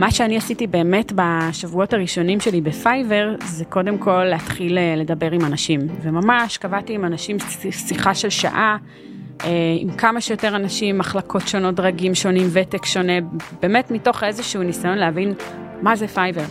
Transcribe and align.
מה 0.00 0.10
שאני 0.10 0.36
עשיתי 0.36 0.66
באמת 0.66 1.12
בשבועות 1.14 1.92
הראשונים 1.92 2.40
שלי 2.40 2.60
בפייבר, 2.60 3.34
זה 3.44 3.64
קודם 3.64 3.98
כל 3.98 4.24
להתחיל 4.24 4.78
אה, 4.78 4.94
לדבר 4.96 5.30
עם 5.30 5.44
אנשים. 5.44 5.80
וממש 6.02 6.56
קבעתי 6.56 6.94
עם 6.94 7.04
אנשים 7.04 7.36
שיחה 7.70 8.14
של 8.14 8.30
שעה, 8.30 8.76
אה, 9.44 9.48
עם 9.78 9.90
כמה 9.90 10.20
שיותר 10.20 10.56
אנשים, 10.56 10.98
מחלקות 10.98 11.48
שונות, 11.48 11.74
דרגים 11.74 12.14
שונים, 12.14 12.48
ותק 12.52 12.86
שונה, 12.86 13.12
באמת 13.62 13.90
מתוך 13.90 14.24
איזשהו 14.24 14.62
ניסיון 14.62 14.98
להבין 14.98 15.34
מה 15.82 15.96
זה 15.96 16.06
פייבר. 16.08 16.44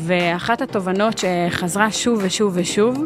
ואחת 0.00 0.62
התובנות 0.62 1.18
שחזרה 1.18 1.90
שוב 1.90 2.20
ושוב 2.22 2.52
ושוב, 2.56 3.04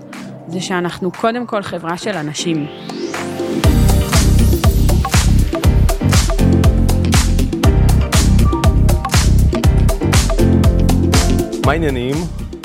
זה 0.48 0.61
שאנחנו 0.61 1.12
קודם 1.12 1.46
כל 1.46 1.62
חברה 1.62 1.96
של 1.96 2.14
אנשים. 2.16 2.66
מה 11.66 11.73
העניינים? 11.73 12.14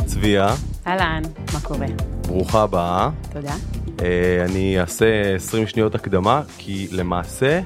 צביה. 0.06 0.48
אהלן, 0.88 1.22
מה 1.54 1.60
קורה? 1.64 1.86
ברוכה 2.28 2.62
הבאה. 2.64 3.10
תודה. 3.34 3.56
Uh, 3.98 4.02
אני 4.50 4.80
אעשה 4.80 5.36
20 5.36 5.68
שניות 5.68 5.96
הקדמה, 5.96 6.42
כי 6.58 6.88
למעשה 6.92 7.62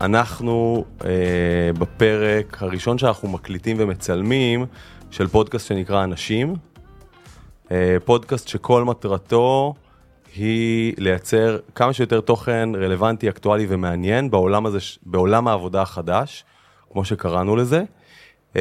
אנחנו 0.00 0.84
uh, 0.98 1.04
בפרק 1.78 2.62
הראשון 2.62 2.98
שאנחנו 2.98 3.28
מקליטים 3.28 3.76
ומצלמים 3.80 4.66
של 5.10 5.28
פודקאסט 5.28 5.66
שנקרא 5.66 6.04
אנשים. 6.04 6.54
Uh, 7.64 7.70
פודקאסט 8.04 8.48
שכל 8.48 8.84
מטרתו 8.84 9.74
היא 10.36 10.94
לייצר 10.98 11.58
כמה 11.74 11.92
שיותר 11.92 12.20
תוכן 12.20 12.68
רלוונטי, 12.74 13.28
אקטואלי 13.28 13.66
ומעניין 13.68 14.30
בעולם 14.30 14.66
הזה, 14.66 14.78
בעולם 15.06 15.48
העבודה 15.48 15.82
החדש, 15.82 16.44
כמו 16.92 17.04
שקראנו 17.04 17.56
לזה. 17.56 17.82
Uh, 18.56 18.58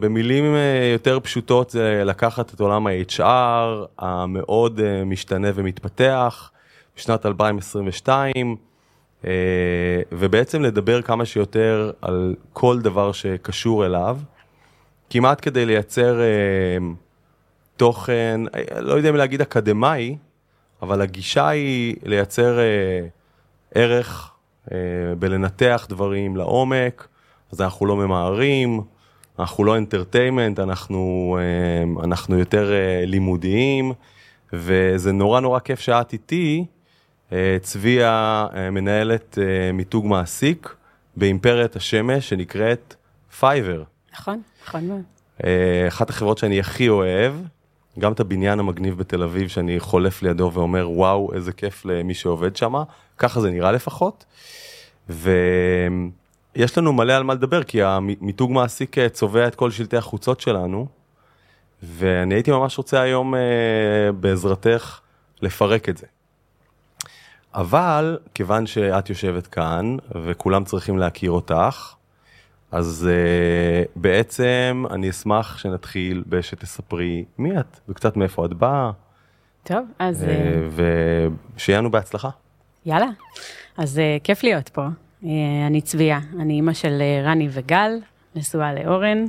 במילים 0.00 0.54
uh, 0.54 0.58
יותר 0.92 1.20
פשוטות 1.20 1.70
זה 1.70 2.02
לקחת 2.04 2.54
את 2.54 2.60
עולם 2.60 2.86
ה-HR 2.86 3.86
המאוד 3.98 4.78
uh, 4.78 5.04
משתנה 5.04 5.48
ומתפתח 5.54 6.50
בשנת 6.96 7.26
2022 7.26 8.56
uh, 9.22 9.26
ובעצם 10.12 10.62
לדבר 10.62 11.02
כמה 11.02 11.24
שיותר 11.24 11.90
על 12.02 12.34
כל 12.52 12.80
דבר 12.80 13.12
שקשור 13.12 13.86
אליו, 13.86 14.18
כמעט 15.10 15.38
כדי 15.42 15.66
לייצר 15.66 16.20
תוכן, 17.76 18.40
לא 18.78 18.94
יודע 18.94 19.08
אם 19.08 19.16
להגיד 19.16 19.40
אקדמאי, 19.40 20.16
אבל 20.82 21.00
הגישה 21.00 21.48
היא 21.48 21.96
לייצר 22.02 22.58
ערך 23.74 24.32
בלנתח 25.18 25.86
דברים 25.88 26.36
לעומק, 26.36 27.08
אז 27.52 27.60
אנחנו 27.60 27.86
לא 27.86 27.96
ממהרים. 27.96 28.82
אנחנו 29.38 29.64
לא 29.64 29.76
entertainment, 29.76 30.58
אנחנו, 30.58 31.38
אה, 31.40 32.04
אנחנו 32.04 32.38
יותר 32.38 32.72
אה, 32.72 33.02
לימודיים, 33.06 33.92
וזה 34.52 35.12
נורא 35.12 35.40
נורא 35.40 35.58
כיף 35.58 35.80
שאת 35.80 36.12
איתי. 36.12 36.64
אה, 37.32 37.56
צביה 37.62 38.46
מנהלת 38.72 39.38
מיתוג 39.72 40.06
מעסיק 40.06 40.74
באימפריית 41.16 41.76
השמש 41.76 42.28
שנקראת 42.28 42.94
פייבר. 43.38 43.82
נכון, 44.12 44.40
נכון 44.66 44.88
מאוד. 44.88 45.02
אחת 45.88 46.10
החברות 46.10 46.38
שאני 46.38 46.60
הכי 46.60 46.88
אוהב, 46.88 47.32
גם 47.98 48.12
את 48.12 48.20
הבניין 48.20 48.58
המגניב 48.58 48.98
בתל 48.98 49.22
אביב 49.22 49.48
שאני 49.48 49.80
חולף 49.80 50.22
לידו 50.22 50.50
ואומר 50.54 50.90
וואו 50.90 51.34
איזה 51.34 51.52
כיף 51.52 51.84
למי 51.84 52.14
שעובד 52.14 52.56
שם, 52.56 52.74
ככה 53.18 53.40
זה 53.40 53.50
נראה 53.50 53.72
לפחות. 53.72 54.24
ו... 55.10 55.30
יש 56.58 56.78
לנו 56.78 56.92
מלא 56.92 57.12
על 57.12 57.22
מה 57.22 57.34
לדבר, 57.34 57.62
כי 57.62 57.82
המיתוג 57.82 58.52
מעסיק 58.52 58.98
אה, 58.98 59.08
צובע 59.08 59.46
את 59.46 59.54
כל 59.54 59.70
שלטי 59.70 59.96
החוצות 59.96 60.40
שלנו, 60.40 60.86
ואני 61.82 62.34
הייתי 62.34 62.50
ממש 62.50 62.78
רוצה 62.78 63.00
היום 63.00 63.34
אה, 63.34 63.40
בעזרתך 64.20 65.00
לפרק 65.42 65.88
את 65.88 65.96
זה. 65.96 66.06
אבל 67.54 68.18
כיוון 68.34 68.66
שאת 68.66 69.08
יושבת 69.08 69.46
כאן 69.46 69.96
וכולם 70.24 70.64
צריכים 70.64 70.98
להכיר 70.98 71.30
אותך, 71.30 71.94
אז 72.72 73.08
uh, 73.08 73.88
בעצם 73.96 74.84
אני 74.90 75.10
אשמח 75.10 75.58
שנתחיל 75.58 76.24
בשתספרי 76.26 77.24
מי 77.38 77.60
את 77.60 77.80
וקצת 77.88 78.16
מאיפה 78.16 78.46
את 78.46 78.54
באה. 78.54 78.90
טוב, 79.62 79.86
אז... 79.98 80.24
Uh, 80.24 80.82
ושיהיה 81.56 81.78
לנו 81.78 81.90
בהצלחה. 81.90 82.30
יאללה, 82.86 83.08
אז 83.76 83.98
uh, 83.98 84.24
כיף 84.24 84.42
להיות 84.42 84.68
פה. 84.68 84.86
אה, 85.24 85.30
אני 85.66 85.80
צביה, 85.80 86.20
אני 86.38 86.52
אימא 86.52 86.72
של 86.72 86.98
אה, 87.00 87.22
רני 87.30 87.48
וגל, 87.50 87.90
נשואה 88.36 88.74
לאורן, 88.74 89.24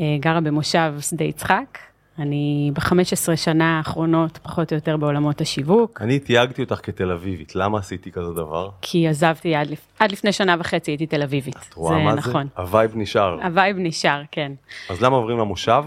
אה, 0.00 0.16
גרה 0.20 0.40
במושב 0.40 0.94
שדה 1.00 1.24
יצחק. 1.24 1.78
אני 2.18 2.70
ב-15 2.74 3.36
שנה 3.36 3.78
האחרונות 3.78 4.38
פחות 4.42 4.72
או 4.72 4.74
יותר 4.74 4.96
בעולמות 4.96 5.40
השיווק. 5.40 6.02
אני 6.02 6.18
תייגתי 6.18 6.62
אותך 6.62 6.80
כתל 6.82 7.10
אביבית, 7.10 7.54
למה 7.54 7.78
עשיתי 7.78 8.12
כזה 8.12 8.32
דבר? 8.32 8.70
כי 8.82 9.08
עזבתי 9.08 9.54
עד, 9.54 9.70
לפ... 9.70 9.86
עד 9.98 10.12
לפני 10.12 10.32
שנה 10.32 10.56
וחצי 10.58 10.90
הייתי 10.90 11.06
תל 11.06 11.22
אביבית. 11.22 11.56
את 11.68 11.74
רואה 11.74 12.04
מה 12.04 12.14
נכון. 12.14 12.46
זה? 12.56 12.62
הווייב 12.62 12.92
נשאר. 12.94 13.42
הווייב 13.42 13.76
נשאר, 13.78 14.22
כן. 14.30 14.52
אז 14.90 15.02
למה 15.02 15.16
עוברים 15.16 15.38
למושב? 15.38 15.84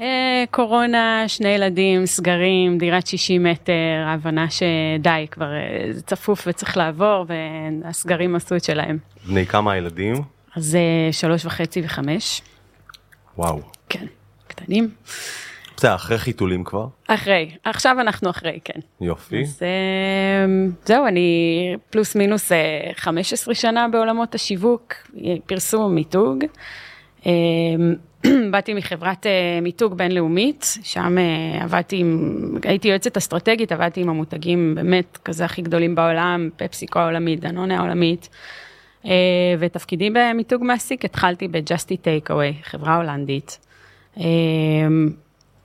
אה, 0.00 0.44
קורונה, 0.50 1.24
שני 1.28 1.48
ילדים, 1.48 2.06
סגרים, 2.06 2.78
דירת 2.78 3.06
60 3.06 3.42
מטר, 3.42 4.04
הבנה 4.06 4.46
שדי, 4.50 5.26
כבר 5.30 5.52
אה, 5.54 5.92
זה 5.92 6.02
צפוף 6.02 6.44
וצריך 6.46 6.76
לעבור, 6.76 7.26
והסגרים 7.28 8.34
עשו 8.34 8.56
את 8.56 8.64
שלהם. 8.64 8.98
בני 9.26 9.46
כמה 9.46 9.72
הילדים? 9.72 10.14
אז 10.56 10.76
אה, 10.76 11.12
שלוש 11.12 11.44
וחצי 11.44 11.82
וחמש. 11.84 12.42
וואו. 13.38 13.60
כן, 13.88 14.06
קטנים. 14.46 14.90
בסדר, 15.76 15.94
אחרי 15.94 16.18
חיתולים 16.18 16.64
כבר? 16.64 16.86
אחרי, 17.06 17.50
עכשיו 17.64 17.96
אנחנו 18.00 18.30
אחרי, 18.30 18.58
כן. 18.64 18.80
יופי. 19.00 19.42
אז 19.42 19.62
זהו, 20.84 21.06
אני 21.06 21.76
פלוס 21.90 22.16
מינוס 22.16 22.52
15 22.94 23.54
שנה 23.54 23.88
בעולמות 23.88 24.34
השיווק, 24.34 24.94
פרסום, 25.46 25.94
מיתוג. 25.94 26.44
באתי 28.52 28.74
מחברת 28.74 29.26
uh, 29.26 29.28
מיתוג 29.62 29.94
בינלאומית, 29.94 30.78
שם 30.82 31.16
uh, 31.18 31.62
עבדתי 31.62 31.96
עם, 31.96 32.58
הייתי 32.64 32.88
יועצת 32.88 33.16
אסטרטגית, 33.16 33.72
עבדתי 33.72 34.00
עם 34.00 34.08
המותגים 34.08 34.74
באמת 34.74 35.18
כזה 35.24 35.44
הכי 35.44 35.62
גדולים 35.62 35.94
בעולם, 35.94 36.48
פפסיקו 36.56 36.98
העולמית, 36.98 37.40
דנונה 37.40 37.78
העולמית, 37.78 38.28
uh, 39.02 39.08
ותפקידי 39.58 40.10
במיתוג 40.10 40.64
מעסיק 40.64 41.04
התחלתי 41.04 41.48
ב-Justy 41.48 41.94
Takeaway, 42.04 42.64
חברה 42.64 42.96
הולנדית. 42.96 43.58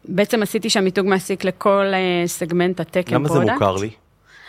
בעצם 0.05 0.43
עשיתי 0.43 0.69
שם 0.69 0.83
מיתוג 0.83 1.07
מעסיק 1.07 1.43
לכל 1.43 1.85
סגמנט 2.25 2.79
הטק 2.79 3.11
למה 3.11 3.29
זה 3.29 3.39
מוכר 3.39 3.75
לי? 3.75 3.89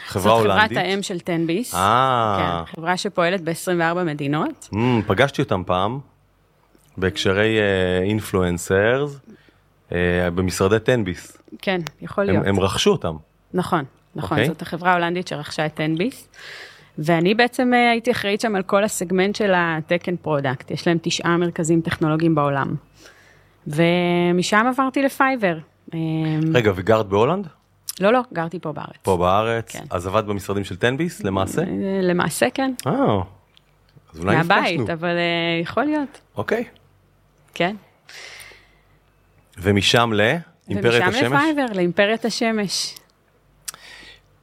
חברה 0.06 0.32
הולנדית? 0.32 0.62
זאת 0.62 0.70
חברת 0.70 0.86
האם 0.86 1.02
של 1.02 1.18
10 1.26 1.32
ביס. 1.46 1.74
אה. 1.74 2.64
כן, 2.66 2.74
חברה 2.76 2.96
שפועלת 2.96 3.40
ב-24 3.40 4.02
מדינות. 4.04 4.68
Mm, 4.72 4.76
פגשתי 5.06 5.42
אותם 5.42 5.62
פעם. 5.66 6.09
בהקשרי 6.96 7.58
אינפלואנסרס, 8.02 9.14
uh, 9.14 9.90
uh, 9.90 9.94
במשרדי 10.34 10.78
תנביס. 10.78 11.38
כן, 11.62 11.80
יכול 12.02 12.24
להיות. 12.24 12.46
הם, 12.46 12.48
הם 12.48 12.60
רכשו 12.60 12.90
אותם. 12.90 13.16
נכון, 13.54 13.84
נכון, 14.14 14.38
okay. 14.38 14.40
אוקיי. 14.40 14.48
זאת 14.48 14.62
החברה 14.62 14.90
ההולנדית 14.90 15.28
שרכשה 15.28 15.66
את 15.66 15.76
תנביס. 15.76 16.28
ואני 16.98 17.34
בעצם 17.34 17.72
uh, 17.72 17.90
הייתי 17.92 18.10
אחראית 18.10 18.40
שם 18.40 18.56
על 18.56 18.62
כל 18.62 18.84
הסגמנט 18.84 19.36
של 19.36 19.52
and 19.88 20.26
Product, 20.26 20.64
יש 20.70 20.86
להם 20.86 20.98
תשעה 21.02 21.36
מרכזים 21.36 21.80
טכנולוגיים 21.80 22.34
בעולם. 22.34 22.74
ומשם 23.66 24.66
עברתי 24.68 25.02
לפייבר. 25.02 25.58
אה, 25.94 25.98
רגע, 26.54 26.72
וגרת 26.74 27.06
בהולנד? 27.06 27.46
לא, 28.00 28.12
לא, 28.12 28.20
גרתי 28.32 28.58
פה 28.58 28.72
בארץ. 28.72 28.96
פה 29.02 29.16
בארץ? 29.16 29.72
כן. 29.72 29.84
אז 29.90 30.06
עבדת 30.06 30.24
במשרדים 30.24 30.64
של 30.64 30.76
תנביס 30.76 31.24
למעשה? 31.24 31.62
למעשה 32.02 32.46
כן. 32.54 32.72
אה, 32.86 32.92
אז 34.14 34.20
אולי 34.20 34.36
נפגשנו. 34.36 34.56
מהבית, 34.56 34.90
אבל 34.90 35.16
uh, 35.16 35.62
יכול 35.62 35.84
להיות. 35.84 36.20
אוקיי. 36.36 36.64
כן. 37.54 37.76
ומשם 39.58 40.12
לאימפריית 40.12 41.02
השמש? 41.02 41.22
ומשם 41.22 41.34
לפייבר, 41.34 41.66
לאימפריית 41.74 42.24
השמש. 42.24 42.94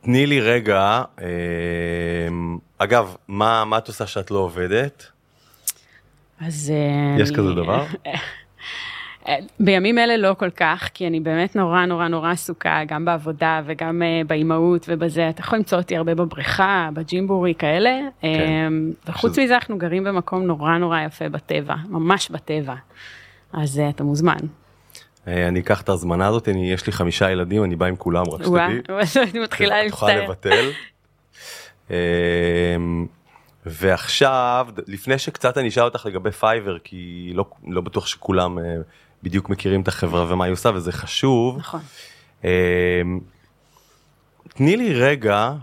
תני 0.02 0.26
לי 0.26 0.42
רגע, 0.42 1.04
אה, 1.22 1.26
אגב, 2.78 3.16
מה, 3.28 3.66
מה 3.66 3.78
את 3.78 3.88
עושה 3.88 4.08
שאת 4.08 4.32
לא 4.32 4.38
עובדת? 4.38 5.06
אז... 6.42 6.74
יש 7.20 7.30
אני... 7.30 7.38
כזה 7.38 7.54
דבר? 7.54 7.86
בימים 9.60 9.98
אלה 9.98 10.18
לא 10.18 10.36
כל 10.40 10.50
כך, 10.50 10.90
כי 10.94 11.08
אני 11.08 11.20
באמת 11.20 11.56
נורא 11.56 11.86
נורא 11.86 12.08
נורא 12.08 12.32
עסוקה, 12.32 12.82
גם 12.88 13.06
בעבודה 13.06 13.62
וגם 13.66 14.02
uh, 14.02 14.28
באימהות 14.28 14.86
ובזה. 14.88 15.30
אתה 15.30 15.42
יכול 15.42 15.58
למצוא 15.58 15.78
אותי 15.78 15.98
הרבה 15.98 16.16
בבריכה, 16.16 16.90
בג'ימבורי 16.94 17.54
כאלה. 17.60 18.00
כן. 18.22 18.28
Um, 18.28 19.10
וחוץ 19.10 19.32
שזה... 19.32 19.44
מזה 19.44 19.56
אנחנו 19.56 19.78
גרים 19.78 20.04
במקום 20.04 20.44
נורא 20.44 20.78
נורא 20.78 21.02
יפה 21.02 21.30
בטבע, 21.30 21.76
ממש 21.90 22.30
בטבע. 22.30 22.76
אז 23.54 23.78
uh, 23.78 23.90
אתה 23.96 24.04
מוזמן. 24.04 24.38
אה, 25.28 25.48
אני 25.48 25.60
אקח 25.60 25.82
את 25.82 25.90
ההזמנה 25.90 26.28
הזאת, 26.28 26.50
אני, 26.50 26.72
יש 26.72 26.88
לי 26.88 26.94
חמישה 26.94 27.32
ילדים, 27.32 27.64
אני 27.64 27.76
בא 27.76 27.86
עם 27.86 27.96
כולם, 27.96 28.24
רק 28.30 28.44
שתדעי. 28.44 28.82
אני 29.32 29.40
מתחילה 29.40 29.84
להצטער. 29.84 30.26
תוכל 30.26 30.52
לבטל. 30.52 30.72
ועכשיו, 33.70 34.68
לפני 34.88 35.18
שקצת 35.18 35.58
אני 35.58 35.68
אשאל 35.68 35.84
אותך 35.84 36.06
לגבי 36.06 36.32
פייבר, 36.32 36.80
כי 36.80 37.32
לא, 37.36 37.46
לא 37.68 37.82
בטוח 37.82 38.08
שכולם 38.08 38.60
אה, 38.60 38.64
בדיוק 39.24 39.50
מכירים 39.50 39.82
את 39.82 39.88
החברה 39.88 40.34
ומה 40.34 40.46
היא 40.46 40.54
עושה, 40.54 40.70
וזה 40.76 40.92
חשוב. 40.92 41.58
נכון. 41.58 41.82
אה, 42.46 43.02
תני 44.48 44.78
לי 44.78 44.94
רגע 44.94 45.54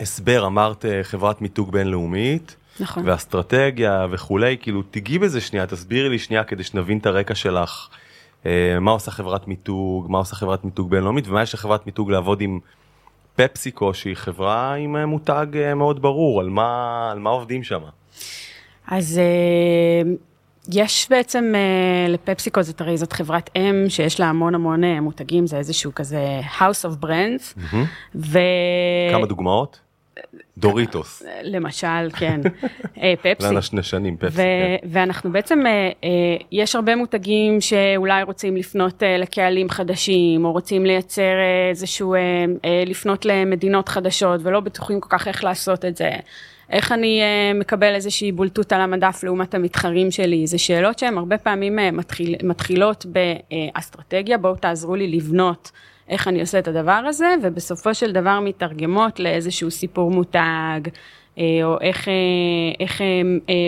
הסבר, 0.00 0.46
אמרת 0.46 0.84
אה, 0.84 1.04
חברת 1.04 1.42
מיתוג 1.42 1.72
בינלאומית, 1.72 2.56
נכון. 2.80 3.08
ואסטרטגיה 3.08 4.06
וכולי, 4.10 4.56
כאילו 4.60 4.82
תיגעי 4.82 5.18
בזה 5.18 5.40
שנייה, 5.40 5.66
תסבירי 5.66 6.08
לי 6.08 6.18
שנייה 6.18 6.44
כדי 6.44 6.62
שנבין 6.62 6.98
את 6.98 7.06
הרקע 7.06 7.34
שלך, 7.34 7.88
אה, 8.46 8.80
מה 8.80 8.90
עושה 8.90 9.10
חברת 9.10 9.48
מיתוג, 9.48 10.06
מה 10.10 10.18
עושה 10.18 10.36
חברת 10.36 10.64
מיתוג 10.64 10.90
בינלאומית, 10.90 11.28
ומה 11.28 11.42
יש 11.42 11.54
לחברת 11.54 11.86
מיתוג 11.86 12.10
לעבוד 12.10 12.40
עם 12.40 12.60
פפסיקו, 13.36 13.94
שהיא 13.94 14.16
חברה 14.16 14.74
עם 14.74 14.96
אה, 14.96 15.06
מותג 15.06 15.46
מאוד 15.76 16.02
ברור, 16.02 16.40
על 16.40 16.48
מה, 16.48 17.08
על 17.12 17.18
מה 17.18 17.30
עובדים 17.30 17.62
שם. 17.62 17.80
אז 18.86 19.20
יש 20.72 21.06
בעצם 21.10 21.52
אה, 21.54 22.08
לפפסיקו, 22.08 22.62
זאת 22.62 22.80
הרי 22.80 22.96
זאת 22.96 23.12
חברת 23.12 23.50
אם 23.56 23.84
שיש 23.88 24.20
לה 24.20 24.26
המון 24.26 24.54
המון 24.54 24.84
אה, 24.84 25.00
מותגים, 25.00 25.46
זה 25.46 25.56
איזשהו 25.56 25.94
כזה 25.94 26.40
House 26.58 26.84
of 26.90 27.04
Brands. 27.04 27.60
ו... 28.14 28.38
כמה 29.10 29.26
דוגמאות? 29.26 29.80
דוריטוס. 30.58 31.22
למשל, 31.42 32.10
כן, 32.16 32.40
אה, 33.02 33.14
פפסי. 33.22 33.54
לנשנשנים, 33.54 34.16
פפסי. 34.16 34.36
כן. 34.36 34.76
ואנחנו 34.90 35.32
בעצם, 35.32 35.66
אה, 35.66 35.90
אה, 36.04 36.10
יש 36.52 36.76
הרבה 36.76 36.96
מותגים 36.96 37.60
שאולי 37.60 38.22
רוצים 38.22 38.56
לפנות 38.56 39.02
אה, 39.02 39.18
לקהלים 39.18 39.68
חדשים, 39.70 40.44
או 40.44 40.52
רוצים 40.52 40.86
לייצר 40.86 41.22
אה, 41.22 41.68
איזשהו, 41.70 42.14
אה, 42.14 42.20
אה, 42.64 42.82
לפנות 42.86 43.24
למדינות 43.24 43.88
חדשות, 43.88 44.40
ולא 44.42 44.60
בטוחים 44.60 45.00
כל 45.00 45.08
כך 45.18 45.28
איך 45.28 45.44
לעשות 45.44 45.84
את 45.84 45.96
זה. 45.96 46.10
איך 46.70 46.92
אני 46.92 47.20
אה, 47.22 47.52
מקבל 47.54 47.94
איזושהי 47.94 48.32
בולטות 48.32 48.72
על 48.72 48.80
המדף 48.80 49.20
לעומת 49.24 49.54
המתחרים 49.54 50.10
שלי? 50.10 50.46
זה 50.46 50.58
שאלות 50.58 50.98
שהן 50.98 51.18
הרבה 51.18 51.38
פעמים 51.38 51.78
אה, 51.78 51.90
מתחיל, 51.90 52.34
מתחילות 52.42 53.06
באסטרטגיה, 53.06 54.38
בואו 54.38 54.56
תעזרו 54.56 54.96
לי 54.96 55.06
לבנות 55.08 55.70
איך 56.08 56.28
אני 56.28 56.40
עושה 56.40 56.58
את 56.58 56.68
הדבר 56.68 56.92
הזה, 56.92 57.34
ובסופו 57.42 57.94
של 57.94 58.12
דבר 58.12 58.40
מתרגמות 58.40 59.20
לאיזשהו 59.20 59.70
סיפור 59.70 60.10
מותג, 60.10 60.80
אה, 61.38 61.44
או 61.62 61.80
איך, 61.80 62.08
איך 62.80 63.00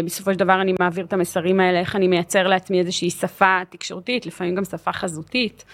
בסופו 0.05 0.33
של 0.33 0.39
דבר 0.39 0.61
אני 0.61 0.75
מעביר 0.81 1.05
את 1.05 1.13
המסרים 1.13 1.61
האלה, 1.61 1.81
איך 1.81 1.97
אני 1.97 2.09
מייצר 2.09 2.47
לעצמי 2.47 2.79
איזושהי 2.79 3.11
שפה 3.11 3.59
תקשורתית, 3.71 4.27
לפעמים 4.27 4.55
גם 4.55 4.65
שפה 4.65 4.93
חזותית. 4.93 5.65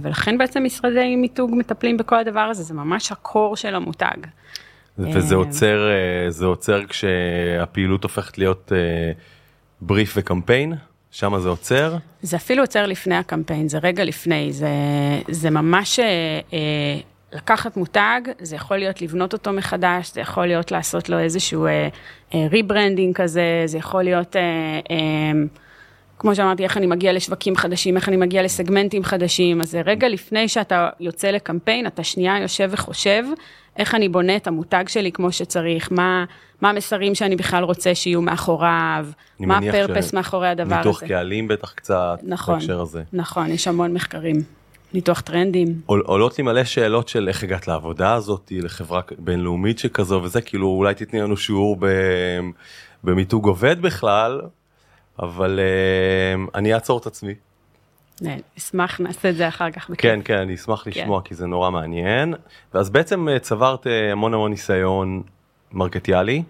ולכן 0.00 0.38
בעצם 0.38 0.64
משרדי 0.64 1.16
מיתוג 1.16 1.50
מטפלים 1.54 1.96
בכל 1.96 2.18
הדבר 2.18 2.40
הזה, 2.40 2.62
זה 2.62 2.74
ממש 2.74 3.12
ה 3.12 3.21
core 3.21 3.56
של 3.56 3.74
המותג. 3.74 4.16
וזה 4.98 5.34
אה, 5.34 5.40
עוצר, 5.40 5.90
אה, 5.90 6.30
זה 6.30 6.46
עוצר 6.46 6.80
כשהפעילות 6.86 8.02
הופכת 8.02 8.38
להיות 8.38 8.72
אה, 8.74 9.12
בריף 9.80 10.14
וקמפיין, 10.16 10.74
שם 11.10 11.38
זה 11.38 11.48
עוצר. 11.48 11.96
זה 12.22 12.36
אפילו 12.36 12.62
עוצר 12.62 12.86
לפני 12.86 13.16
הקמפיין, 13.16 13.68
זה 13.68 13.78
רגע 13.78 14.04
לפני, 14.04 14.52
זה, 14.52 14.68
זה 15.28 15.50
ממש 15.50 15.98
אה, 15.98 16.40
אה, 16.52 16.98
לקחת 17.32 17.76
מותג, 17.76 18.20
זה 18.40 18.56
יכול 18.56 18.76
להיות 18.76 19.02
לבנות 19.02 19.32
אותו 19.32 19.52
מחדש, 19.52 20.12
זה 20.12 20.20
יכול 20.20 20.46
להיות 20.46 20.70
לעשות 20.70 21.08
לו 21.08 21.18
איזשהו 21.18 21.66
אה, 21.66 21.88
אה, 22.34 22.46
rebranding 22.50 23.16
כזה, 23.16 23.62
זה 23.66 23.78
יכול 23.78 24.02
להיות, 24.02 24.36
אה, 24.36 24.80
אה, 24.90 25.32
כמו 26.22 26.34
שאמרתי, 26.34 26.64
איך 26.64 26.76
אני 26.76 26.86
מגיע 26.86 27.12
לשווקים 27.12 27.56
חדשים, 27.56 27.96
איך 27.96 28.08
אני 28.08 28.16
מגיע 28.16 28.42
לסגמנטים 28.42 29.04
חדשים, 29.04 29.60
אז 29.60 29.76
רגע 29.84 30.08
לפני 30.08 30.48
שאתה 30.48 30.88
יוצא 31.00 31.30
לקמפיין, 31.30 31.86
אתה 31.86 32.04
שנייה 32.04 32.38
יושב 32.38 32.68
וחושב, 32.72 33.22
איך 33.76 33.94
אני 33.94 34.08
בונה 34.08 34.36
את 34.36 34.46
המותג 34.46 34.84
שלי 34.88 35.12
כמו 35.12 35.32
שצריך, 35.32 35.88
מה, 35.92 36.24
מה 36.60 36.70
המסרים 36.70 37.14
שאני 37.14 37.36
בכלל 37.36 37.64
רוצה 37.64 37.94
שיהיו 37.94 38.22
מאחוריו, 38.22 39.06
מה 39.40 39.58
הפרפס 39.58 40.12
מאחורי 40.12 40.48
הדבר 40.48 40.74
הזה. 40.74 40.88
ניתוח 40.88 41.02
קהלים 41.04 41.48
בטח 41.48 41.72
קצת, 41.72 42.18
נכון, 42.22 42.58
בהקשר 42.58 42.80
הזה. 42.80 43.02
נכון, 43.12 43.50
יש 43.50 43.68
המון 43.68 43.92
מחקרים. 43.92 44.36
ניתוח 44.94 45.20
טרנדים. 45.20 45.80
עול, 45.86 46.02
עולות 46.06 46.38
לי 46.38 46.44
מלא 46.44 46.64
שאלות 46.64 47.08
של 47.08 47.28
איך 47.28 47.42
הגעת 47.42 47.68
לעבודה 47.68 48.14
הזאת, 48.14 48.52
לחברה 48.56 49.00
בינלאומית 49.18 49.78
שכזו 49.78 50.20
וזה, 50.22 50.40
כאילו 50.40 50.68
אולי 50.68 50.94
תתני 50.94 51.20
לנו 51.20 51.36
שיעור 51.36 51.76
ב, 51.80 51.86
במיתוג 53.04 53.46
עובד 53.46 53.82
בכלל, 53.82 54.40
אבל 55.18 55.60
uh, 55.60 56.50
אני 56.54 56.74
אעצור 56.74 56.98
את 56.98 57.06
עצמי. 57.06 57.34
אשמח, 58.58 59.00
נעשה 59.00 59.28
את 59.30 59.36
זה 59.36 59.48
אחר 59.48 59.70
כך. 59.70 59.90
בכיף. 59.90 60.02
כן, 60.02 60.20
כן, 60.24 60.38
אני 60.38 60.54
אשמח 60.54 60.86
לשמוע 60.86 61.22
כי 61.24 61.34
זה 61.34 61.46
נורא 61.46 61.70
מעניין. 61.70 62.34
ואז 62.74 62.90
בעצם 62.90 63.28
אה, 63.28 63.38
צברת 63.38 63.86
אה, 63.86 64.12
המון 64.12 64.34
המון 64.34 64.50
ניסיון 64.50 65.22
מרקטיאלי, 65.72 66.42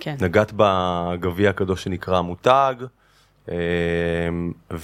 כן. 0.00 0.16
נגעת 0.20 0.52
בגביע 0.56 1.50
הקדוש 1.50 1.84
שנקרא 1.84 2.20
מותג, 2.20 2.74
אה, 3.48 3.56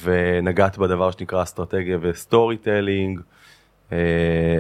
ונגעת 0.03 0.79
בדבר 0.79 1.11
שנקרא 1.11 1.43
אסטרטגיה 1.43 1.99
ו 2.01 2.57
storytelling, 2.57 3.21
אה, 3.93 3.99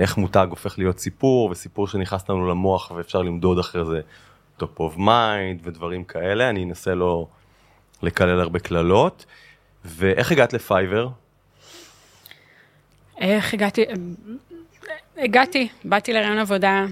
איך 0.00 0.17
מותג 0.17 0.47
הופך 0.50 0.79
להיות 0.79 0.99
סיפור, 0.99 1.50
וסיפור 1.50 1.88
שנכנס 1.88 2.29
לנו 2.29 2.49
למוח 2.49 2.91
ואפשר 2.91 3.23
למדוד 3.23 3.59
אחרי 3.59 3.85
זה 3.85 4.00
top 4.61 4.79
of 4.79 4.99
mind 4.99 5.61
ודברים 5.62 6.05
כאלה, 6.05 6.50
אני 6.50 6.65
אנסה 6.65 6.94
לא 6.94 7.26
לקלל 8.04 8.40
הרבה 8.40 8.58
קללות. 8.58 9.24
ואיך 9.84 10.32
הגעת 10.32 10.52
לפייבר? 10.52 11.08
איך 13.18 13.54
הגעתי? 13.54 13.84
הגעתי, 15.16 15.68
באתי 15.84 16.12
לראיון 16.12 16.38
עבודה, 16.38 16.84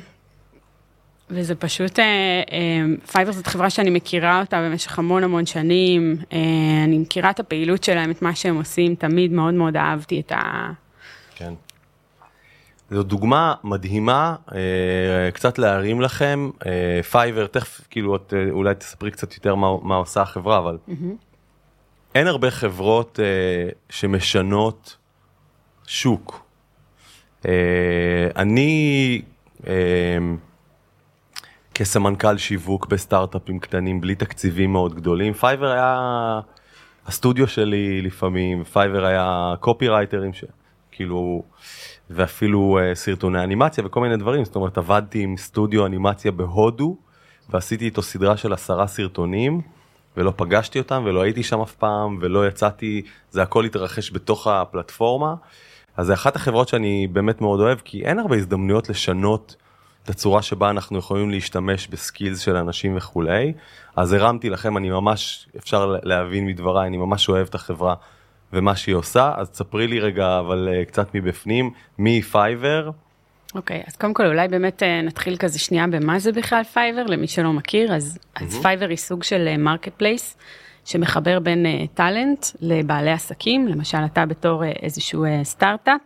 וזה 1.31 1.55
פשוט, 1.55 1.99
אה, 1.99 2.05
אה, 2.53 2.85
פייבר 3.13 3.33
זאת 3.33 3.47
חברה 3.47 3.71
שאני 3.71 3.91
מכירה 3.91 4.41
אותה 4.41 4.61
במשך 4.61 4.99
המון 4.99 5.25
המון 5.25 5.47
שנים, 5.47 6.17
אה, 6.33 6.39
אני 6.85 6.99
מכירה 6.99 7.31
את 7.31 7.41
הפעילות 7.41 7.85
שלהם, 7.85 8.11
את 8.11 8.23
מה 8.23 8.35
שהם 8.35 8.57
עושים, 8.57 8.95
תמיד 8.95 9.33
מאוד 9.33 9.55
מאוד 9.55 9.77
אהבתי 9.77 10.21
את 10.21 10.33
ה... 10.33 10.71
כן. 11.37 11.53
זו 12.93 13.03
דוגמה 13.03 13.55
מדהימה, 13.65 14.37
אה, 14.55 15.31
קצת 15.31 15.59
להרים 15.59 16.01
לכם, 16.01 16.51
אה, 16.67 17.03
פייבר, 17.03 17.47
תכף 17.47 17.81
כאילו 17.91 18.17
את 18.17 18.35
אה, 18.37 18.51
אולי 18.51 18.75
תספרי 18.75 19.11
קצת 19.11 19.35
יותר 19.35 19.55
מה, 19.55 19.69
מה 19.83 19.97
עושה 19.97 20.23
החברה, 20.23 20.59
אבל 20.59 20.79
אין 22.15 22.27
הרבה 22.27 22.51
חברות 22.51 23.21
אה, 23.23 23.69
שמשנות 23.91 24.97
שוק. 25.87 26.47
אה, 27.47 28.29
אני 28.37 29.23
אה, 29.67 30.19
כסמנכ"ל 31.75 32.39
שיווק 32.39 32.87
בסטארט-אפים 32.87 33.59
קטנים 33.59 34.01
בלי 34.01 34.15
תקציבים 34.15 34.73
מאוד 34.73 34.95
גדולים, 34.95 35.33
פייבר 35.33 35.71
היה 35.71 36.01
הסטודיו 37.07 37.47
שלי 37.47 38.03
לפעמים, 38.03 38.65
פייבר 38.65 39.05
היה 39.05 39.55
קופירייטרים 39.61 40.31
שכאילו, 40.33 41.43
ואפילו 42.15 42.79
uh, 42.79 42.95
סרטוני 42.95 43.45
אנימציה 43.45 43.87
וכל 43.87 44.01
מיני 44.01 44.17
דברים, 44.17 44.45
זאת 44.45 44.57
אומרת 44.57 44.79
עבדתי 44.79 45.23
עם 45.23 45.37
סטודיו 45.37 45.87
אנימציה 45.87 46.33
בהודו 46.33 46.97
ועשיתי 47.51 47.85
איתו 47.85 48.03
סדרה 48.03 48.37
של 48.37 48.53
עשרה 48.53 48.87
סרטונים 48.87 49.61
ולא 50.17 50.33
פגשתי 50.37 50.79
אותם 50.79 51.03
ולא 51.07 51.23
הייתי 51.23 51.43
שם 51.43 51.61
אף 51.61 51.75
פעם 51.75 52.19
ולא 52.21 52.49
יצאתי, 52.49 53.03
זה 53.31 53.43
הכל 53.43 53.65
התרחש 53.65 54.13
בתוך 54.13 54.47
הפלטפורמה. 54.47 55.35
אז 55.97 56.07
זה 56.07 56.15
אחת 56.15 56.37
החברות 56.37 56.69
שאני 56.69 57.07
באמת 57.13 57.41
מאוד 57.41 57.61
אוהב 57.61 57.79
כי 57.85 58.05
אין 58.05 58.19
הרבה 58.19 58.37
הזדמנויות 58.37 58.89
לשנות 58.89 59.57
את 60.05 60.11
הצורה 60.11 60.43
שבה 60.43 60.71
אנחנו 60.71 60.99
יכולים 60.99 61.31
להשתמש 61.31 61.89
בסקילס 61.89 62.39
של 62.39 62.57
אנשים 62.57 62.97
וכולי. 62.97 63.53
אז 63.97 64.13
הרמתי 64.13 64.51
לכם, 64.51 64.77
אני 64.77 64.91
ממש, 64.91 65.49
אפשר 65.57 65.97
להבין 66.03 66.47
מדבריי, 66.47 66.89
אני 66.89 66.97
ממש 66.97 67.29
אוהב 67.29 67.47
את 67.47 67.55
החברה 67.55 67.95
ומה 68.53 68.77
שהיא 68.77 68.95
עושה, 68.95 69.33
אז 69.37 69.51
תספרי 69.51 69.87
לי 69.87 70.01
רגע, 70.01 70.39
אבל 70.39 70.69
uh, 70.69 70.89
קצת 70.89 71.15
מבפנים, 71.15 71.71
מי 71.99 72.23
פייבר. 72.23 72.91
אוקיי, 73.55 73.83
אז 73.87 73.97
קודם 73.97 74.15
כל 74.15 74.27
אולי 74.27 74.49
באמת 74.49 74.83
אה, 74.83 75.03
נתחיל 75.03 75.37
כזה 75.37 75.59
שנייה 75.59 75.87
במה 75.87 76.19
זה 76.19 76.33
בכלל 76.33 76.63
פייבר, 76.63 77.03
למי 77.07 77.27
שלא 77.27 77.53
מכיר, 77.53 77.95
אז, 77.95 78.19
אז 78.35 78.63
פייבר 78.63 78.89
היא 78.89 78.97
סוג 78.97 79.23
של 79.23 79.57
marketplace, 79.57 80.37
שמחבר 80.85 81.39
בין 81.39 81.67
אה, 81.67 81.85
talent 81.95 82.47
לבעלי 82.61 83.11
עסקים, 83.11 83.69
למשל 83.69 83.99
אתה 84.05 84.27
בתור 84.27 84.65
אה, 84.65 84.73
איזשהו 84.83 85.25
אה, 85.25 85.41
סטארט-אפ. 85.45 86.01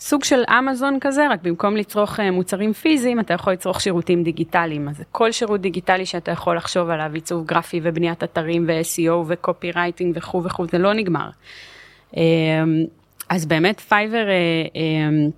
סוג 0.00 0.24
של 0.24 0.42
אמזון 0.58 0.98
כזה, 1.00 1.28
רק 1.30 1.42
במקום 1.42 1.76
לצרוך 1.76 2.20
אה, 2.20 2.30
מוצרים 2.30 2.72
פיזיים, 2.72 3.20
אתה 3.20 3.34
יכול 3.34 3.52
לצרוך 3.52 3.80
שירותים 3.80 4.22
דיגיטליים. 4.22 4.88
אז 4.88 5.02
כל 5.12 5.32
שירות 5.32 5.60
דיגיטלי 5.60 6.06
שאתה 6.06 6.30
יכול 6.30 6.56
לחשוב 6.56 6.90
עליו, 6.90 7.10
עיצוב 7.14 7.46
גרפי 7.46 7.80
ובניית 7.82 8.24
אתרים 8.24 8.64
ו-SEO 8.68 9.24
ו 9.26 9.70
copywriting 9.70 10.16
וכו' 10.16 10.44
וכו', 10.44 10.66
זה 10.66 10.78
לא 10.78 10.92
נגמר. 10.92 11.28
אה, 12.16 12.22
אז 13.28 13.46
באמת 13.46 13.80
פייבר 13.80 14.28
אה, 14.28 14.32
אה, 14.76 15.28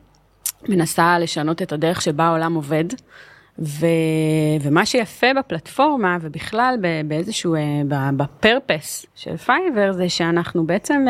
מנסה 0.69 1.19
לשנות 1.19 1.63
את 1.63 1.73
הדרך 1.73 2.03
שבה 2.03 2.25
העולם 2.25 2.55
עובד. 2.55 2.85
ו... 3.59 3.87
ומה 4.61 4.87
שיפה 4.87 5.27
בפלטפורמה 5.39 6.17
ובכלל 6.21 6.77
באיזשהו, 7.05 7.55
אה, 7.55 8.11
ב 8.17 8.28
purpose 8.28 9.07
של 9.15 9.37
פייבר 9.37 9.93
זה 9.93 10.09
שאנחנו 10.09 10.67
בעצם 10.67 11.05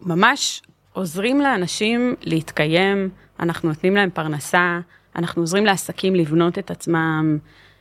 ממש 0.00 0.62
עוזרים 0.96 1.40
לאנשים 1.40 2.14
להתקיים, 2.22 3.08
אנחנו 3.40 3.68
נותנים 3.68 3.96
להם 3.96 4.10
פרנסה, 4.10 4.80
אנחנו 5.16 5.42
עוזרים 5.42 5.66
לעסקים 5.66 6.14
לבנות 6.14 6.58
את 6.58 6.70
עצמם. 6.70 7.38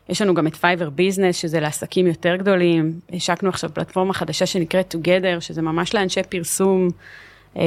יש 0.09 0.21
לנו 0.21 0.33
גם 0.33 0.47
את 0.47 0.55
פייבר 0.55 0.89
ביזנס, 0.89 1.35
שזה 1.35 1.59
לעסקים 1.59 2.07
יותר 2.07 2.35
גדולים. 2.35 2.99
השקנו 3.13 3.49
עכשיו 3.49 3.69
פלטפורמה 3.73 4.13
חדשה 4.13 4.45
שנקראת 4.45 4.95
Together, 4.95 5.39
שזה 5.39 5.61
ממש 5.61 5.93
לאנשי 5.93 6.23
פרסום. 6.29 6.87
אמ, 7.55 7.61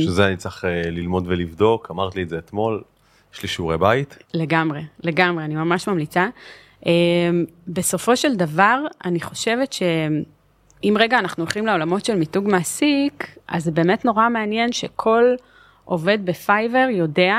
שזה 0.00 0.26
אני 0.26 0.36
צריך 0.36 0.64
אה, 0.64 0.90
ללמוד 0.90 1.24
ולבדוק, 1.26 1.90
אמרת 1.90 2.16
לי 2.16 2.22
את 2.22 2.28
זה 2.28 2.38
אתמול, 2.38 2.82
יש 3.34 3.42
לי 3.42 3.48
שיעורי 3.48 3.78
בית. 3.78 4.18
לגמרי, 4.34 4.82
לגמרי, 5.02 5.44
אני 5.44 5.54
ממש 5.54 5.88
ממליצה. 5.88 6.28
אמ, 6.86 6.90
בסופו 7.68 8.16
של 8.16 8.36
דבר, 8.36 8.78
אני 9.04 9.20
חושבת 9.20 9.72
שאם 10.82 10.96
רגע 10.98 11.18
אנחנו 11.18 11.42
הולכים 11.42 11.66
לעולמות 11.66 12.04
של 12.04 12.14
מיתוג 12.14 12.48
מעסיק, 12.48 13.36
אז 13.48 13.64
זה 13.64 13.70
באמת 13.70 14.04
נורא 14.04 14.28
מעניין 14.28 14.72
שכל 14.72 15.34
עובד 15.84 16.18
בפייבר 16.24 16.86
יודע 16.90 17.38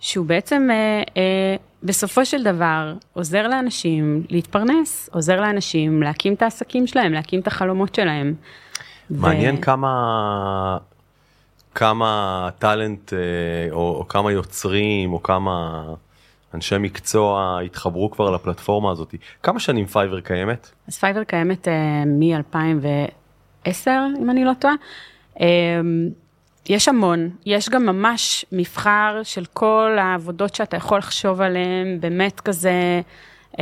שהוא 0.00 0.26
בעצם 0.26 0.68
אה, 0.70 1.02
אה, 1.16 1.56
בסופו 1.82 2.24
של 2.24 2.42
דבר 2.42 2.94
עוזר 3.12 3.48
לאנשים 3.48 4.22
להתפרנס, 4.30 5.10
עוזר 5.12 5.40
לאנשים 5.40 6.02
להקים 6.02 6.34
את 6.34 6.42
העסקים 6.42 6.86
שלהם, 6.86 7.12
להקים 7.12 7.40
את 7.40 7.46
החלומות 7.46 7.94
שלהם. 7.94 8.34
מעניין 9.10 9.54
ו... 9.54 9.60
כמה 9.60 10.78
כמה 11.74 12.48
talent 12.58 13.12
אה, 13.12 13.18
או, 13.70 13.96
או 13.98 14.08
כמה 14.08 14.32
יוצרים 14.32 15.12
או 15.12 15.22
כמה 15.22 15.84
אנשי 16.54 16.78
מקצוע 16.78 17.60
התחברו 17.64 18.10
כבר 18.10 18.30
לפלטפורמה 18.30 18.90
הזאת. 18.90 19.14
כמה 19.42 19.60
שנים 19.60 19.86
פייבר 19.86 20.20
קיימת? 20.20 20.70
אז 20.88 20.98
פייבר 20.98 21.24
קיימת 21.24 21.68
uh, 21.68 21.70
מ-2010, 22.06 23.88
אם 24.20 24.30
אני 24.30 24.44
לא 24.44 24.52
טועה. 24.58 24.74
Uh, 25.34 25.40
יש 26.68 26.88
המון, 26.88 27.30
יש 27.46 27.68
גם 27.68 27.86
ממש 27.86 28.44
מבחר 28.52 29.20
של 29.22 29.44
כל 29.44 29.96
העבודות 30.00 30.54
שאתה 30.54 30.76
יכול 30.76 30.98
לחשוב 30.98 31.40
עליהן, 31.40 32.00
באמת 32.00 32.40
כזה, 32.40 33.00
uh, 33.52 33.56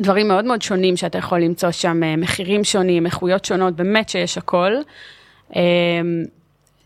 דברים 0.00 0.28
מאוד 0.28 0.44
מאוד 0.44 0.62
שונים 0.62 0.96
שאתה 0.96 1.18
יכול 1.18 1.40
למצוא 1.40 1.70
שם, 1.70 2.20
מחירים 2.20 2.64
שונים, 2.64 3.06
איכויות 3.06 3.44
שונות, 3.44 3.76
באמת 3.76 4.08
שיש 4.08 4.38
הכל. 4.38 4.72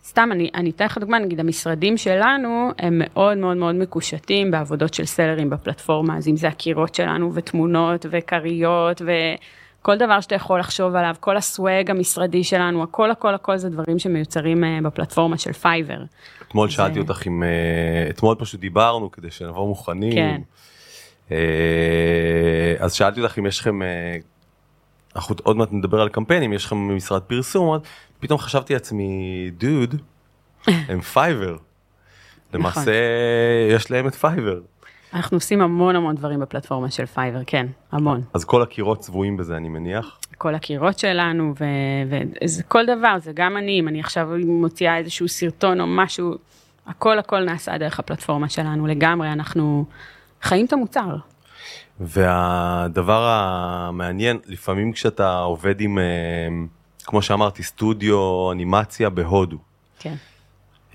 סתם, 0.08 0.28
אני, 0.32 0.50
אני 0.54 0.70
אתן 0.70 0.84
לך 0.84 0.98
דוגמה, 0.98 1.18
נגיד 1.18 1.40
המשרדים 1.40 1.96
שלנו 1.96 2.70
הם 2.78 3.02
מאוד 3.04 3.38
מאוד 3.38 3.56
מאוד 3.56 3.74
מקושטים 3.74 4.50
בעבודות 4.50 4.94
של 4.94 5.04
סלרים 5.04 5.50
בפלטפורמה, 5.50 6.16
אז 6.16 6.28
אם 6.28 6.36
זה 6.36 6.48
הקירות 6.48 6.94
שלנו 6.94 7.34
ותמונות 7.34 8.06
וכריות 8.10 9.02
וכל 9.02 9.96
דבר 9.96 10.20
שאתה 10.20 10.34
יכול 10.34 10.60
לחשוב 10.60 10.94
עליו, 10.94 11.14
כל 11.20 11.36
ה 11.36 11.47
swag 11.47 11.90
המשרדי 11.90 12.44
שלנו, 12.44 12.82
הכל 12.82 13.10
הכל 13.10 13.34
הכל 13.34 13.56
זה 13.56 13.68
דברים 13.68 13.98
שמיוצרים 13.98 14.64
uh, 14.64 14.84
בפלטפורמה 14.84 15.38
של 15.38 15.52
פייבר. 15.52 15.98
אתמול 16.48 16.68
זה... 16.68 16.74
שאלתי 16.74 16.98
אותך 16.98 17.26
אם, 17.26 17.42
uh, 17.42 18.10
אתמול 18.10 18.36
פשוט 18.38 18.60
דיברנו 18.60 19.10
כדי 19.10 19.30
שנבוא 19.30 19.68
מוכנים. 19.68 20.12
כן. 20.12 20.40
Uh, 21.28 21.32
אז 22.78 22.94
שאלתי 22.94 23.20
אותך 23.20 23.38
אם 23.38 23.46
יש 23.46 23.60
לכם, 23.60 23.80
אנחנו 25.16 25.34
עוד 25.42 25.56
מעט 25.56 25.68
נדבר 25.72 26.00
על 26.00 26.08
קמפיינים, 26.08 26.52
יש 26.52 26.64
לכם 26.64 26.96
משרד 26.96 27.22
פרסום, 27.22 27.78
פתאום 28.20 28.38
חשבתי 28.38 28.72
לעצמי, 28.72 29.50
דוד, 29.58 29.94
הם 30.66 31.00
פייבר. 31.00 31.56
למעשה 32.54 32.80
נכון. 32.80 32.92
יש 33.76 33.90
להם 33.90 34.08
את 34.08 34.14
פייבר. 34.14 34.60
אנחנו 35.14 35.36
עושים 35.36 35.60
המון 35.60 35.96
המון 35.96 36.14
דברים 36.14 36.40
בפלטפורמה 36.40 36.90
של 36.90 37.06
פייבר, 37.06 37.40
כן, 37.46 37.66
המון. 37.92 38.22
אז 38.34 38.44
כל 38.44 38.62
הקירות 38.62 39.00
צבועים 39.00 39.36
בזה, 39.36 39.56
אני 39.56 39.68
מניח? 39.68 40.18
כל 40.38 40.54
הקירות 40.54 40.98
שלנו, 40.98 41.54
וזה 42.42 42.62
כל 42.62 42.86
דבר, 42.86 43.16
זה 43.18 43.32
גם 43.34 43.56
אני, 43.56 43.80
אם 43.80 43.88
אני 43.88 44.00
עכשיו 44.00 44.28
מוציאה 44.46 44.98
איזשהו 44.98 45.28
סרטון 45.28 45.80
או 45.80 45.86
משהו, 45.86 46.34
הכל 46.86 47.18
הכל 47.18 47.44
נעשה 47.44 47.78
דרך 47.78 47.98
הפלטפורמה 47.98 48.48
שלנו 48.48 48.86
לגמרי, 48.86 49.32
אנחנו 49.32 49.84
חיים 50.42 50.66
את 50.66 50.72
המוצר. 50.72 51.16
והדבר 52.00 53.26
המעניין, 53.28 54.38
לפעמים 54.46 54.92
כשאתה 54.92 55.38
עובד 55.38 55.80
עם... 55.80 55.98
אה, 55.98 56.04
כמו 57.08 57.22
שאמרתי, 57.22 57.62
סטודיו 57.62 58.52
אנימציה 58.52 59.10
בהודו. 59.10 59.58
כן. 59.98 60.14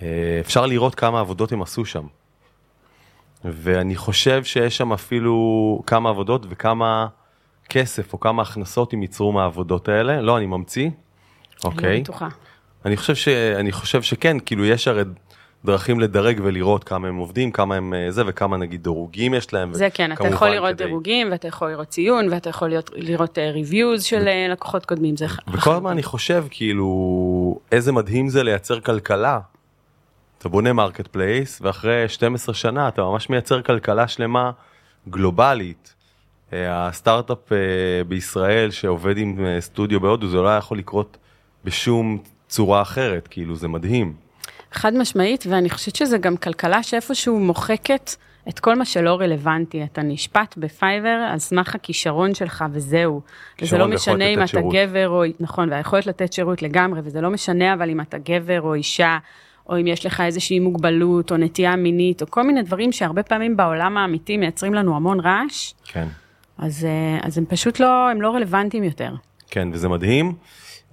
אה, 0.01 0.37
אפשר 0.39 0.65
לראות 0.65 0.95
כמה 0.95 1.19
עבודות 1.19 1.51
הם 1.51 1.61
עשו 1.61 1.85
שם. 1.85 2.03
ואני 3.45 3.95
חושב 3.95 4.43
שיש 4.43 4.77
שם 4.77 4.93
אפילו 4.93 5.81
כמה 5.87 6.09
עבודות 6.09 6.45
וכמה 6.49 7.07
כסף 7.69 8.13
או 8.13 8.19
כמה 8.19 8.41
הכנסות 8.41 8.93
הם 8.93 9.01
ייצרו 9.01 9.31
מהעבודות 9.31 9.89
האלה. 9.89 10.21
לא, 10.21 10.37
אני 10.37 10.45
ממציא. 10.45 10.89
אוקיי. 11.63 11.89
אני 11.89 11.97
לא 11.97 12.03
בטוחה. 12.03 12.27
אני 12.85 12.97
חושב, 12.97 13.15
ש... 13.15 13.27
אני 13.27 13.71
חושב 13.71 14.01
שכן, 14.01 14.37
כאילו 14.45 14.65
יש 14.65 14.87
הרי 14.87 15.03
דרכים 15.65 15.99
לדרג 15.99 16.39
ולראות 16.43 16.83
כמה 16.83 17.07
הם 17.07 17.15
עובדים, 17.15 17.51
כמה 17.51 17.75
הם 17.75 17.93
אה, 17.93 18.11
זה 18.11 18.23
וכמה 18.27 18.57
נגיד 18.57 18.83
דירוגים 18.83 19.33
יש 19.33 19.53
להם. 19.53 19.73
זה 19.73 19.87
כן, 19.93 20.11
אתה 20.11 20.27
יכול 20.27 20.49
לראות 20.49 20.75
כדי... 20.75 20.85
דירוגים 20.85 21.27
ואתה 21.31 21.47
יכול 21.47 21.71
לראות 21.71 21.87
ציון 21.87 22.27
ואתה 22.31 22.49
יכול 22.49 22.69
לראות, 22.69 22.89
לראות 22.95 23.37
reviews 23.37 24.01
uh, 24.01 24.07
של 24.07 24.21
ו... 24.25 24.51
לקוחות 24.51 24.85
קודמים. 24.85 25.17
זה 25.17 25.25
וכל 25.53 25.75
הזמן 25.75 25.91
אני 25.91 26.03
חושב 26.03 26.45
כאילו 26.49 27.59
איזה 27.71 27.91
מדהים 27.91 28.29
זה 28.29 28.43
לייצר 28.43 28.79
כלכלה. 28.79 29.39
אתה 30.37 30.49
בונה 30.49 30.73
marketplace 30.73 31.59
ואחרי 31.61 32.09
12 32.09 32.55
שנה 32.55 32.87
אתה 32.87 33.01
ממש 33.01 33.29
מייצר 33.29 33.61
כלכלה 33.61 34.07
שלמה 34.07 34.51
גלובלית. 35.09 35.93
אה, 36.53 36.87
הסטארט-אפ 36.87 37.51
בישראל 38.07 38.71
שעובד 38.71 39.17
עם 39.17 39.39
סטודיו 39.59 39.99
בהודו 39.99 40.27
זה 40.27 40.37
לא 40.37 40.47
היה 40.47 40.57
יכול 40.57 40.77
לקרות 40.77 41.17
בשום 41.65 42.17
צורה 42.47 42.81
אחרת 42.81 43.27
כאילו 43.27 43.55
זה 43.55 43.67
מדהים. 43.67 44.22
חד 44.73 44.93
משמעית, 44.93 45.45
ואני 45.49 45.69
חושבת 45.69 45.95
שזה 45.95 46.17
גם 46.17 46.37
כלכלה 46.37 46.83
שאיפשהו 46.83 47.39
מוחקת 47.39 48.15
את 48.49 48.59
כל 48.59 48.75
מה 48.75 48.85
שלא 48.85 49.19
רלוונטי. 49.19 49.83
אתה 49.83 50.01
נשפט 50.01 50.57
בפייבר 50.57 51.27
על 51.31 51.39
סמך 51.39 51.75
הכישרון 51.75 52.33
שלך 52.33 52.65
וזהו. 52.71 53.21
וזה 53.61 53.77
לא 53.77 53.87
משנה 53.87 54.25
אם 54.25 54.39
אתה 54.39 54.47
שירות. 54.47 54.73
גבר 54.73 55.09
או, 55.09 55.23
נכון, 55.39 55.69
והיכולת 55.69 56.07
לתת 56.07 56.33
שירות 56.33 56.61
לגמרי, 56.61 57.01
וזה 57.03 57.21
לא 57.21 57.29
משנה 57.29 57.73
אבל 57.73 57.89
אם 57.89 58.01
אתה 58.01 58.17
גבר 58.17 58.61
או 58.61 58.73
אישה, 58.73 59.17
או 59.69 59.79
אם 59.79 59.87
יש 59.87 60.05
לך 60.05 60.21
איזושהי 60.21 60.59
מוגבלות 60.59 61.31
או 61.31 61.37
נטייה 61.37 61.75
מינית, 61.75 62.21
או 62.21 62.27
כל 62.29 62.43
מיני 62.43 62.61
דברים 62.61 62.91
שהרבה 62.91 63.23
פעמים 63.23 63.57
בעולם 63.57 63.97
האמיתי 63.97 64.37
מייצרים 64.37 64.73
לנו 64.73 64.95
המון 64.95 65.19
רעש. 65.19 65.73
כן. 65.85 66.07
אז, 66.57 66.85
אה, 66.85 67.27
אז 67.27 67.37
הם 67.37 67.45
פשוט 67.45 67.79
לא, 67.79 68.09
הם 68.09 68.21
לא 68.21 68.35
רלוונטיים 68.35 68.83
יותר. 68.83 69.13
כן, 69.49 69.67
וזה 69.73 69.89
מדהים. 69.89 70.33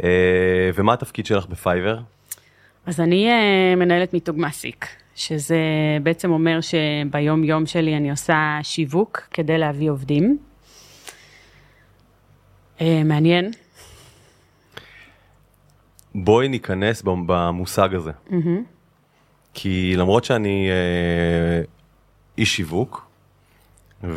אה, 0.04 0.70
ומה 0.74 0.92
התפקיד 0.92 1.26
שלך 1.26 1.46
בפייבר? 1.46 1.98
אז 2.86 3.00
אני 3.00 3.28
uh, 3.30 3.76
מנהלת 3.76 4.14
מיתוג 4.14 4.36
מעסיק, 4.38 4.86
שזה 5.14 5.58
בעצם 6.02 6.30
אומר 6.30 6.58
שביום 6.60 7.44
יום 7.44 7.66
שלי 7.66 7.96
אני 7.96 8.10
עושה 8.10 8.58
שיווק 8.62 9.20
כדי 9.30 9.58
להביא 9.58 9.90
עובדים. 9.90 10.38
Uh, 12.78 12.82
מעניין. 13.04 13.50
בואי 16.14 16.48
ניכנס 16.48 17.02
במושג 17.02 17.94
הזה. 17.94 18.10
Mm-hmm. 18.28 18.34
כי 19.54 19.94
למרות 19.96 20.24
שאני 20.24 20.68
uh, 20.70 21.66
איש 22.38 22.56
שיווק, 22.56 23.10
ולא 24.02 24.16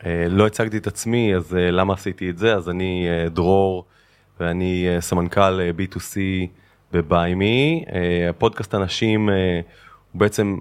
uh, 0.00 0.46
הצגתי 0.46 0.76
את 0.76 0.86
עצמי, 0.86 1.34
אז 1.36 1.52
uh, 1.52 1.56
למה 1.56 1.94
עשיתי 1.94 2.30
את 2.30 2.38
זה? 2.38 2.54
אז 2.54 2.68
אני 2.68 3.08
uh, 3.08 3.30
דרור. 3.30 3.84
ואני 4.40 4.88
אה, 4.88 5.00
סמנכ"ל 5.00 5.60
אה, 5.60 5.70
B2C 5.78 6.16
בביימי. 6.92 7.84
אה, 7.92 8.30
הפודקאסט 8.30 8.74
אנשים 8.74 9.28
הוא 10.12 10.20
בעצם 10.20 10.58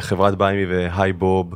חברת 0.00 0.38
ביימי 0.38 0.66
והי 0.66 1.12
בוב 1.12 1.54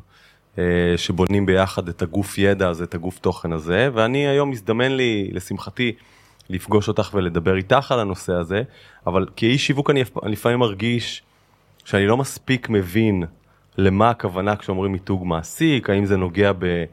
שבונים 0.96 1.46
ביחד 1.46 1.88
את 1.88 2.02
הגוף 2.02 2.38
ידע 2.38 2.68
הזה, 2.68 2.84
את 2.84 2.94
הגוף 2.94 3.18
תוכן 3.18 3.52
הזה, 3.52 3.88
ואני 3.94 4.26
היום 4.26 4.50
מזדמן 4.50 4.92
לי, 4.92 5.30
לשמחתי, 5.32 5.92
לפגוש 6.50 6.88
אותך 6.88 7.10
ולדבר 7.14 7.56
איתך 7.56 7.92
על 7.92 8.00
הנושא 8.00 8.32
הזה, 8.32 8.62
אבל 9.06 9.26
כאיש 9.36 9.66
שיווק 9.66 9.90
אני 9.90 10.04
לפעמים 10.22 10.58
מרגיש 10.58 11.22
שאני 11.84 12.06
לא 12.06 12.16
מספיק 12.16 12.68
מבין 12.68 13.24
למה 13.78 14.10
הכוונה 14.10 14.56
כשאומרים 14.56 14.92
מיתוג 14.92 15.26
מעסיק, 15.26 15.90
האם 15.90 16.04
זה 16.04 16.16
נוגע 16.16 16.52
ב... 16.58 16.84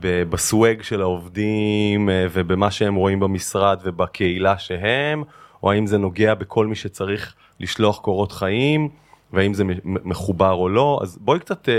בסוואג 0.00 0.82
של 0.82 1.00
העובדים 1.00 2.10
אה, 2.10 2.26
ובמה 2.32 2.70
שהם 2.70 2.94
רואים 2.94 3.20
במשרד 3.20 3.80
ובקהילה 3.84 4.58
שהם, 4.58 5.22
או 5.62 5.72
האם 5.72 5.86
זה 5.86 5.98
נוגע 5.98 6.34
בכל 6.34 6.66
מי 6.66 6.74
שצריך 6.74 7.34
לשלוח 7.60 7.98
קורות 7.98 8.32
חיים, 8.32 8.88
והאם 9.32 9.54
זה 9.54 9.64
מחובר 9.84 10.52
או 10.52 10.68
לא, 10.68 10.98
אז 11.02 11.18
בואי 11.20 11.40
קצת 11.40 11.68
אה, 11.68 11.74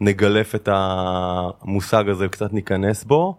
נגלף 0.00 0.54
את 0.54 0.68
המושג 0.72 2.08
הזה 2.08 2.26
וקצת 2.26 2.52
ניכנס 2.52 3.04
בו. 3.04 3.36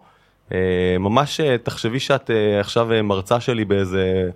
אה, 0.52 0.96
ממש 0.98 1.40
תחשבי 1.62 2.00
שאת 2.00 2.30
עכשיו 2.60 2.88
מרצה 3.04 3.40
שלי 3.40 3.64
באיזה, 3.64 4.30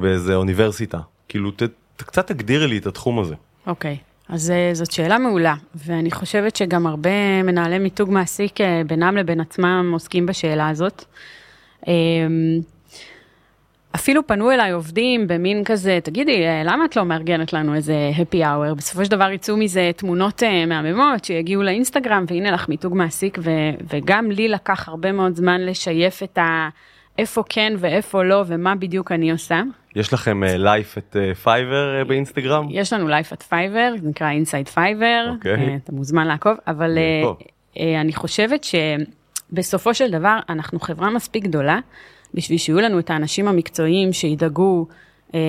באיזה 0.00 0.34
אוניברסיטה, 0.34 0.98
כאילו 1.28 1.50
ת, 1.50 1.62
קצת 1.96 2.26
תגדירי 2.26 2.66
לי 2.66 2.78
את 2.78 2.86
התחום 2.86 3.18
הזה. 3.18 3.34
אוקיי. 3.66 3.96
Okay. 4.00 4.11
אז 4.32 4.50
אה, 4.50 4.70
זאת 4.74 4.92
שאלה 4.92 5.18
מעולה, 5.18 5.54
ואני 5.74 6.10
חושבת 6.10 6.56
שגם 6.56 6.86
הרבה 6.86 7.42
מנהלי 7.42 7.78
מיתוג 7.78 8.10
מעסיק 8.10 8.60
אה, 8.60 8.82
בינם 8.86 9.16
לבין 9.16 9.40
עצמם 9.40 9.90
עוסקים 9.92 10.26
בשאלה 10.26 10.68
הזאת. 10.68 11.04
אמ, 11.88 12.60
אפילו 13.94 14.26
פנו 14.26 14.50
אליי 14.50 14.70
עובדים 14.70 15.28
במין 15.28 15.64
כזה, 15.64 15.98
תגידי, 16.02 16.46
אה, 16.46 16.62
למה 16.64 16.84
את 16.84 16.96
לא 16.96 17.04
מארגנת 17.04 17.52
לנו 17.52 17.74
איזה 17.74 17.94
happy 18.16 18.36
hour? 18.36 18.74
בסופו 18.76 19.04
של 19.04 19.10
דבר 19.10 19.30
יצאו 19.30 19.56
מזה 19.56 19.90
תמונות 19.96 20.42
מהממות 20.66 21.24
שיגיעו 21.24 21.62
לאינסטגרם, 21.62 22.24
והנה 22.28 22.50
לך 22.50 22.68
מיתוג 22.68 22.94
מעסיק, 22.94 23.38
ו, 23.42 23.50
וגם 23.92 24.30
לי 24.30 24.48
לקח 24.48 24.88
הרבה 24.88 25.12
מאוד 25.12 25.36
זמן 25.36 25.60
לשייף 25.60 26.22
את 26.22 26.38
ה... 26.38 26.68
איפה 27.18 27.42
כן 27.48 27.72
ואיפה 27.78 28.22
לא, 28.22 28.44
ומה 28.46 28.74
בדיוק 28.74 29.12
אני 29.12 29.32
עושה. 29.32 29.62
יש 29.96 30.12
לכם 30.12 30.42
לייף 30.42 30.98
את 30.98 31.16
פייבר 31.42 32.04
באינסטגרם? 32.06 32.66
יש 32.70 32.92
לנו 32.92 33.08
לייף 33.08 33.32
את 33.32 33.42
פייבר, 33.42 33.94
זה 34.02 34.08
נקרא 34.08 34.30
אינסייד 34.30 34.68
פייבר, 34.68 35.30
אוקיי. 35.34 35.78
אתה 35.84 35.92
מוזמן 35.92 36.26
לעקוב, 36.26 36.54
אבל 36.66 36.98
אה, 37.78 38.00
אני 38.00 38.12
חושבת 38.12 38.64
שבסופו 38.64 39.94
של 39.94 40.10
דבר 40.10 40.38
אנחנו 40.48 40.80
חברה 40.80 41.10
מספיק 41.10 41.44
גדולה. 41.44 41.78
בשביל 42.34 42.58
שיהיו 42.58 42.80
לנו 42.80 42.98
את 42.98 43.10
האנשים 43.10 43.48
המקצועיים 43.48 44.12
שידאגו 44.12 44.86
אה, 45.34 45.40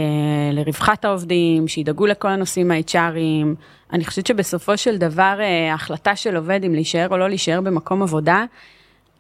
לרווחת 0.51 1.05
העובדים, 1.05 1.67
שידאגו 1.67 2.05
לכל 2.05 2.27
הנושאים 2.27 2.71
ה-HRיים. 2.71 3.47
אני 3.93 4.05
חושבת 4.05 4.27
שבסופו 4.27 4.77
של 4.77 4.97
דבר 4.97 5.37
אה, 5.39 5.71
ההחלטה 5.71 6.15
של 6.15 6.35
עובד 6.35 6.59
אם 6.65 6.73
להישאר 6.73 7.07
או 7.11 7.17
לא 7.17 7.29
להישאר 7.29 7.61
במקום 7.61 8.03
עבודה, 8.03 8.45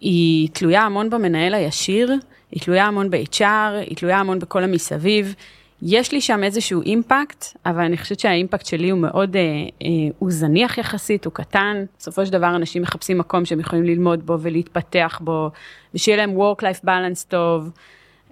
היא 0.03 0.49
תלויה 0.53 0.81
המון 0.81 1.09
במנהל 1.09 1.53
הישיר, 1.53 2.13
היא 2.51 2.61
תלויה 2.61 2.85
המון 2.85 3.09
ב-HR, 3.09 3.43
היא 3.87 3.97
תלויה 3.97 4.17
המון 4.19 4.39
בכל 4.39 4.63
המסביב. 4.63 5.35
יש 5.81 6.11
לי 6.11 6.21
שם 6.21 6.43
איזשהו 6.43 6.81
אימפקט, 6.81 7.45
אבל 7.65 7.83
אני 7.83 7.97
חושבת 7.97 8.19
שהאימפקט 8.19 8.65
שלי 8.65 8.89
הוא 8.89 8.99
מאוד, 8.99 9.35
אה, 9.35 9.41
אה, 9.41 9.87
הוא 10.19 10.31
זניח 10.31 10.77
יחסית, 10.77 11.25
הוא 11.25 11.33
קטן. 11.33 11.85
בסופו 11.99 12.25
של 12.25 12.31
דבר 12.31 12.55
אנשים 12.55 12.81
מחפשים 12.81 13.17
מקום 13.17 13.45
שהם 13.45 13.59
יכולים 13.59 13.83
ללמוד 13.83 14.25
בו 14.25 14.37
ולהתפתח 14.39 15.19
בו, 15.23 15.49
ושיהיה 15.93 16.17
להם 16.17 16.37
work-life 16.37 16.85
balance 16.85 17.27
טוב. 17.27 17.69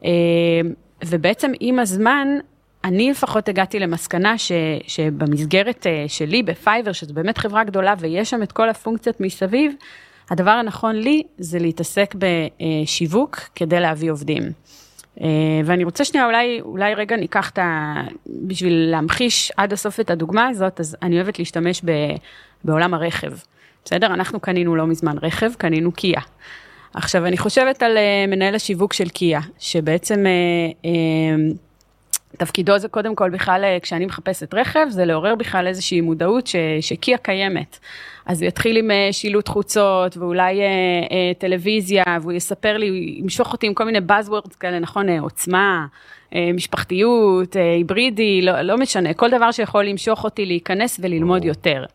אה, 0.06 0.12
ובעצם 1.06 1.52
עם 1.60 1.80
הזמן, 1.80 2.28
אני 2.84 3.12
לפחות 3.12 3.50
הגעתי 3.50 3.80
למסקנה 3.80 4.38
ש, 4.38 4.52
שבמסגרת 4.88 5.88
אה, 5.88 6.06
שלי 6.08 6.44
בפייבר, 6.44 6.92
שזו 6.92 7.14
באמת 7.14 7.38
חברה 7.38 7.64
גדולה 7.64 7.94
ויש 8.00 8.30
שם 8.30 8.44
את 8.44 8.52
כל 8.52 8.70
הפונקציות 8.70 9.22
מסביב, 9.22 9.74
הדבר 10.32 10.52
הנכון 10.52 10.96
לי 10.96 11.24
זה 11.38 11.60
להתעסק 11.60 12.16
בשיווק 12.16 13.40
כדי 13.56 13.80
להביא 13.80 14.12
עובדים. 14.12 14.44
אה, 15.22 15.28
ואני 15.66 15.84
רוצה 15.84 16.06
שנייה, 16.06 16.26
אולי, 16.26 16.62
אולי 16.62 16.94
רגע 16.94 17.16
ניקח 17.16 17.50
את 17.50 17.60
ה... 17.60 17.94
בשביל 18.48 18.74
להמחיש 18.74 19.52
עד 19.58 19.74
הסוף 19.74 20.00
את 20.00 20.10
הדוגמה 20.10 20.48
הזאת, 20.48 20.80
אז 20.80 20.98
אני 21.02 21.16
אוהבת 21.16 21.40
להשתמש 21.40 21.82
ב, 21.86 21.92
בעולם 22.64 22.94
הרכב. 22.94 23.32
בסדר? 23.86 24.08
אנחנו 24.08 24.40
קנינו 24.40 24.76
לא 24.76 24.88
מזמן 24.88 25.16
רכב, 25.22 25.54
קנינו 25.54 25.92
קיה. 25.92 26.22
עכשיו, 26.94 27.26
אני 27.26 27.38
חושבת 27.38 27.84
על 27.84 27.98
uh, 27.98 28.32
מנהל 28.32 28.56
השיווק 28.56 28.94
של 28.94 29.10
קיה, 29.10 29.40
שבעצם 29.60 30.26
uh, 30.84 30.88
תפקידו 32.38 32.78
זה 32.78 32.88
קודם 32.88 33.16
כל 33.16 33.30
בכלל, 33.30 33.66
כשאני 33.82 34.06
מחפשת 34.06 34.54
רכב, 34.54 34.86
זה 34.90 35.06
לעורר 35.06 35.36
בכלל 35.36 35.68
איזושהי 35.68 36.02
מודעות 36.02 36.48
ש, 36.48 36.56
שקיה 36.82 37.18
קיימת. 37.18 37.80
אז 38.26 38.42
הוא 38.42 38.48
יתחיל 38.48 38.78
עם 38.78 38.92
אה, 38.92 39.08
שילוט 39.12 39.48
חוצות 39.48 40.18
ואולי 40.18 40.62
אה, 40.62 40.66
אה, 41.12 41.32
טלוויזיה, 41.38 42.04
והוא 42.22 42.32
יספר 42.32 42.78
לי, 42.78 42.88
הוא 42.90 42.98
ימשוך 42.98 43.54
אותי 43.54 43.68
עם 43.68 43.74
כל 43.74 43.84
מיני 43.84 44.00
buzzwords 44.10 44.58
כאלה, 44.60 44.80
נכון, 44.80 45.10
עוצמה, 45.10 45.86
משפחתיות, 46.54 47.56
היברידי, 47.56 48.42
לא, 48.42 48.62
לא 48.62 48.78
משנה, 48.78 49.14
כל 49.14 49.30
דבר 49.30 49.52
שיכול 49.52 49.86
למשוך 49.86 50.24
אותי 50.24 50.46
להיכנס 50.46 51.00
וללמוד 51.04 51.46
יותר. 51.46 51.86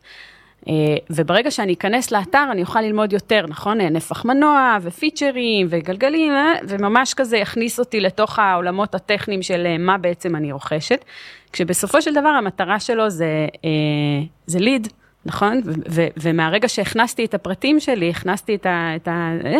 וברגע 1.10 1.50
שאני 1.50 1.72
אכנס 1.72 2.10
לאתר 2.10 2.44
אני 2.52 2.62
אוכל 2.62 2.80
ללמוד 2.80 3.12
יותר, 3.12 3.46
נכון? 3.48 3.80
נפח 3.80 4.24
מנוע 4.24 4.76
ופיצ'רים 4.82 5.66
וגלגלים, 5.70 6.32
וממש 6.68 7.14
כזה 7.14 7.36
יכניס 7.36 7.78
אותי 7.78 8.00
לתוך 8.00 8.38
העולמות 8.38 8.94
הטכניים 8.94 9.42
של 9.42 9.66
מה 9.78 9.98
בעצם 9.98 10.36
אני 10.36 10.52
רוכשת, 10.52 11.04
כשבסופו 11.52 12.02
של 12.02 12.14
דבר 12.14 12.28
המטרה 12.28 12.80
שלו 12.80 13.10
זה, 13.10 13.46
זה 14.46 14.58
ליד. 14.58 14.88
נכון? 15.26 15.60
ומהרגע 16.22 16.68
שהכנסתי 16.68 17.24
את 17.24 17.34
הפרטים 17.34 17.80
שלי, 17.80 18.10
הכנסתי 18.10 18.54
את 18.54 18.66
ה... 18.66 18.92
את 18.96 19.08
ה 19.08 19.32
אה, 19.44 19.58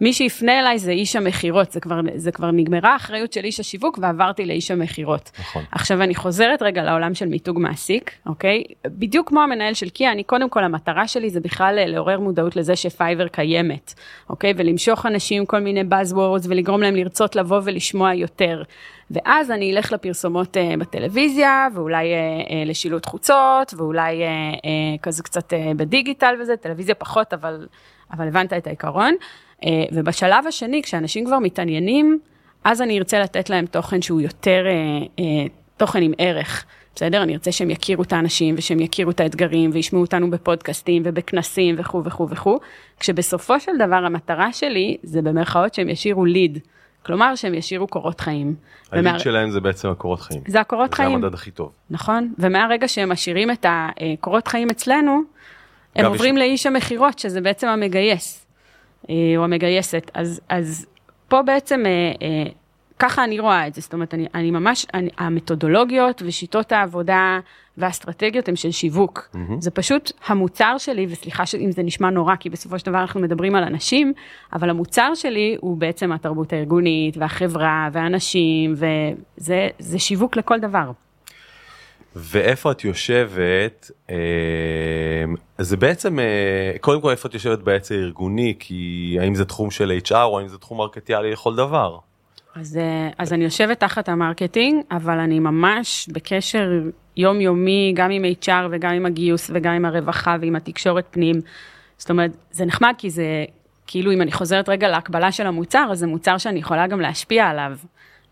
מי 0.00 0.12
שיפנה 0.12 0.60
אליי 0.60 0.78
זה 0.78 0.90
איש 0.90 1.16
המכירות, 1.16 1.72
זה 1.72 1.80
כבר, 1.80 2.00
זה 2.14 2.32
כבר 2.32 2.50
נגמרה 2.50 2.92
האחריות 2.92 3.32
של 3.32 3.44
איש 3.44 3.60
השיווק 3.60 3.98
ועברתי 4.02 4.46
לאיש 4.46 4.70
המכירות. 4.70 5.30
נכון. 5.40 5.62
עכשיו 5.72 6.02
אני 6.02 6.14
חוזרת 6.14 6.62
רגע 6.62 6.84
לעולם 6.84 7.14
של 7.14 7.26
מיתוג 7.26 7.58
מעסיק, 7.58 8.10
אוקיי? 8.26 8.64
בדיוק 8.86 9.28
כמו 9.28 9.42
המנהל 9.42 9.74
של 9.74 9.88
קיה, 9.88 10.12
אני 10.12 10.24
קודם 10.24 10.50
כל 10.50 10.64
המטרה 10.64 11.08
שלי 11.08 11.30
זה 11.30 11.40
בכלל 11.40 11.78
לעורר 11.86 12.20
מודעות 12.20 12.56
לזה 12.56 12.76
שפייבר 12.76 13.28
קיימת, 13.28 13.94
אוקיי? 14.30 14.54
ולמשוך 14.56 15.06
אנשים 15.06 15.46
כל 15.46 15.58
מיני 15.60 15.80
buzzwords 15.80 16.46
ולגרום 16.48 16.82
להם 16.82 16.94
לרצות 16.94 17.36
לבוא 17.36 17.60
ולשמוע 17.64 18.14
יותר. 18.14 18.62
ואז 19.10 19.50
אני 19.50 19.72
אלך 19.72 19.92
לפרסומות 19.92 20.56
uh, 20.56 20.80
בטלוויזיה, 20.80 21.68
ואולי 21.74 22.12
uh, 22.12 22.48
uh, 22.48 22.52
לשילוט 22.66 23.06
חוצות, 23.06 23.74
ואולי 23.76 24.22
כזה 25.02 25.22
קצת 25.22 25.52
בדיגיטל 25.76 26.34
וזה, 26.40 26.56
טלוויזיה 26.56 26.94
פחות, 26.94 27.32
אבל, 27.32 27.66
אבל 28.12 28.28
הבנת 28.28 28.52
את 28.52 28.66
העיקרון. 28.66 29.14
ובשלב 29.92 30.46
השני, 30.46 30.82
כשאנשים 30.82 31.26
כבר 31.26 31.38
מתעניינים, 31.38 32.18
אז 32.64 32.82
אני 32.82 32.98
ארצה 32.98 33.20
לתת 33.20 33.50
להם 33.50 33.66
תוכן 33.66 34.02
שהוא 34.02 34.20
יותר 34.20 34.64
תוכן 35.76 36.02
עם 36.02 36.12
ערך. 36.18 36.64
בסדר? 36.94 37.22
אני 37.22 37.32
ארצה 37.32 37.52
שהם 37.52 37.70
יכירו 37.70 38.02
את 38.02 38.12
האנשים 38.12 38.54
ושהם 38.58 38.80
יכירו 38.80 39.10
את 39.10 39.20
האתגרים 39.20 39.70
וישמעו 39.72 40.02
אותנו 40.02 40.30
בפודקאסטים 40.30 41.02
ובכנסים 41.04 41.74
וכו' 41.78 42.04
וכו' 42.04 42.28
וכו', 42.30 42.58
כשבסופו 43.00 43.60
של 43.60 43.72
דבר 43.78 43.96
המטרה 43.96 44.52
שלי 44.52 44.96
זה 45.02 45.22
במרכאות 45.22 45.74
שהם 45.74 45.88
ישירו 45.88 46.24
ליד. 46.24 46.58
כלומר 47.06 47.34
שהם 47.34 47.54
ישאירו 47.54 47.86
קורות 47.86 48.20
חיים. 48.20 48.54
הליד 48.92 49.06
ומה... 49.06 49.18
שלהם 49.18 49.50
זה 49.50 49.60
בעצם 49.60 49.88
הקורות 49.88 50.20
חיים. 50.20 50.40
זה 50.46 50.60
הקורות 50.60 50.94
חיים. 50.94 51.10
זה 51.10 51.14
המדד 51.14 51.34
הכי 51.34 51.50
טוב. 51.50 51.72
נכון, 51.90 52.32
ומהרגע 52.38 52.88
שהם 52.88 53.12
משאירים 53.12 53.50
את 53.50 53.66
הקורות 53.68 54.48
חיים 54.48 54.70
אצלנו, 54.70 55.20
הם 55.96 56.06
עוברים 56.06 56.34
יש... 56.36 56.40
לאיש 56.40 56.66
המכירות, 56.66 57.18
שזה 57.18 57.40
בעצם 57.40 57.68
המגייס, 57.68 58.46
אה, 59.10 59.14
או 59.36 59.44
המגייסת. 59.44 60.10
אז, 60.14 60.40
אז 60.48 60.86
פה 61.28 61.42
בעצם, 61.42 61.82
אה, 61.86 61.90
אה, 62.26 62.50
ככה 62.98 63.24
אני 63.24 63.40
רואה 63.40 63.66
את 63.66 63.74
זה, 63.74 63.80
זאת 63.80 63.92
אומרת, 63.92 64.14
אני, 64.14 64.26
אני 64.34 64.50
ממש, 64.50 64.86
אני, 64.94 65.08
המתודולוגיות 65.18 66.22
ושיטות 66.26 66.72
העבודה 66.72 67.40
והאסטרטגיות 67.78 68.48
הן 68.48 68.56
של 68.56 68.70
שיווק. 68.70 69.28
Mm-hmm. 69.32 69.38
זה 69.58 69.70
פשוט 69.70 70.12
המוצר 70.26 70.74
שלי, 70.78 71.06
וסליחה 71.10 71.44
אם 71.60 71.72
זה 71.72 71.82
נשמע 71.82 72.10
נורא, 72.10 72.36
כי 72.36 72.50
בסופו 72.50 72.78
של 72.78 72.86
דבר 72.86 73.00
אנחנו 73.00 73.20
מדברים 73.20 73.54
על 73.54 73.64
אנשים, 73.64 74.12
אבל 74.52 74.70
המוצר 74.70 75.14
שלי 75.14 75.56
הוא 75.60 75.76
בעצם 75.76 76.12
התרבות 76.12 76.52
הארגונית 76.52 77.16
והחברה 77.16 77.88
והאנשים, 77.92 78.74
וזה 79.38 79.98
שיווק 79.98 80.36
לכל 80.36 80.60
דבר. 80.60 80.90
ואיפה 82.16 82.72
את 82.72 82.84
יושבת, 82.84 83.90
אה, 84.10 84.16
זה 85.58 85.76
בעצם, 85.76 86.18
אה, 86.18 86.78
קודם 86.80 87.00
כל 87.00 87.10
איפה 87.10 87.28
את 87.28 87.34
יושבת 87.34 87.58
בעצם 87.58 87.94
ארגוני, 87.94 88.54
כי 88.58 89.16
האם 89.20 89.34
זה 89.34 89.44
תחום 89.44 89.70
של 89.70 89.98
HR 90.04 90.14
או 90.14 90.38
האם 90.38 90.48
זה 90.48 90.58
תחום 90.58 90.78
מרקטיאלי 90.78 91.32
לכל 91.32 91.56
דבר? 91.56 91.98
אז, 92.60 92.76
אה, 92.76 93.08
אז 93.18 93.32
אני 93.32 93.44
יושבת 93.44 93.80
תחת 93.80 94.08
ה 94.08 94.15
marketing, 94.15 94.82
אבל 94.90 95.18
אני 95.18 95.38
ממש 95.38 96.08
בקשר 96.12 96.70
יומיומי, 97.16 97.92
גם 97.96 98.10
עם 98.10 98.24
HR 98.24 98.68
וגם 98.70 98.92
עם 98.92 99.06
הגיוס 99.06 99.50
וגם 99.54 99.72
עם 99.72 99.84
הרווחה 99.84 100.36
ועם 100.40 100.56
התקשורת 100.56 101.06
פנים. 101.10 101.40
זאת 101.98 102.10
אומרת, 102.10 102.30
זה 102.50 102.64
נחמד 102.64 102.94
כי 102.98 103.10
זה, 103.10 103.44
כאילו 103.86 104.12
אם 104.12 104.22
אני 104.22 104.32
חוזרת 104.32 104.68
רגע 104.68 104.88
להקבלה 104.88 105.32
של 105.32 105.46
המוצר, 105.46 105.88
אז 105.90 105.98
זה 105.98 106.06
מוצר 106.06 106.38
שאני 106.38 106.58
יכולה 106.58 106.86
גם 106.86 107.00
להשפיע 107.00 107.46
עליו, 107.46 107.72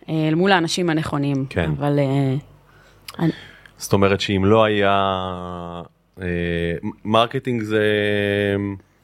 אה, 0.09 0.29
אל 0.29 0.35
מול 0.35 0.53
האנשים 0.53 0.91
הנכונים. 0.91 1.47
כן. 1.51 1.71
אבל... 1.79 1.99
אה, 1.99 2.35
אני... 3.19 3.33
זאת 3.77 3.93
אומרת 3.93 4.21
שאם 4.21 4.45
לא 4.45 4.65
היה... 4.65 5.83
marketing 7.05 7.63
זה 7.63 7.83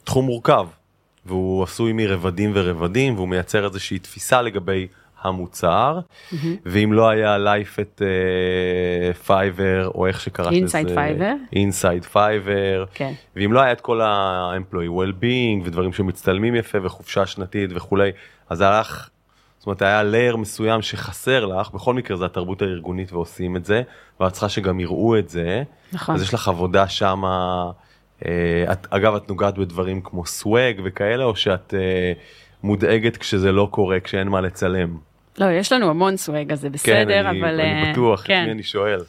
תחום 0.05 0.27
מורכב, 0.27 0.67
והוא 1.27 1.63
עשוי 1.63 1.93
מרבדים 1.93 2.51
ורבדים, 2.55 3.15
והוא 3.15 3.29
מייצר 3.29 3.65
איזושהי 3.65 3.99
תפיסה 3.99 4.43
לגבי 4.43 4.87
המוצר, 5.23 5.99
mm-hmm. 6.01 6.37
ואם 6.67 6.93
לא 6.93 7.09
היה 7.09 7.39
לייף 7.39 7.81
את 7.81 8.03
פייבר, 9.27 9.91
או 9.95 10.07
איך 10.07 10.21
שקראת 10.21 10.47
לזה, 10.47 10.57
אינסייד 10.57 10.91
פייבר, 10.95 11.33
אינסייד 11.53 12.05
פייבר, 12.05 12.85
ואם 13.37 13.53
לא 13.53 13.61
היה 13.61 13.73
את 13.73 13.81
כל 13.81 14.01
ה-employee 14.01 14.91
well-being 14.91 15.63
ודברים 15.65 15.93
שמצטלמים 15.93 16.55
יפה 16.55 16.79
וחופשה 16.83 17.27
שנתית 17.27 17.71
וכולי, 17.75 18.11
אז 18.51 18.61
הלך, 18.61 19.11
זאת 19.59 19.67
אומרת 19.67 19.83
היה 19.83 20.03
לייר 20.03 20.37
מסוים 20.37 20.83
שחסר 20.83 21.47
לך, 21.47 21.71
בכל 21.71 21.95
מקרה 21.95 22.17
זה 22.17 22.25
התרבות 22.25 22.63
הארגונית 22.63 23.13
ועושים 23.13 23.57
את 23.57 23.65
זה, 23.65 23.83
ואת 24.21 24.33
צריכה 24.33 24.49
שגם 24.49 24.81
יראו 24.81 25.19
את 25.19 25.29
זה, 25.29 25.63
נכון. 25.93 26.15
אז 26.15 26.23
יש 26.23 26.35
לך 26.35 26.49
עבודה 26.49 26.89
שמה, 26.89 27.71
אה, 28.27 28.73
את, 28.73 28.87
אגב 28.91 29.15
את 29.15 29.29
נוגעת 29.29 29.59
בדברים 29.59 30.01
כמו 30.01 30.27
סוואג 30.27 30.81
וכאלה, 30.85 31.25
או 31.25 31.37
שאת 31.37 31.75
אה, 31.75 32.13
מודאגת 32.63 33.17
כשזה 33.17 33.53
לא 33.53 33.69
קורה, 33.71 34.01
כשאין 34.01 34.29
מה 34.29 34.41
לצלם? 34.41 34.97
לא, 35.41 35.47
יש 35.51 35.73
לנו 35.73 35.91
המון 35.91 36.17
סוואג, 36.17 36.53
אז 36.53 36.61
זה 36.61 36.71
בסדר, 36.71 37.23
כן, 37.23 37.27
אני, 37.27 37.41
אבל... 37.41 37.61
אני 37.61 37.85
אה, 37.85 37.93
בטוח, 37.93 38.23
כן. 38.27 38.41
את 38.41 38.47
מי 38.47 38.53
אני 38.53 38.63
שואל. 38.63 39.01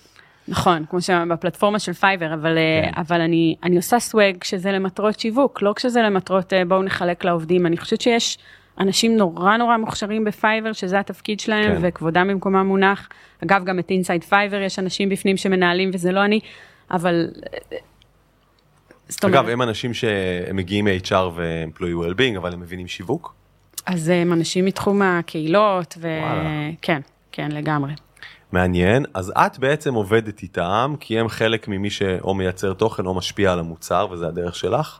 נכון, 0.48 0.86
כמו 0.90 1.02
שבפלטפורמה 1.02 1.80
של 1.80 1.94
פייבר, 1.94 2.34
אבל, 2.34 2.58
אה, 2.58 2.82
כן. 2.84 3.00
אבל 3.02 3.22
אני, 3.22 3.56
אני 3.64 3.76
עושה 3.76 4.00
swag 4.00 4.38
כשזה 4.40 4.72
למטרות 4.72 5.20
שיווק, 5.20 5.62
לא 5.62 5.74
כשזה 5.76 6.02
למטרות 6.02 6.54
אה, 6.54 6.66
בואו 6.66 6.84
נחלק 6.84 7.26
לעובדים. 7.26 7.66
אני 7.66 7.78
חושבת 7.78 8.02
שיש 8.02 8.38
אנשים 8.80 9.18
נורא 9.18 9.58
נורא 9.58 9.78
מוכשרים 9.78 10.24
בפייבר, 10.24 10.74
שזה 10.74 11.00
התפקיד 11.00 11.40
שלהם, 11.40 11.76
כן. 11.76 11.80
וכבודם 11.82 12.28
במקומם 12.28 12.68
מונח. 12.68 13.10
אגב, 13.44 13.64
גם 13.64 13.80
את 13.80 13.90
inside 13.90 14.24
פייבר 14.24 14.62
יש 14.62 14.80
אנשים 14.80 15.10
בפנים 15.10 15.38
שמנהלים 15.38 15.90
וזה 15.94 16.12
לא 16.12 16.26
אני, 16.26 16.40
אבל... 16.92 17.28
אגב, 19.26 19.50
הם 19.50 19.62
אנשים 19.62 19.94
שהם 19.94 20.56
מגיעים 20.56 20.86
מ-HR 20.86 21.14
ו-employee 21.14 22.06
well-being, 22.06 22.38
אבל 22.38 22.54
הם 22.54 22.60
מבינים 22.60 22.88
שיווק? 22.88 23.41
אז 23.86 24.10
הם 24.10 24.34
אנשים 24.34 24.66
מתחום 24.66 25.02
הקהילות. 25.02 25.98
וכן, 25.98 27.02
כן, 27.32 27.52
לגמרי. 27.52 27.94
מעניין, 28.52 29.06
אז 29.14 29.34
את 29.38 29.60
בעצם 29.60 29.94
עובדת 29.94 30.42
איתם, 30.44 30.96
כי 31.00 31.20
הם 31.20 31.28
חלק 31.28 31.68
ממי 31.68 31.90
שאו 31.90 32.34
מייצר 32.34 32.74
תוכן 32.74 33.06
או 33.06 33.14
משפיע 33.14 33.54
על 33.54 33.60
המוצר, 33.60 34.08
וזה 34.12 34.28
הדרך 34.28 34.56
שלך, 34.56 35.00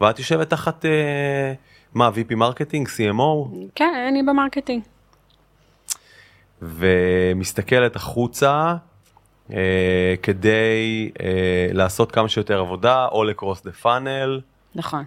ואת 0.00 0.18
יושבת 0.18 0.50
תחת, 0.50 0.84
אה, 0.84 1.52
מה, 1.94 2.08
VP 2.08 2.34
marketing, 2.34 2.88
CMO, 2.88 3.54
כן, 3.74 4.04
אני 4.08 4.22
ב 4.22 4.27
marketing. 4.27 4.82
ומסתכלת 6.62 7.96
החוצה 7.96 8.74
אה, 9.52 10.14
כדי 10.22 11.10
אה, 11.20 11.68
לעשות 11.72 12.12
כמה 12.12 12.28
שיותר 12.28 12.60
עבודה, 12.60 13.06
all 13.06 13.24
across 13.24 13.64
the 13.64 13.72
funnel. 13.72 14.40
נכון. 14.74 15.04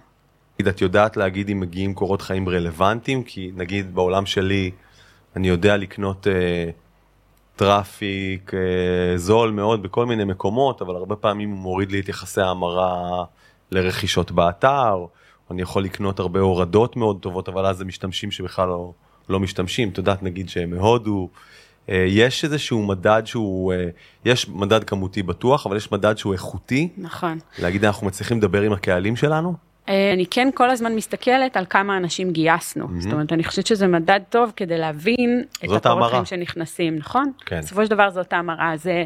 נגיד, 0.61 0.73
את 0.73 0.81
יודעת 0.81 1.17
להגיד 1.17 1.49
אם 1.49 1.59
מגיעים 1.59 1.93
קורות 1.93 2.21
חיים 2.21 2.49
רלוונטיים, 2.49 3.23
כי 3.23 3.51
נגיד 3.55 3.95
בעולם 3.95 4.25
שלי 4.25 4.71
אני 5.35 5.47
יודע 5.47 5.77
לקנות 5.77 6.27
אה, 6.27 6.69
traffic 7.55 8.51
אה, 8.53 9.17
זול 9.17 9.51
מאוד 9.51 9.83
בכל 9.83 10.05
מיני 10.05 10.23
מקומות, 10.23 10.81
אבל 10.81 10.95
הרבה 10.95 11.15
פעמים 11.15 11.49
הוא 11.49 11.57
מוריד 11.57 11.91
לי 11.91 11.99
את 11.99 12.09
יחסי 12.09 12.41
ההמרה 12.41 13.23
לרכישות 13.71 14.31
באתר, 14.31 14.93
או 14.93 15.09
אני 15.51 15.61
יכול 15.61 15.83
לקנות 15.83 16.19
הרבה 16.19 16.39
הורדות 16.39 16.95
מאוד 16.95 17.19
טובות, 17.21 17.49
אבל 17.49 17.65
אז 17.65 17.77
זה 17.77 17.85
משתמשים 17.85 18.31
שבכלל 18.31 18.67
לא, 18.67 18.93
לא 19.29 19.39
משתמשים, 19.39 19.89
את 19.89 19.97
יודעת 19.97 20.23
נגיד 20.23 20.49
שהם 20.49 20.69
מהודו. 20.69 21.29
אה, 21.89 22.05
יש 22.07 22.43
איזשהו 22.43 22.85
מדד 22.85 23.21
שהוא, 23.25 23.73
אה, 23.73 23.89
יש 24.25 24.49
מדד 24.49 24.83
כמותי 24.83 25.23
בטוח, 25.23 25.65
אבל 25.65 25.77
יש 25.77 25.91
מדד 25.91 26.17
שהוא 26.17 26.33
איכותי, 26.33 26.89
נכון. 26.97 27.39
להגיד 27.59 27.85
אנחנו 27.85 28.07
מצליחים 28.07 28.37
לדבר 28.37 28.61
עם 28.61 28.73
הקהלים 28.73 29.15
שלנו? 29.15 29.70
אה, 29.89 30.13
אני 30.13 30.25
כן 30.25 30.49
כל 30.53 30.69
הזמן 30.69 30.95
מסתכלת 30.95 31.57
על 31.57 31.65
כמה 31.69 31.97
אנשים 31.97 32.31
גייסנו. 32.31 32.87
זאת 32.99 33.13
אומרת, 33.13 33.33
אני 33.33 33.43
חושבת 33.43 33.67
שזה 33.67 33.87
מדד 33.87 34.19
טוב 34.29 34.53
כדי 34.55 34.77
להבין 34.77 35.43
את. 35.63 35.69
חיים 36.09 36.25
שנכנסים, 36.25 36.95
נכון? 36.95 37.31
כן. 37.45 37.59
בסופו 37.59 37.85
של 37.85 37.91
דבר 37.91 38.09
זאת 38.09 38.33
ההמרה. 38.33 38.73
אז, 38.73 38.87
אה, 38.87 39.03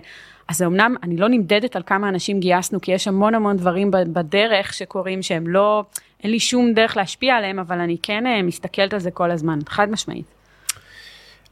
אז 0.48 0.62
אמנם 0.62 0.96
אני 1.04 1.18
לא 1.18 1.30
נמדדת 1.30 1.76
על 1.76 1.84
כמה 1.86 2.10
אנשים 2.10 2.40
גייסנו, 2.40 2.82
כי 2.82 2.92
יש 2.92 3.08
המון 3.08 3.36
המון 3.36 3.58
דברים 3.58 3.92
בדרך 3.92 4.74
שקורים 4.74 5.22
שהם 5.22 5.48
לא, 5.48 5.84
אין 6.24 6.32
לי 6.32 6.40
שום 6.40 6.74
דרך 6.74 6.98
להשפיע 6.98 7.36
עליהם, 7.36 7.60
אבל 7.60 7.80
אני 7.80 7.98
כן 8.04 8.28
אה, 8.28 8.42
מסתכלת 8.42 8.94
על 8.94 9.00
זה 9.00 9.12
כל 9.12 9.32
הזמן, 9.32 9.60
חד 9.68 9.90
משמעית. 9.90 10.26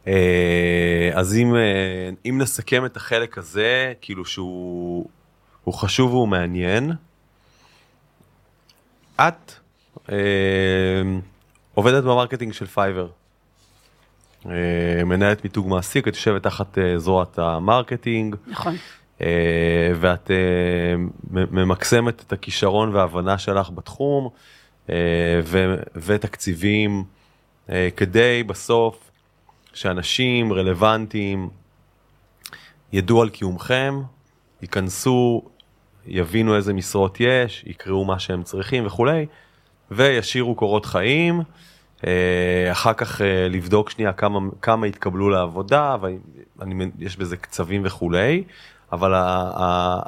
אה, 0.07 1.09
אז 1.13 1.37
אם, 1.37 1.55
אה, 1.55 2.09
אם 2.25 2.37
נסכם 2.41 2.85
את 2.85 2.97
החלק 2.97 3.37
הזה, 3.37 3.93
כאילו 4.01 4.25
שהוא 4.25 5.05
הוא 5.63 5.73
חשוב 5.73 6.13
והוא 6.13 6.27
מעניין, 6.27 6.91
את 9.15 9.53
אה, 10.11 10.15
עובדת 11.73 12.03
ב 12.03 12.08
marketing 12.08 12.53
של 12.53 12.65
פייבר. 12.65 13.07
אה, 14.45 15.03
מנהלת 15.05 15.43
מיתוג 15.43 15.67
מעסיק, 15.67 16.07
את 16.07 16.13
יושבת 16.15 16.43
תחת 16.43 16.77
אה, 16.77 16.99
זרועת 16.99 17.39
ה 17.39 17.48
marketing, 17.48 18.35
נכון. 18.47 18.75
אה, 19.21 19.91
ואת 19.95 20.31
אה, 20.31 20.35
ממקסמת 21.29 22.21
את 22.21 22.33
הכישרון 22.33 22.95
וההבנה 22.95 23.37
שלך 23.37 23.69
בתחום, 23.69 24.29
אה, 24.89 24.95
ו- 25.43 25.83
ותקציבים, 25.95 27.03
אה, 27.69 27.89
כדי 27.97 28.43
בסוף 28.43 29.11
שאנשים 29.73 30.53
רלוונטיים 30.53 31.49
ידעו 32.93 33.21
על 33.21 33.29
קיומכם, 33.29 34.01
ייכנסו, 34.61 35.41
יבינו 36.07 36.55
איזה 36.55 36.73
משרות 36.73 37.17
יש, 37.19 37.63
יקראו 37.67 38.05
מה 38.05 38.19
שהם 38.19 38.43
צריכים 38.43 38.85
וכולי, 38.85 39.25
וישאירו 39.91 40.55
קורות 40.55 40.85
חיים. 40.85 41.41
אה, 42.07 42.71
אחר 42.71 42.93
כך 42.93 43.21
אה, 43.21 43.47
לבדוק 43.49 43.89
שנייה 43.89 44.13
כמה, 44.13 44.39
כמה 44.61 44.87
התקבלו 44.87 45.29
לעבודה, 45.29 45.95
ויש 46.01 47.17
בזה 47.17 47.37
קצבים 47.37 47.81
וכולי, 47.85 48.43
אבל 48.91 49.13
ה- 49.13 49.99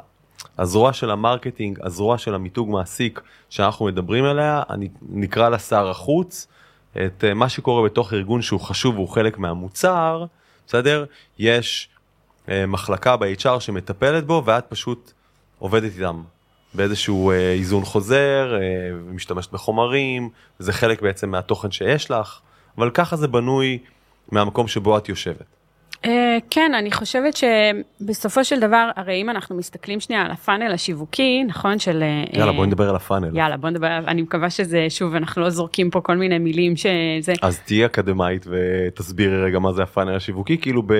הזרוע 0.58 0.92
של 0.92 1.10
ה 1.10 1.16
marketing, 1.16 1.78
הזרוע 1.82 2.18
של 2.18 2.34
המיתוג 2.34 2.70
מעסיק 2.70 3.20
שאנחנו 3.50 3.86
מדברים 3.86 4.24
עליה, 4.24 4.62
אני 4.70 4.88
נקרא 5.08 5.48
לה 5.48 5.58
שר 5.58 5.90
החוץ, 5.90 6.48
את 6.92 7.24
אה, 7.24 7.34
מה 7.34 7.48
שקורה 7.48 7.84
בתוך 7.84 8.12
ארגון 8.12 8.42
שהוא 8.42 8.60
חשוב 8.60 8.94
והוא 8.94 9.08
חלק 9.08 9.38
מהמוצר, 9.38 10.24
בסדר? 10.66 11.04
יש 11.38 11.88
מחלקה 12.48 13.16
ב-HR 13.16 13.60
שמטפלת 13.60 14.26
בו 14.26 14.42
ואת 14.46 14.64
פשוט 14.68 15.12
עובדת 15.58 15.92
איתם 15.94 16.22
באיזשהו 16.74 17.30
אה, 17.30 17.52
איזון 17.52 17.84
חוזר, 17.84 18.54
אה, 18.54 18.96
ומשתמשת 19.08 19.52
בחומרים, 19.52 20.28
זה 20.58 20.72
חלק 20.72 21.02
בעצם 21.02 21.30
מהתוכן 21.30 21.70
שיש 21.70 22.10
לך, 22.10 22.40
אבל 22.78 22.90
ככה 22.90 23.16
זה 23.16 23.28
בנוי 23.28 23.78
מהמקום 24.32 24.68
שבו 24.68 24.98
את 24.98 25.08
יושבת. 25.08 25.44
אה, 26.04 26.38
כן, 26.50 26.72
אני 26.78 26.92
חושבת 26.92 27.34
שבסופו 27.36 28.44
של 28.44 28.60
דבר, 28.60 28.90
הרי 28.96 29.22
אם 29.22 29.30
אנחנו 29.30 29.56
מסתכלים 29.56 30.00
שנייה 30.00 30.22
על 30.22 30.30
הפאנל 30.30 30.72
השיווקי, 30.72 31.44
נכון, 31.44 31.78
של... 31.78 32.04
יאללה 32.32 32.52
בואי 32.52 32.66
נדבר 32.66 32.88
על 32.88 32.96
הפאנל. 32.96 33.36
יאללה, 33.36 33.56
בוא 33.56 33.70
נדבר, 33.70 33.98
אני 34.06 34.22
מקווה 34.22 34.50
שזה, 34.50 34.86
שוב, 34.88 35.14
אנחנו 35.14 35.42
לא 35.42 35.50
זורקים 35.50 35.90
פה 35.90 36.00
כל 36.00 36.16
מיני 36.16 36.38
מילים 36.38 36.76
שזה... 36.76 37.32
אז 37.42 37.60
תהיי 37.60 37.86
אקדמאית 37.86 38.46
ותסבירי 38.46 39.42
רגע 39.42 39.58
מה 39.58 39.72
זה 39.72 39.82
הפאנל 39.82 40.16
השיווקי, 40.16 40.58
כאילו 40.58 40.82
ב... 40.82 40.92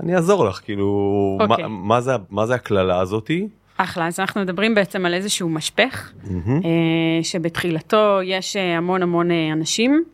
אני 0.00 0.16
אעזור 0.16 0.44
לך, 0.44 0.60
כאילו, 0.64 1.38
אוקיי. 1.40 1.62
מה, 1.62 1.68
מה, 1.68 2.00
זה, 2.00 2.12
מה 2.30 2.46
זה 2.46 2.54
הקללה 2.54 3.00
הזאתי? 3.00 3.48
אחלה, 3.76 4.06
אז 4.06 4.20
אנחנו 4.20 4.40
מדברים 4.40 4.74
בעצם 4.74 5.06
על 5.06 5.14
איזשהו 5.14 5.48
משפך, 5.48 6.12
אה, 6.30 7.22
שבתחילתו 7.22 8.18
יש 8.24 8.56
אה, 8.56 8.76
המון 8.76 9.02
המון 9.02 9.30
אה, 9.30 9.52
אנשים, 9.52 10.04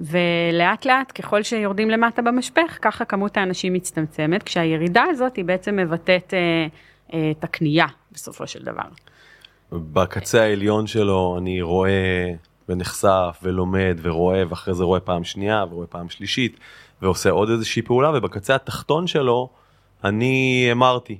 ולאט 0.00 0.86
לאט 0.86 1.12
ככל 1.14 1.42
שיורדים 1.42 1.90
למטה 1.90 2.22
במשפך, 2.22 2.78
ככה 2.82 3.04
כמות 3.04 3.36
האנשים 3.36 3.72
מצטמצמת, 3.72 4.42
כשהירידה 4.42 5.02
הזאת 5.10 5.36
היא 5.36 5.44
בעצם 5.44 5.76
מבטאת 5.76 6.34
אה, 6.34 6.66
אה, 7.14 7.30
את 7.30 7.44
הקנייה 7.44 7.86
בסופו 8.12 8.46
של 8.46 8.62
דבר. 8.62 8.82
בקצה 9.72 10.42
העליון 10.42 10.86
שלו 10.86 11.36
אני 11.38 11.62
רואה 11.62 12.32
ונחשף 12.68 13.40
ולומד 13.42 13.98
ורואה 14.02 14.42
ואחרי 14.48 14.74
זה 14.74 14.84
רואה 14.84 15.00
פעם 15.00 15.24
שנייה 15.24 15.64
ורואה 15.70 15.86
פעם 15.86 16.08
שלישית 16.08 16.58
ועושה 17.04 17.30
עוד 17.30 17.50
איזושהי 17.50 17.82
פעולה 17.82 18.10
ובקצה 18.14 18.54
התחתון 18.54 19.06
שלו 19.06 19.48
אני 20.04 20.68
אמרתי. 20.72 21.18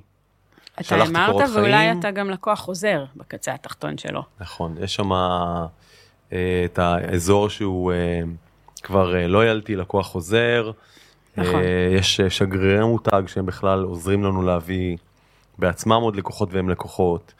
אתה 0.79 1.03
אמרת, 1.03 1.35
ואולי 1.53 1.71
חיים. 1.71 1.99
אתה 1.99 2.11
גם 2.11 2.29
לקוח 2.29 2.59
חוזר 2.59 3.05
בקצה 3.15 3.53
התחתון 3.53 3.97
שלו. 3.97 4.23
נכון, 4.39 4.75
יש 4.81 4.95
שם 4.95 5.13
אה, 5.13 5.65
את 6.65 6.79
האזור 6.79 7.49
שהוא 7.49 7.91
אה, 7.91 8.21
כבר 8.83 9.15
אה, 9.15 9.27
לויאלטי, 9.27 9.75
לקוח 9.75 10.07
חוזר. 10.07 10.71
נכון. 11.37 11.55
אה, 11.55 11.95
יש 11.97 12.19
אה, 12.19 12.29
שגרירי 12.29 12.85
מותג 12.85 13.23
שהם 13.27 13.45
בכלל 13.45 13.83
עוזרים 13.83 14.23
לנו 14.23 14.41
להביא 14.41 14.97
בעצמם 15.57 16.01
עוד 16.01 16.15
לקוחות 16.15 16.53
והם 16.53 16.69
לקוחות. 16.69 17.33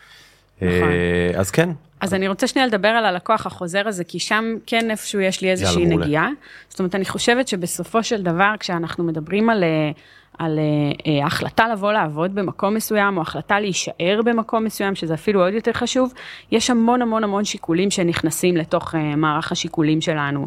נכון. 0.61 0.89
אה, 0.89 1.31
אז 1.39 1.51
כן, 1.51 1.69
אז 1.99 2.13
אני 2.13 2.27
רוצה 2.27 2.47
שנייה 2.47 2.67
לדבר 2.67 2.87
על 2.87 3.05
הלקוח 3.05 3.45
החוזר 3.45 3.87
הזה, 3.87 4.03
כי 4.03 4.19
שם 4.19 4.45
כן 4.65 4.91
איפשהו 4.91 5.19
יש 5.19 5.41
לי 5.41 5.51
איזושהי. 5.51 5.85
נגיעה. 5.85 6.29
זאת 6.69 6.79
אומרת, 6.79 6.95
אני 6.95 7.05
חושבת 7.05 7.47
שבסופו 7.47 8.03
של 8.03 8.23
דבר, 8.23 8.53
כשאנחנו 8.59 9.03
מדברים 9.03 9.49
על, 9.49 9.63
אה, 9.63 9.91
על 10.39 10.59
אה, 11.07 11.25
החלטה 11.25 11.67
לבוא 11.67 11.91
לעבוד 11.91 12.35
במקום 12.35 12.73
מסוים, 12.73 13.17
או 13.17 13.21
החלטה 13.21 13.59
להישאר 13.59 14.21
במקום 14.25 14.63
מסוים, 14.63 14.95
שזה 14.95 15.13
אפילו 15.13 15.43
עוד 15.43 15.53
יותר 15.53 15.73
חשוב, 15.73 16.13
יש 16.51 16.69
המון 16.69 17.01
המון 17.01 17.23
המון 17.23 17.45
שיקולים 17.45 17.91
שנכנסים 17.91 18.57
לתוך 18.57 18.95
אה, 18.95 19.15
מערך 19.15 19.51
השיקולים 19.51 20.01
שלנו. 20.01 20.45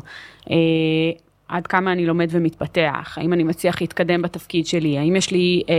אה, 0.50 0.56
עד 1.48 1.66
כמה 1.66 1.92
אני 1.92 2.06
לומד 2.06 2.28
ומתפתח, 2.30 3.18
האם 3.20 3.32
אני 3.32 3.44
מצליח 3.44 3.80
להתקדם 3.80 4.22
בתפקיד 4.22 4.66
שלי, 4.66 4.98
האם 4.98 5.16
יש 5.16 5.30
לי 5.30 5.62
אה, 5.68 5.74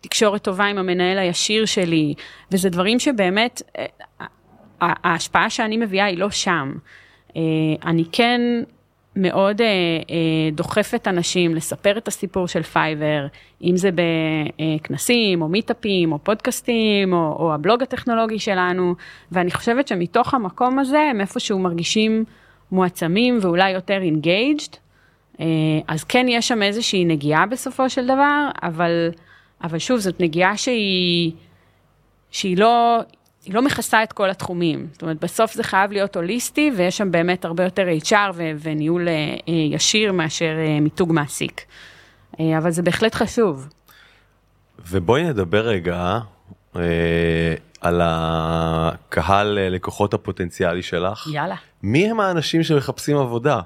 תקשורת 0.00 0.42
טובה 0.42 0.64
עם 0.64 0.78
המנהל 0.78 1.18
הישיר 1.18 1.64
שלי, 1.64 2.14
וזה 2.52 2.70
דברים 2.70 2.98
שבאמת, 2.98 3.62
אה, 3.78 3.86
ההשפעה 4.80 5.50
שאני 5.50 5.76
מביאה 5.76 6.04
היא 6.04 6.18
לא 6.18 6.30
שם. 6.30 6.72
אה, 7.36 7.42
אני 7.84 8.04
כן 8.12 8.40
מאוד 9.16 9.60
אה, 9.60 9.66
אה, 9.66 10.50
דוחפת 10.52 11.08
אנשים 11.08 11.54
לספר 11.54 11.98
את 11.98 12.08
הסיפור 12.08 12.48
של 12.48 12.62
פייבר, 12.62 13.26
אם 13.62 13.76
זה 13.76 13.90
בכנסים, 14.80 15.42
או 15.42 15.48
מיטאפים, 15.48 16.12
או 16.12 16.18
פודקאסטים, 16.18 17.12
או, 17.12 17.36
או 17.38 17.54
הבלוג 17.54 17.82
הטכנולוגי 17.82 18.38
שלנו, 18.38 18.94
ואני 19.32 19.50
חושבת 19.50 19.88
שמתוך 19.88 20.34
המקום 20.34 20.78
הזה 20.78 21.00
הם 21.00 21.20
איפשהו 21.20 21.58
מרגישים 21.58 22.24
מועצמים 22.72 23.38
ואולי 23.40 23.70
יותר 23.70 24.02
engaged. 24.02 24.83
אז 25.88 26.04
כן 26.04 26.26
יש 26.28 26.48
שם 26.48 26.62
איזושהי 26.62 27.04
נגיעה 27.04 27.46
בסופו 27.46 27.90
של 27.90 28.04
דבר, 28.04 28.48
אבל, 28.62 29.10
אבל 29.64 29.78
שוב, 29.78 29.98
זאת 29.98 30.20
נגיעה 30.20 30.56
שהיא, 30.56 31.32
שהיא 32.30 32.58
לא, 32.58 33.00
היא 33.44 33.54
לא 33.54 33.62
מכסה 33.62 34.02
את 34.02 34.12
כל 34.12 34.30
התחומים. 34.30 34.86
זאת 34.92 35.02
אומרת, 35.02 35.20
בסוף 35.20 35.54
זה 35.54 35.62
חייב 35.62 35.92
להיות 35.92 36.16
הוליסטי, 36.16 36.70
ויש 36.76 36.96
שם 36.96 37.10
באמת 37.10 37.44
הרבה 37.44 37.64
יותר 37.64 37.86
HR 38.04 38.32
ו- 38.34 38.52
וניהול 38.62 39.08
אה, 39.08 39.14
אה, 39.48 39.52
ישיר 39.54 40.12
מאשר 40.12 40.54
אה, 40.66 40.80
מיתוג 40.80 41.12
מעסיק. 41.12 41.60
אה, 42.40 42.58
אבל 42.58 42.70
זה 42.70 42.82
בהחלט 42.82 43.14
חשוב. 43.14 43.68
ובואי 44.88 45.22
נדבר 45.22 45.66
רגע 45.66 46.18
אה, 46.76 47.54
על 47.80 48.00
הקהל 48.04 49.58
אה, 49.58 49.68
לקוחות 49.68 50.14
הפוטנציאלי 50.14 50.82
שלך. 50.82 51.28
יאללה. 51.32 51.56
מי 51.82 52.10
הם 52.10 52.20
האנשים 52.20 52.62
שמחפשים 52.62 53.16
עבודה? 53.16 53.60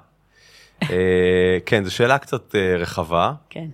אה, 0.82 1.58
כן, 1.66 1.84
זו 1.84 1.94
שאלה 1.94 2.18
קצת 2.18 2.54
אה, 2.54 2.76
רחבה, 2.76 3.32
כן, 3.50 3.66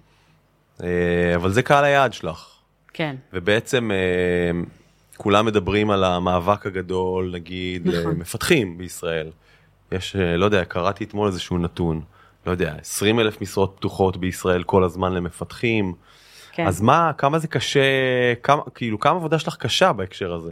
אה, 0.82 1.34
אבל 1.34 1.50
זה 1.50 1.62
קהל 1.62 1.84
היעד 1.84 2.12
שלך. 2.12 2.50
כן, 2.92 3.16
ובעצם 3.32 3.90
כולם 5.16 5.46
מדברים 5.46 5.90
על 5.90 6.04
המאבק 6.04 6.66
הגדול, 6.66 7.30
נגיד, 7.34 7.88
נכון. 7.88 8.14
למפתחים 8.14 8.78
בישראל. 8.78 9.30
יש, 9.92 10.16
לא 10.16 10.44
יודע, 10.44 10.64
קראתי 10.64 11.04
אתמול 11.04 11.26
איזשהו 11.26 11.58
נתון, 11.58 12.00
לא 12.46 12.50
יודע, 12.50 12.74
20 12.80 13.20
אלף 13.20 13.40
משרות 13.40 13.74
פתוחות 13.76 14.16
בישראל 14.16 14.62
כל 14.62 14.84
הזמן 14.84 15.12
למפתחים. 15.12 15.94
כן. 16.52 16.66
אז 16.66 16.80
מה, 16.80 17.12
כמה 17.18 17.38
זה 17.38 17.48
קשה, 17.48 17.80
כמה, 18.42 18.62
כאילו, 18.74 19.00
כמה 19.00 19.16
עבודה 19.16 19.38
שלך 19.38 19.56
קשה 19.56 19.92
בהקשר 19.92 20.32
הזה? 20.32 20.50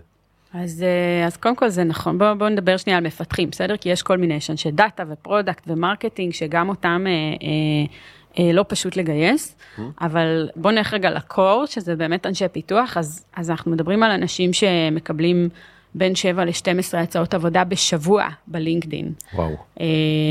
אז, 0.55 0.83
אה, 0.83 1.27
אז 1.27 1.37
קודם 1.37 1.57
כל 1.57 1.69
זה 1.69 1.85
נכון, 1.85 2.19
בואו 2.19 2.39
בוא 2.39 2.49
נדבר 2.49 2.77
שנייה 2.77 2.99
על 2.99 3.05
מפתחים, 3.07 3.51
בסדר? 3.51 3.77
כי 3.77 3.89
יש 3.89 4.03
כל 4.03 4.19
מיני, 4.19 4.35
יש 4.35 4.51
אנשי 4.51 4.71
data 4.71 5.03
ו 5.09 5.16
product 5.16 5.65
ו 5.67 5.73
marketing, 5.73 6.33
שגם 6.33 6.69
אותם 6.69 7.05
אה, 7.07 7.13
אה, 7.13 8.45
אה, 8.47 8.53
לא 8.53 8.65
פשוט 8.69 8.97
לגייס, 8.97 9.57
אבל 10.01 10.49
בואו 10.57 10.75
נלך 10.75 10.95
רגע 10.95 11.11
לקור, 11.11 11.65
שזה 11.67 11.97
באמת 11.97 12.27
אנשי 12.27 12.49
פיתוח, 12.53 12.97
אז, 12.97 13.25
אז 13.37 13.51
אנחנו 13.51 13.71
מדברים 13.71 14.03
על 14.03 14.11
אנשים 14.11 14.53
שמקבלים 14.53 15.49
בין 15.95 16.15
7 16.15 16.45
ל-12 16.45 16.53
הצעות 16.99 17.35
עבודה 17.35 17.65
בשבוע 17.65 18.29
בלינקדין. 18.47 19.13
וואו. 19.35 19.51
אה, 19.81 19.87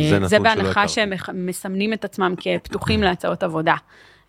זה 0.09 0.15
נתון 0.15 0.27
זה 0.27 0.35
שלא 0.35 0.43
בהנחה 0.43 0.69
הכרתי. 0.71 0.87
שהם 0.87 1.09
מח- 1.09 1.29
מסמנים 1.33 1.93
את 1.93 2.05
עצמם 2.05 2.33
כפתוחים 2.37 3.03
להצעות 3.03 3.43
עבודה. 3.43 3.75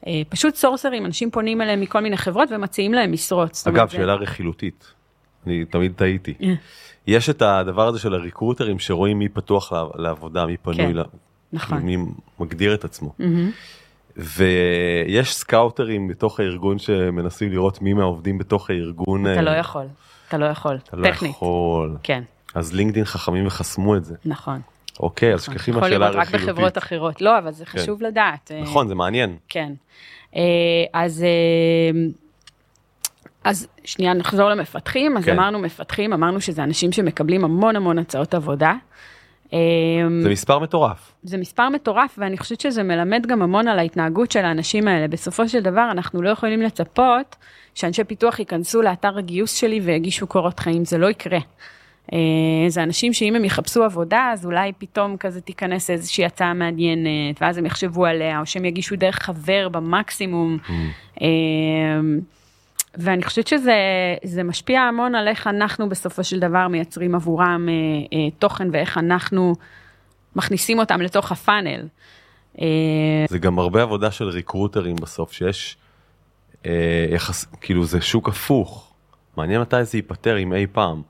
אה, 0.06 0.22
פשוט 0.28 0.54
סורסרים, 0.54 1.06
אנשים 1.06 1.30
פונים 1.30 1.60
אליהם 1.62 1.80
מכל 1.80 2.00
מיני 2.00 2.16
חברות 2.16 2.48
ומציעים 2.52 2.92
להם 2.94 3.12
משרות. 3.12 3.62
אגב, 3.66 3.76
אומרת, 3.76 3.90
זה- 3.90 3.96
שאלה 3.96 4.14
רכילותית. 4.14 4.84
אני 5.46 5.64
תמיד 5.64 5.92
טעיתי. 5.96 6.34
אה. 6.42 6.52
יש 7.06 7.30
את 7.30 7.42
הדבר 7.42 7.88
הזה 7.88 7.98
של 7.98 8.14
הריקרוטרים 8.14 8.78
שרואים 8.78 9.18
מי 9.18 9.28
פתוח 9.28 9.72
לעב- 9.72 9.96
לעבודה, 9.96 10.46
מי 10.46 10.56
פנוי, 10.56 10.76
כן, 10.76 10.96
ל- 10.96 11.02
נכון. 11.52 11.78
מי 11.78 11.96
מגדיר 12.40 12.74
את 12.74 12.84
עצמו. 12.84 13.12
מהמם. 13.18 13.50
ויש 14.16 15.34
סקאוטרים 15.34 16.08
בתוך 16.08 16.40
הארגון 16.40 16.78
שמנסים 16.78 17.52
לראות 17.52 17.82
מי 17.82 17.92
מהעובדים 17.92 18.38
בתוך 18.38 18.70
הארגון. 18.70 19.26
אתה 19.26 19.36
אה, 19.36 19.42
לא 19.42 19.50
יכול, 19.50 19.84
אתה 20.28 20.38
לא 20.38 20.44
יכול, 20.46 20.78
אתה 20.84 20.96
לא 20.96 21.10
טכנית. 21.10 21.30
יכול. 21.30 21.96
כן, 22.02 22.22
אז 22.54 22.72
לינקדאין 22.74 23.04
חכמים 23.04 23.46
וחסמו 23.46 23.96
את 23.96 24.04
זה. 24.04 24.14
נכון. 24.24 24.60
אוקיי, 25.00 25.34
אז 25.34 25.42
נכון. 25.42 25.54
שכחי 25.54 25.70
יכול 25.70 25.82
מהשאלה 25.82 26.10
לראות 26.10 26.16
רק 26.28 26.34
בחברות. 26.34 26.78
אחרות. 26.78 27.20
לא, 27.20 27.38
אבל 27.38 27.50
זה 27.52 27.66
חשוב 27.66 28.02
לדעת. 28.02 28.50
אה, 28.54 28.60
נכון, 28.62 28.88
זה 28.88 28.94
מעניין. 28.94 29.36
כן. 29.48 29.72
אה, 30.36 30.40
אז... 30.94 31.24
אז 33.44 33.68
שנייה 33.84 34.14
נחזור 34.14 34.48
למפתחים, 34.48 35.16
אז 35.16 35.24
כן. 35.24 35.32
אמרנו 35.32 35.58
מפתחים, 35.58 36.12
אמרנו 36.12 36.40
שזה 36.40 36.64
אנשים 36.64 36.92
שמקבלים 36.92 37.44
המון 37.44 37.76
המון 37.76 37.98
הצעות 37.98 38.34
עבודה. 38.34 38.74
אה, 39.52 39.58
זה 40.22 40.30
מספר 40.30 40.58
מטורף. 40.58 41.12
זה 41.22 41.36
מספר 41.36 41.68
מטורף, 41.68 42.14
ואני 42.18 42.38
חושבת 42.38 42.60
שזה 42.60 42.82
מלמד 42.82 43.26
גם 43.26 43.42
המון 43.42 43.68
על 43.68 43.78
ההתנהגות 43.78 44.30
של 44.30 44.44
האנשים 44.44 44.88
האלה. 44.88 45.08
בסופו 45.08 45.48
של 45.48 45.60
דבר, 45.60 45.88
אנחנו 45.90 46.22
לא 46.22 46.30
יכולים 46.30 46.62
לצפות 46.62 47.36
שאנשי 47.74 48.04
פיתוח 48.04 48.38
ייכנסו 48.38 48.82
לאתר 48.82 49.18
הגיוס 49.18 49.54
שלי 49.54 49.80
ויגישו 49.80 50.26
קורות 50.26 50.60
חיים, 50.60 50.84
זה 50.84 50.98
לא 50.98 51.10
יקרה. 51.10 51.38
אה, 52.12 52.18
זה 52.68 52.82
אנשים 52.82 53.12
שאם 53.12 53.36
הם 53.36 53.44
יחפשו 53.44 53.84
עבודה, 53.84 54.30
אז 54.32 54.46
אולי 54.46 54.72
פתאום 54.78 55.16
כזה 55.16 55.40
תיכנס 55.40 55.90
איזושהי 55.90 56.24
הצעה 56.24 56.54
מעניינת, 56.54 57.40
ואז 57.40 57.58
הם 57.58 57.66
יחשבו 57.66 58.06
עליה, 58.06 58.40
או 58.40 58.46
שהם 58.46 58.64
יגישו 58.64 58.96
דרך 58.96 59.22
חבר 59.22 59.68
במקסימום. 59.68 60.58
אה, 61.22 61.28
ואני 62.94 63.22
חושבת 63.22 63.46
שזה 63.46 63.74
זה 64.24 64.42
משפיע 64.42 64.80
המון 64.80 65.14
על 65.14 65.28
איך 65.28 65.46
אנחנו 65.46 65.88
בסופו 65.88 66.24
של 66.24 66.40
דבר 66.40 66.68
מייצרים 66.68 67.14
עבורם 67.14 67.68
אה, 67.68 67.74
אה, 68.18 68.30
תוכן 68.38 68.68
ואיך 68.72 68.98
אנחנו 68.98 69.54
מכניסים 70.36 70.78
אותם 70.78 71.00
לתוך 71.00 71.32
הפאנל. 71.32 71.88
אה, 72.60 72.66
זה 73.28 73.38
גם 73.38 73.58
הרבה 73.58 73.82
עבודה 73.82 74.10
של 74.10 74.28
ריקרוטרים 74.28 74.96
בסוף, 74.96 75.32
שיש 75.32 75.76
אה, 76.66 77.06
יחס, 77.10 77.44
כאילו 77.60 77.84
זה 77.84 78.00
שוק 78.00 78.28
הפוך. 78.28 78.92
מעניין 79.36 79.60
מתי 79.60 79.84
זה 79.84 79.98
ייפתר 79.98 80.38
אם 80.38 80.52
אי 80.52 80.66
פעם. 80.72 81.02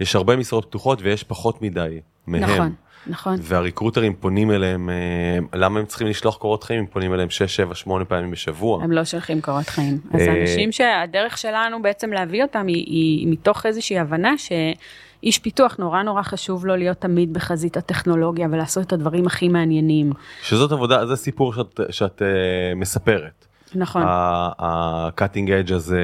יש 0.00 0.16
הרבה 0.16 0.36
משרות 0.36 0.64
פתוחות 0.64 1.02
ויש 1.02 1.24
פחות 1.24 1.62
מדי 1.62 2.00
מהם. 2.26 2.42
נכון, 2.42 2.74
נכון. 3.06 3.36
והריקרוטרים 3.42 4.14
פונים 4.14 4.50
אליהם, 4.50 4.90
אה, 4.90 5.38
למה 5.58 5.80
הם 5.80 5.86
צריכים 5.86 6.06
לשלוח 6.06 6.36
קורות 6.36 6.64
חיים 6.64 6.80
אם 6.80 6.86
פונים 6.86 7.14
אליהם 7.14 7.30
6, 7.30 7.56
7, 7.56 7.74
8 7.74 8.04
פעמים 8.04 8.30
בשבוע? 8.30 8.84
הם 8.84 8.92
לא 8.92 9.04
שולחים 9.04 9.40
קורות 9.40 9.68
חיים. 9.68 9.98
אז 10.14 10.20
אה, 10.20 10.40
אנשים 10.40 10.72
שהדרך 10.72 11.38
שלנו 11.38 11.82
בעצם 11.82 12.12
להביא 12.12 12.42
אותם 12.42 12.66
היא, 12.66 12.84
היא 12.86 13.28
מתוך 13.28 13.66
איזושהי 13.66 13.98
הבנה 13.98 14.34
שאיש 14.38 15.38
פיתוח 15.38 15.76
נורא 15.78 16.02
נורא 16.02 16.22
חשוב 16.22 16.66
לו 16.66 16.76
להיות 16.76 16.98
תמיד 16.98 17.32
בחזית 17.32 17.76
הטכנולוגיה 17.76 18.48
ולעשות 18.50 18.86
את 18.86 18.92
הדברים 18.92 19.26
הכי 19.26 19.48
מעניינים. 19.48 20.12
שזאת 20.42 20.72
עבודה, 20.72 21.06
זה 21.06 21.16
סיפור 21.16 21.54
שאת, 21.54 21.80
שאת 21.90 22.22
אה, 22.22 22.74
מספרת. 22.76 23.46
נכון, 23.74 24.02
ה-cutting 24.02 25.48
edge 25.48 25.74
הזה, 25.74 26.00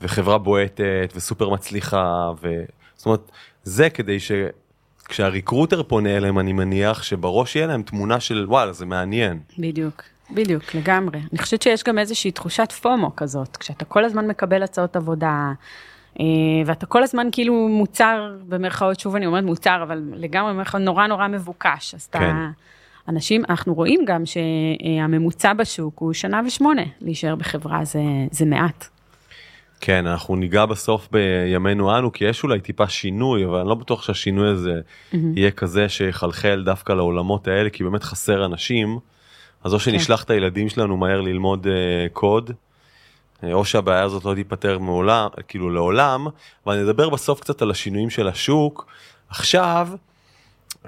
וחברה 0.00 0.38
בועטת, 0.38 1.12
וסופר 1.14 1.48
מצליחה, 1.48 2.30
ו... 2.42 2.62
זאת 2.96 3.06
אומרת, 3.06 3.30
זה 3.62 3.90
כדי 3.90 4.18
שכשהריקרוטר 5.10 5.82
פונה 5.82 6.16
אליהם, 6.16 6.38
אני 6.38 6.52
מניח 6.52 7.02
שבראש 7.02 7.56
יהיה 7.56 7.66
להם 7.66 7.82
תמונה 7.82 8.20
של 8.20 8.44
וואלה, 8.48 8.72
זה 8.72 8.86
מעניין. 8.86 9.38
בדיוק, 9.58 10.02
בדיוק, 10.30 10.74
לגמרי. 10.74 11.18
אני 11.32 11.38
חושבת 11.38 11.62
שיש 11.62 11.84
גם 11.84 11.98
איזושהי 11.98 12.30
תחושת 12.30 12.72
פומו 12.72 13.16
כזאת, 13.16 13.56
כשאתה 13.56 13.84
כל 13.84 14.04
הזמן 14.04 14.26
מקבל 14.26 14.62
הצעות 14.62 14.96
עבודה, 14.96 15.52
אה, 16.20 16.24
ואתה 16.66 16.86
כל 16.86 17.02
הזמן 17.02 17.28
כאילו 17.32 17.68
מוצר, 17.68 18.34
במרכאות, 18.48 19.00
שוב 19.00 19.16
אני 19.16 19.26
אומרת 19.26 19.44
מוצר, 19.44 19.82
אבל 19.82 20.02
לגמרי 20.14 20.52
במרכאות 20.52 20.82
נורא 20.82 21.06
נורא 21.06 21.28
מבוקש. 21.28 21.94
אז 21.94 22.06
כן. 22.06 22.18
אתה... 22.18 22.48
אנשים, 23.08 23.42
אנחנו 23.48 23.74
רואים 23.74 24.04
גם 24.04 24.22
שהממוצע 24.26 25.52
בשוק 25.52 25.98
הוא 25.98 26.12
שנה 26.12 26.40
ושמונה 26.46 26.82
להישאר 27.00 27.34
בחברה, 27.34 27.84
זה, 27.84 28.00
זה 28.30 28.46
מעט. 28.46 28.88
כן, 29.80 30.06
אנחנו 30.06 30.36
ניגע 30.36 30.66
בסוף 30.66 31.08
בימינו 31.10 31.98
אנו, 31.98 32.12
כי 32.12 32.24
יש 32.24 32.42
אולי 32.42 32.60
טיפה 32.60 32.88
שינוי, 32.88 33.44
אבל 33.44 33.58
אני 33.58 33.68
לא 33.68 33.74
בטוח 33.74 34.02
שהשינוי 34.02 34.48
הזה 34.48 34.80
יהיה 35.12 35.50
כזה 35.50 35.88
שיחלחל 35.88 36.62
דווקא 36.64 36.92
לעולמות 36.92 37.48
האלה, 37.48 37.70
כי 37.70 37.84
באמת 37.84 38.02
חסר 38.02 38.44
אנשים. 38.44 38.98
אז 39.64 39.74
או 39.74 39.80
שנשלח 39.80 40.24
את 40.24 40.30
הילדים 40.30 40.68
שלנו 40.68 40.96
מהר 40.96 41.20
ללמוד 41.20 41.66
אה, 41.66 42.06
קוד, 42.12 42.50
אה, 43.44 43.52
או 43.52 43.64
שהבעיה 43.64 44.02
הזאת 44.02 44.24
לא 44.24 44.34
תיפתר 44.34 44.78
מעולם, 44.78 45.28
כאילו 45.48 45.70
לעולם, 45.70 46.26
אבל 46.66 46.82
נדבר 46.82 47.08
בסוף 47.08 47.40
קצת 47.40 47.62
על 47.62 47.70
השינויים 47.70 48.10
של 48.10 48.28
השוק. 48.28 48.86
עכשיו, 49.28 49.88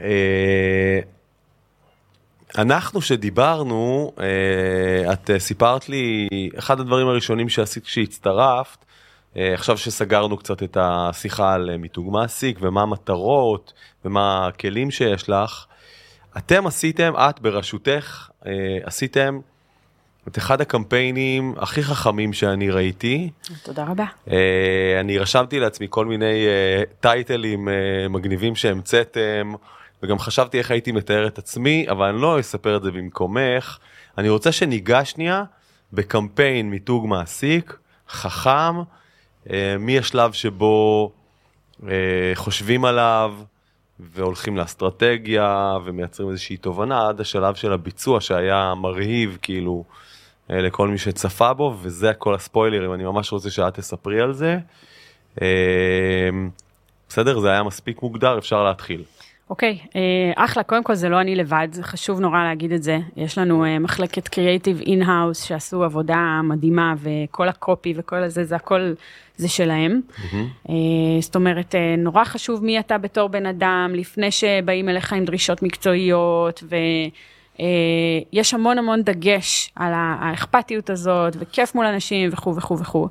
אה, 0.01 1.01
אנחנו 2.59 3.01
שדיברנו, 3.01 4.13
אה, 4.21 5.13
את 5.13 5.31
אה, 5.31 5.39
סיפרת 5.39 5.89
לי, 5.89 6.29
אחד 6.59 6.81
הדברים 6.81 7.09
הראשונים 7.09 7.49
שעשית 7.49 7.85
כשהצטרפת, 7.85 8.85
אה, 9.37 9.55
עכשיו 9.55 9.79
שסגרנו 9.79 10.37
קצת 10.37 10.63
את 10.63 10.77
השיחה 10.81 11.55
על 11.55 11.77
מיתוג 11.77 12.13
מעסיק 12.13 12.59
ומה 12.61 12.83
המטרות 12.83 13.73
ומה 14.05 14.47
הכלים 14.47 14.91
שיש 14.91 15.29
לך, 15.29 15.67
אתם 16.37 16.67
עשיתם, 16.67 17.13
את 17.17 17.41
בראשותך, 17.41 18.29
עשיתם 18.85 19.41
את 20.29 20.39
אחד 20.39 20.61
הקמפיינים 20.61 21.55
הכי 21.57 21.83
חכמים 21.83 22.33
שאני 22.33 22.71
ראיתי. 22.71 23.31
תודה 23.63 23.85
רבה. 23.85 24.05
אני 25.01 25.19
רשמתי 25.19 25.61
לעצמי 25.61 25.87
כל 25.91 26.07
מיני 26.07 26.47
טייטלים 27.01 27.69
מגניבים 28.11 28.57
שהמצאתם, 28.57 29.53
וגם 30.03 30.19
חשבתי 30.19 30.59
איך 30.59 30.71
הייתי 30.71 30.93
מתאר 30.93 31.27
את 31.27 31.39
עצמי, 31.39 31.87
אבל 31.91 32.09
אני 32.09 32.21
לא 32.21 32.41
אספר 32.41 32.77
את 32.77 32.83
זה 32.83 32.91
במקומך. 32.91 33.79
אני 34.19 34.29
רוצה 34.29 34.53
שניגע 34.53 35.05
שנייה 35.05 35.45
בקמפיין 35.93 36.71
מיתוג 36.71 37.07
מעסיק, 37.07 37.77
חכם, 38.09 38.79
אה, 39.51 39.77
מהשלב 39.79 40.33
שבו 40.33 41.13
אה, 41.89 42.33
חושבים 42.35 42.85
עליו 42.85 43.35
והולכים 44.01 44.57
לאסטרטגיה 44.57 45.77
ומייצרים 45.85 46.31
איזושהי 46.31 46.57
תובנה 46.57 47.09
עד 47.09 47.21
השלב 47.21 47.55
של 47.55 47.73
הביצוע 47.73 48.21
שהיה 48.21 48.75
מרהיב 48.77 49.39
כאילו 49.43 49.85
אה, 50.51 50.61
לכל 50.61 50.89
מי 50.89 50.99
שצפה 50.99 51.53
בו 51.53 51.77
וזה 51.83 52.15
כל 52.15 52.35
הספוילרים 52.35 52.95
אני 52.95 53.05
ממש 53.05 53.33
רוצה 53.33 53.51
שאת 53.51 53.75
תספרי 53.75 54.21
על 54.21 54.33
זה. 54.33 54.59
אה, 55.43 56.29
בסדר 57.09 57.41
זה 57.41 57.51
היה 57.51 57.63
מספיק 57.63 58.03
מוגדר 58.03 58.39
אפשר 58.39 58.65
להתחיל. 58.65 59.05
אוקיי, 59.51 59.79
אה, 59.97 60.45
אחלה, 60.45 60.63
קודם 60.63 60.85
כל 60.85 60.95
זה 60.95 61.09
לא 61.09 61.21
אני 61.21 61.37
לבד, 61.37 61.69
זה 61.73 61.83
חשוב 61.83 62.21
נורא 62.21 62.45
להגיד 62.45 62.73
את 62.73 62.83
זה. 62.83 62.99
יש 63.17 63.39
לנו 63.39 63.65
אה, 63.65 63.79
מחלקת 63.79 64.29
creative 64.29 64.81
in-house 64.81 65.43
שעשו 65.43 65.85
עבודה 65.85 66.41
מדהימה, 66.45 66.95
וכל 66.99 67.49
הקופי 67.49 67.95
וכל 67.97 68.23
הזה, 68.23 68.45
זה 68.45 68.57
הכל, 68.57 68.93
זה 69.37 69.49
שלהם. 69.49 70.01
אה, 70.69 70.75
זאת 71.21 71.37
אומרת, 71.37 71.75
אה, 71.75 71.95
נורא 71.99 72.25
חשוב 72.25 72.65
מי 72.65 72.79
אתה 72.79 72.99
בתור 72.99 73.29
בן 73.29 73.47
אדם, 73.47 73.91
לפני 73.95 74.31
שבאים 74.31 74.89
אליך 74.89 75.13
עם 75.13 75.25
דרישות 75.25 75.63
מקצועיות, 75.63 76.65
ויש 77.59 78.55
המון 78.55 78.79
המון 78.79 79.03
דגש 79.03 79.71
על 79.77 79.93
האכפתיות 79.95 80.91
הזאת, 80.91 81.37
וכיף 81.39 81.75
מול 81.75 81.87
אנשים 81.87 82.31
וכו' 82.33 82.57
וכו' 82.57 82.79
וכו'. 82.79 83.09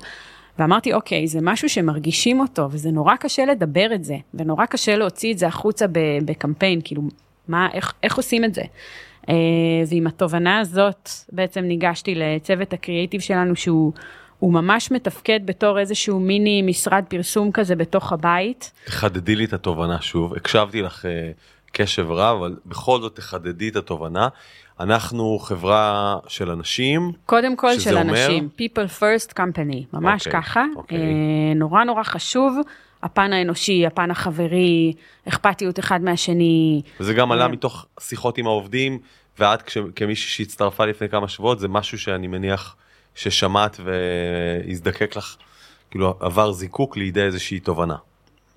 ואמרתי, 0.58 0.92
אוקיי, 0.92 1.26
זה 1.26 1.38
משהו 1.42 1.68
שמרגישים 1.68 2.40
אותו, 2.40 2.68
וזה 2.70 2.90
נורא 2.90 3.16
קשה 3.16 3.44
לדבר 3.44 3.94
את 3.94 4.04
זה, 4.04 4.16
ונורא 4.34 4.66
קשה 4.66 4.96
להוציא 4.96 5.32
את 5.32 5.38
זה 5.38 5.46
החוצה 5.46 5.86
בקמפיין, 6.24 6.80
כאילו, 6.84 7.02
מה, 7.48 7.68
איך, 7.72 7.94
איך 8.02 8.16
עושים 8.16 8.44
את 8.44 8.54
זה? 8.54 8.62
אה, 9.28 9.34
ועם 9.88 10.06
התובנה 10.06 10.58
הזאת, 10.58 11.10
בעצם 11.32 11.60
ניגשתי 11.60 12.14
לצוות 12.14 12.72
הקריאיטיב 12.72 13.20
שלנו, 13.20 13.56
שהוא 13.56 13.92
ממש 14.42 14.90
מתפקד 14.90 15.40
בתור 15.44 15.78
איזשהו 15.78 16.20
מיני 16.20 16.62
משרד 16.62 17.04
פרסום 17.08 17.52
כזה 17.52 17.76
בתוך 17.76 18.12
הבית. 18.12 18.72
תחדדי 18.84 19.36
לי 19.36 19.44
את 19.44 19.52
התובנה 19.52 20.00
שוב, 20.00 20.34
הקשבתי 20.34 20.82
לך 20.82 21.06
אה, 21.06 21.30
קשב 21.72 22.10
רב, 22.10 22.36
אבל 22.38 22.56
בכל 22.66 23.00
זאת 23.00 23.16
תחדדי 23.16 23.68
את 23.68 23.76
התובנה. 23.76 24.28
אנחנו 24.82 25.38
חברה 25.38 26.16
של 26.28 26.50
אנשים. 26.50 27.12
קודם 27.26 27.56
כל 27.56 27.78
של 27.78 27.98
אומר... 27.98 28.12
אנשים, 28.12 28.48
people 28.58 29.00
first 29.00 29.32
company, 29.32 29.84
ממש 29.92 30.22
okay, 30.22 30.26
אוקיי, 30.26 30.42
ככה. 30.42 30.64
Okay. 30.74 30.76
אוקיי. 30.76 30.98
אה, 30.98 31.54
נורא 31.54 31.84
נורא 31.84 32.02
חשוב, 32.02 32.56
הפן 33.02 33.32
האנושי, 33.32 33.86
הפן 33.86 34.10
החברי, 34.10 34.92
אכפתיות 35.28 35.78
אחד 35.78 36.02
מהשני. 36.02 36.82
וזה 37.00 37.14
גם 37.14 37.32
עלה 37.32 37.42
אה, 37.42 37.48
מתוך 37.48 37.86
שיחות 38.00 38.38
עם 38.38 38.46
העובדים, 38.46 38.98
ואת 39.38 39.70
כמישהי 39.96 40.30
שהצטרפה 40.30 40.84
לפני 40.84 41.08
כמה 41.08 41.28
שבועות, 41.28 41.58
זה 41.58 41.68
משהו 41.68 41.98
שאני 41.98 42.26
מניח 42.26 42.76
ששמעת 43.14 43.80
והזדקק 43.84 45.16
לך, 45.16 45.36
כאילו 45.90 46.14
עבר 46.20 46.52
זיקוק 46.52 46.96
לידי 46.96 47.22
איזושהי 47.22 47.60
תובנה. 47.60 47.96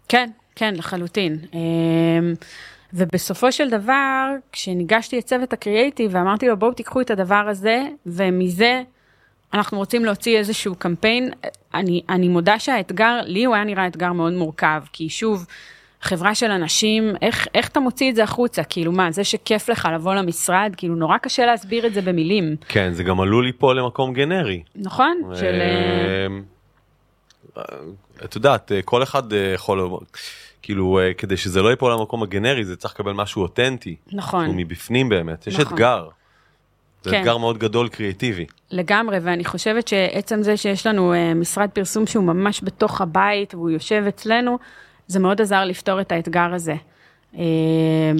כן, 0.10 0.30
כן, 0.56 0.74
לחלוטין. 0.76 1.38
אה, 1.54 1.60
ובסופו 2.94 3.52
של 3.52 3.70
דבר, 3.70 4.30
כשניגשתי 4.52 5.18
לצוות 5.18 5.54
הקריאייטיב 5.54 6.12
ואמרתי 6.14 6.48
לו, 6.48 6.58
בואו 6.58 6.74
תיקחו 6.74 7.02
את 7.02 7.12
הדבר 7.12 7.46
הזה, 7.50 7.84
ומזה 8.06 8.82
אנחנו 9.54 9.78
רוצים 9.78 10.06
להוציא 10.06 10.38
איזשהו 10.38 10.76
קמפיין, 10.76 11.32
אני, 11.74 12.02
אני 12.10 12.28
מודה 12.28 12.60
שהאתגר, 12.60 13.20
לי 13.24 13.46
הוא 13.46 13.56
היה 13.56 13.64
נראה 13.64 13.88
אתגר 13.88 14.12
מאוד 14.12 14.34
מורכב, 14.34 14.82
כי 14.94 15.10
שוב, 15.10 15.46
חברה 16.02 16.36
של 16.36 16.52
אנשים, 16.52 17.16
איך, 17.22 17.48
איך 17.56 17.68
אתה 17.68 17.80
מוציא 17.80 18.10
את 18.10 18.16
זה 18.16 18.24
החוצה? 18.24 18.64
כאילו 18.64 18.92
מה, 18.92 19.12
זה 19.12 19.24
שכיף 19.24 19.70
לך 19.70 19.88
לבוא 19.94 20.16
למשרד, 20.16 20.74
כאילו 20.78 20.96
נורא 20.96 21.18
קשה 21.18 21.46
להסביר 21.46 21.88
את 21.88 21.94
זה 21.94 22.02
במילים. 22.02 22.56
כן, 22.68 22.94
זה 22.94 23.04
גם 23.04 23.22
עלול 23.22 23.46
ליפול 23.46 23.80
למקום 23.80 24.14
גנרי. 24.14 24.64
נכון, 24.76 25.22
של... 25.36 25.62
אה, 27.58 27.64
את 28.26 28.36
יודעת, 28.36 28.72
כל 28.86 29.04
אחד 29.04 29.24
יכול... 29.56 29.90
כאילו 30.66 31.00
uh, 31.00 31.14
כדי 31.14 31.38
שזה 31.38 31.62
לא 31.62 31.70
ייפול 31.70 31.92
למקום 31.92 32.24
הגנרי 32.24 32.66
זה 32.66 32.76
צריך 32.76 32.94
לקבל 32.94 33.14
משהו 33.14 33.42
אותנטי. 33.42 33.96
נכון. 34.14 34.46
שהוא 34.46 34.56
מבפנים 34.58 35.10
באמת, 35.10 35.48
יש 35.48 35.60
נכון. 35.60 35.74
אתגר. 35.74 36.08
זה 37.04 37.12
כן. 37.12 37.20
אתגר 37.20 37.38
מאוד 37.38 37.58
גדול 37.58 37.90
קריאטיבי. 37.90 38.46
לגמרי, 38.72 39.18
ואני 39.22 39.46
חושבת 39.46 39.88
שעצם 39.88 40.44
זה 40.44 40.58
שיש 40.58 40.88
לנו 40.88 41.14
uh, 41.14 41.38
משרד 41.38 41.70
פרסום 41.70 42.08
שהוא 42.08 42.24
ממש 42.24 42.62
בתוך 42.64 43.02
הבית 43.02 43.54
והוא 43.56 43.70
יושב 43.70 44.04
אצלנו, 44.08 44.58
זה 45.08 45.20
מאוד 45.20 45.42
עזר 45.42 45.66
לפתור 45.66 46.02
את 46.02 46.12
האתגר 46.12 46.54
הזה. 46.54 46.76
Uh, 47.34 47.38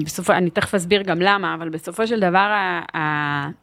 בסופו, 0.04 0.32
אני 0.32 0.50
תכף 0.50 0.74
אסביר 0.74 1.02
גם 1.02 1.20
למה, 1.20 1.54
אבל 1.54 1.68
בסופו 1.68 2.06
של 2.06 2.20
דבר 2.20 2.50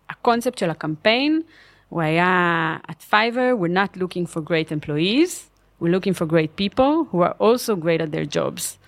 הקונספט 0.10 0.58
של 0.58 0.70
הקמפיין, 0.70 1.42
הוא 1.90 2.02
היה, 2.02 2.78
at 2.92 3.14
Fiverr, 3.14 3.62
we're 3.62 3.76
not 3.76 4.02
looking 4.02 4.36
for 4.36 4.40
great 4.40 4.72
employees, 4.72 5.53
We're 5.83 5.93
looking 5.97 6.15
for 6.15 6.27
great 6.27 6.57
people 6.57 7.05
who 7.11 7.23
are 7.23 7.37
also 7.39 7.77
great 7.77 8.01
at 8.01 8.11
their 8.11 8.27
jobs. 8.37 8.79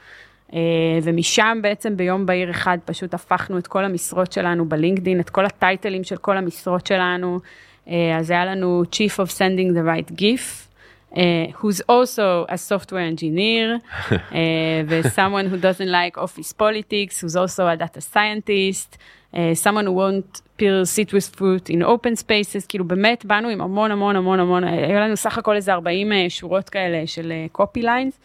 Uh, 0.50 0.54
ומשם 1.02 1.58
בעצם 1.62 1.96
ביום 1.96 2.26
בהיר 2.26 2.50
אחד 2.50 2.78
פשוט 2.84 3.14
הפכנו 3.14 3.58
את 3.58 3.66
כל 3.66 3.84
המשרות 3.84 4.32
שלנו 4.32 4.68
בלינקדין, 4.68 5.20
את 5.20 5.30
כל 5.30 5.46
הטייטלים 5.46 6.04
של 6.04 6.16
כל 6.16 6.36
המשרות 6.36 6.86
שלנו. 6.86 7.40
Uh, 7.86 7.90
אז 8.18 8.30
היה 8.30 8.44
לנו 8.44 8.82
Chief 8.92 9.18
of 9.18 9.30
Sending 9.30 9.74
the 9.74 9.84
Right 9.84 10.20
GIF, 10.20 10.68
uh, 11.12 11.18
who's 11.60 11.80
also 11.88 12.46
a 12.48 12.58
software 12.58 13.06
engineer, 13.12 13.80
uh, 14.10 14.82
ו-someone 14.88 15.46
who 15.46 15.56
doesn't 15.56 15.90
like 15.90 16.18
office 16.18 16.52
politics, 16.52 17.20
who's 17.20 17.36
also 17.36 17.66
a 17.66 17.76
data 17.76 18.00
scientist, 18.00 18.98
uh, 19.23 19.23
Someone 19.53 19.85
who 19.85 19.91
won't 19.91 20.41
peel 20.57 20.85
citrus 20.85 21.27
fruit 21.37 21.69
in 21.69 21.83
open 21.83 22.15
spaces, 22.15 22.65
כאילו 22.67 22.85
באמת 22.85 23.25
באנו 23.25 23.49
עם 23.49 23.61
המון 23.61 23.91
המון 23.91 24.15
המון 24.15 24.39
המון, 24.39 24.63
היו 24.63 24.99
לנו 24.99 25.15
סך 25.15 25.37
הכל 25.37 25.55
איזה 25.55 25.73
40 25.73 26.11
אה, 26.11 26.15
שורות 26.29 26.69
כאלה 26.69 27.07
של 27.07 27.33
copy 27.51 27.81
אה, 27.81 27.83
lines, 27.83 28.19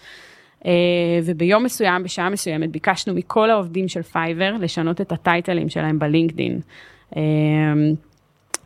וביום 1.25 1.65
מסוים, 1.65 2.03
בשעה 2.03 2.29
מסוימת, 2.29 2.71
ביקשנו 2.71 3.15
מכל 3.15 3.51
העובדים 3.51 3.89
של 3.89 4.03
פייבר 4.03 4.53
לשנות 4.61 5.01
את 5.01 5.13
הטייטלים 5.13 5.69
שלהם 5.69 5.99
בלינקדין. 5.99 6.61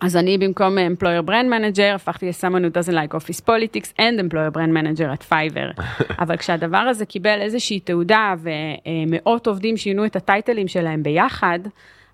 אז 0.00 0.16
אני 0.16 0.38
במקום 0.38 0.78
employer 0.78 1.28
brand 1.28 1.48
manager 1.48 1.94
הפכתי 1.94 2.26
ל-someone 2.26 2.64
who 2.64 2.78
doesn't 2.78 2.94
like 2.94 3.14
office 3.14 3.40
politics 3.40 3.92
and 3.98 4.20
employer 4.20 4.50
brand 4.50 4.72
manager 4.74 5.08
at 5.16 5.32
Fiverr. 5.32 5.82
אבל 6.22 6.36
כשהדבר 6.36 6.78
הזה 6.78 7.06
קיבל 7.06 7.40
איזושהי 7.40 7.80
תאוצה 7.80 8.34
ומאות 8.38 9.46
עובדים 9.46 9.76
שינו 9.76 10.04
את 10.06 10.16
הטייטלים 10.16 10.68
שלהם 10.68 11.02
ביחד, 11.02 11.58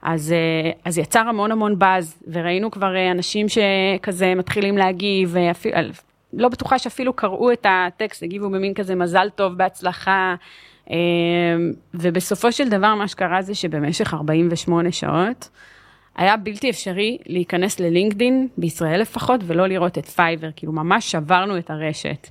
אז, 0.03 0.33
אה, 0.33 0.71
אז 0.85 0.99
יצר 0.99 1.29
המון 1.29 1.53
המון 1.53 1.79
באז, 1.79 2.23
וראינו 2.33 2.71
כבר 2.71 2.97
אה, 2.97 3.11
אנשים 3.11 3.47
שכזה 3.49 4.35
מתחילים 4.35 4.79
להגיב, 4.79 5.31
ואפילו, 5.33 5.77
לא 6.33 6.49
בטוחה 6.49 6.79
שאפילו 6.79 7.13
קראו 7.13 7.53
את 7.53 7.67
הטקסט, 7.69 8.23
הגיבו 8.23 8.51
במין 8.51 8.75
כזה 8.75 8.95
מזל 8.95 9.29
טוב, 9.35 9.53
בהצלחה. 9.53 10.35
אה, 10.91 10.97
ובסופו 11.95 12.53
של 12.53 12.69
דבר 12.69 12.95
מה 12.95 13.09
שקרה 13.09 13.43
זה 13.43 13.55
שבמשך 13.55 14.15
48 14.15 14.93
שעות, 14.93 15.49
היה 16.17 16.37
בלתי 16.37 16.71
אפשרי 16.71 17.19
להיכנס 17.27 17.81
ללינקדין, 17.81 18.49
בישראל 18.59 19.01
לפחות, 19.01 19.41
ולא 19.47 19.67
לראות 19.67 19.99
את 19.99 20.07
פייבר, 20.07 20.49
כאילו 20.57 20.73
ממש 20.73 21.11
שברנו 21.11 21.59
את 21.59 21.71
הרשת. 21.71 22.29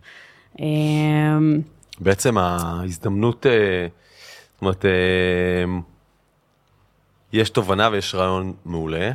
בעצם 1.99 2.37
ההזדמנות, 2.37 3.45
זאת 4.53 4.61
אומרת, 4.61 4.85
יש 7.33 7.49
תובנה 7.49 7.89
ויש 7.91 8.15
רעיון 8.15 8.53
מעולה. 8.65 9.11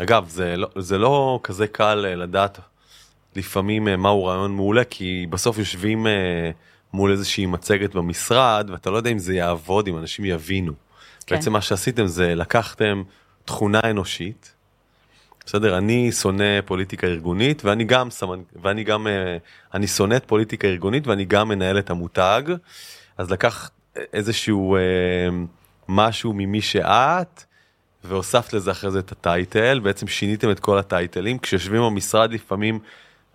אגב, 0.00 0.28
זה 0.28 0.56
לא, 0.56 0.68
זה 0.76 0.98
לא 0.98 1.40
כזה 1.42 1.66
קל 1.66 2.04
אה, 2.08 2.14
לדעת 2.14 2.58
לפעמים 3.36 3.88
אה, 3.88 3.96
מהו 3.96 4.24
רעיון 4.24 4.56
מעולה, 4.56 4.84
כי 4.84 5.26
בסוף 5.30 5.58
יושבים 5.58 6.06
אה, 6.06 6.50
מול 6.92 7.10
איזושהי 7.10 7.46
מצגת 7.46 7.94
במשרד, 7.94 8.70
ואתה 8.72 8.90
לא 8.90 8.96
יודע 8.96 9.10
אם 9.10 9.18
זה 9.18 9.34
יעבוד, 9.34 9.88
אם 9.88 9.98
אנשים 9.98 10.24
יבינו. 10.24 10.72
כן. 11.26 11.36
בעצם 11.36 11.52
מה 11.52 11.60
שעשיתם 11.60 12.06
זה 12.06 12.34
לקחתם 12.34 13.02
תכונה 13.44 13.80
אנושית, 13.84 14.54
בסדר? 15.46 15.78
אני 15.78 16.12
שונא 16.12 16.60
פוליטיקה 16.64 17.06
ארגונית, 17.06 17.64
ואני 17.64 17.84
גם, 17.84 18.08
ואני 18.62 18.84
גם, 18.84 19.06
אני 19.74 19.86
שונא 19.86 20.14
את 20.14 20.24
פוליטיקה 20.26 20.68
ארגונית, 20.68 21.06
ואני 21.06 21.24
גם 21.24 21.48
מנהל 21.48 21.78
את 21.78 21.90
המותג, 21.90 22.42
אז 23.18 23.30
לקח 23.30 23.70
איזשהו... 24.12 24.76
משהו 25.88 26.32
ממי 26.32 26.60
שאת, 26.60 27.44
והוספת 28.04 28.52
לזה 28.52 28.70
אחרי 28.70 28.90
זה 28.90 28.98
את 28.98 29.12
הטייטל, 29.12 29.80
בעצם 29.82 30.06
שיניתם 30.06 30.50
את 30.50 30.60
כל 30.60 30.78
הטייטלים, 30.78 31.38
כשיושבים 31.38 31.82
במשרד 31.82 32.32
לפעמים 32.32 32.78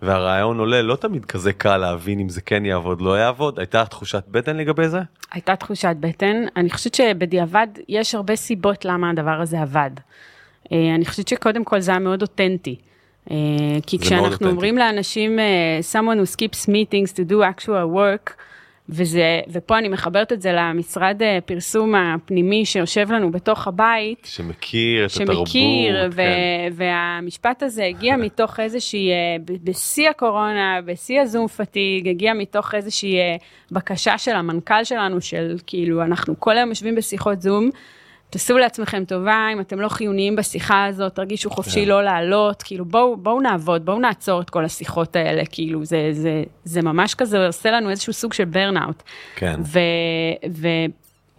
והרעיון 0.02 0.58
עולה, 0.58 0.82
לא 0.82 0.96
תמיד 0.96 1.24
כזה 1.24 1.52
קל 1.52 1.76
להבין 1.76 2.20
אם 2.20 2.28
זה 2.28 2.40
כן 2.40 2.64
יעבוד, 2.64 3.00
לא 3.00 3.18
יעבוד. 3.18 3.58
הייתה 3.58 3.84
תחושת 3.84 4.24
בטן 4.28 4.56
לגבי 4.56 4.88
זה? 4.88 5.00
הייתה 5.32 5.56
תחושת 5.56 5.96
בטן. 6.00 6.44
אני 6.56 6.70
חושבת 6.70 6.94
שבדיעבד 6.94 7.66
יש 7.88 8.14
הרבה 8.14 8.36
סיבות 8.36 8.84
למה 8.84 9.10
הדבר 9.10 9.40
הזה 9.40 9.60
עבד. 9.60 9.90
אה, 10.72 10.94
אני 10.94 11.06
חושבת 11.06 11.28
שקודם 11.28 11.64
כל 11.64 11.80
זה 11.80 11.90
היה 11.90 12.00
מאוד 12.00 12.22
אותנטי. 12.22 12.76
אה, 13.30 13.36
כי 13.86 13.98
כשאנחנו 13.98 14.48
אומרים 14.50 14.78
לאנשים, 14.78 15.38
אה, 15.38 15.80
someone 15.92 16.16
who 16.16 16.36
skips 16.36 16.68
meetings 16.68 17.12
to 17.12 17.30
do 17.30 17.34
actual 17.56 17.94
work, 17.94 18.32
וזה, 18.88 19.40
ופה 19.52 19.78
אני 19.78 19.88
מחברת 19.88 20.32
את 20.32 20.42
זה 20.42 20.52
למשרד 20.52 21.22
אה, 21.22 21.38
פרסום 21.46 21.94
הפנימי 21.94 22.64
שיושב 22.64 23.12
לנו 23.12 23.30
בתוך 23.30 23.68
הבית. 23.68 24.24
שמכיר 24.24 25.04
את 25.04 25.10
שמכיר, 25.10 25.30
התרבות. 25.30 25.46
שמכיר, 25.46 26.10
כן. 26.10 26.72
והמשפט 26.72 27.62
הזה 27.62 27.84
הגיע 27.84 28.16
מתוך 28.26 28.60
איזושהי, 28.60 29.10
אה, 29.10 29.36
בשיא 29.64 30.10
הקורונה, 30.10 30.80
בשיא 30.84 31.20
הזום 31.20 31.46
פתיג, 31.46 32.08
הגיע 32.08 32.34
מתוך 32.34 32.74
איזושהי 32.74 33.18
אה, 33.18 33.36
בקשה 33.72 34.18
של 34.18 34.36
המנכ"ל 34.36 34.84
שלנו, 34.84 35.20
של 35.20 35.56
כאילו, 35.66 36.02
אנחנו 36.02 36.34
כל 36.40 36.56
היום 36.56 36.68
יושבים 36.68 36.94
בשיחות 36.94 37.42
זום. 37.42 37.70
תעשו 38.30 38.58
לעצמכם 38.58 39.04
טובה, 39.04 39.48
אם 39.52 39.60
אתם 39.60 39.80
לא 39.80 39.88
חיוניים 39.88 40.36
בשיחה 40.36 40.84
הזאת, 40.84 41.14
תרגישו 41.14 41.50
חופשי 41.50 41.84
yeah. 41.84 41.88
לא 41.88 42.02
לעלות, 42.02 42.62
כאילו 42.62 42.84
בואו 42.84 43.16
בוא 43.16 43.42
נעבוד, 43.42 43.84
בואו 43.84 43.98
נעצור 43.98 44.40
את 44.40 44.50
כל 44.50 44.64
השיחות 44.64 45.16
האלה, 45.16 45.42
כאילו 45.50 45.84
זה, 45.84 46.08
זה, 46.12 46.42
זה 46.64 46.82
ממש 46.82 47.14
כזה 47.14 47.46
עושה 47.46 47.70
לנו 47.70 47.90
איזשהו 47.90 48.12
סוג 48.12 48.32
של 48.32 48.44
ברנאוט. 48.44 49.02
כן. 49.36 49.60
ו, 49.64 50.68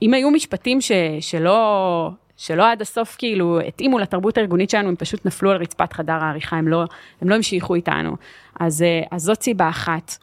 אם 0.01 0.13
היו 0.13 0.31
משפטים 0.31 0.81
ש, 0.81 0.91
שלא, 1.19 2.09
שלא 2.37 2.71
עד 2.71 2.81
הסוף 2.81 3.15
כאילו 3.17 3.59
התאימו 3.59 3.99
לתרבות 3.99 4.37
הארגונית 4.37 4.69
שלנו, 4.69 4.89
הם 4.89 4.95
פשוט 4.95 5.25
נפלו 5.25 5.51
על 5.51 5.57
רצפת 5.57 5.93
חדר 5.93 6.13
העריכה, 6.13 6.55
הם 6.55 6.67
לא, 6.67 6.83
הם 7.21 7.29
לא 7.29 7.35
המשיכו 7.35 7.75
איתנו. 7.75 8.15
אז, 8.59 8.81
אה, 8.81 9.01
אז 9.11 9.21
זאת 9.21 9.41
סיבה 9.41 9.69
אחת. 9.69 10.17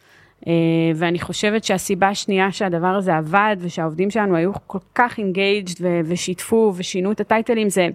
אה, 0.47 0.53
ואני 0.97 1.21
חושבת 1.21 1.65
שהסיבה 1.65 2.09
השנייה 2.09 2.53
שהדבר 2.53 2.87
הזה 2.87 3.17
עבד, 3.17 3.57
ושהעובדים 3.61 4.11
שלנו 4.11 4.37
היו 4.37 4.53
כל 4.67 4.79
כך 4.95 5.19
engaged 5.19 5.75
ושיתפו 6.07 6.73
ושינו 6.77 7.13
את 7.13 7.21
הטייטלים, 7.21 7.71
זה 7.71 7.89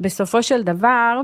בסופו 0.00 0.42
של 0.42 0.62
דבר, 0.62 1.20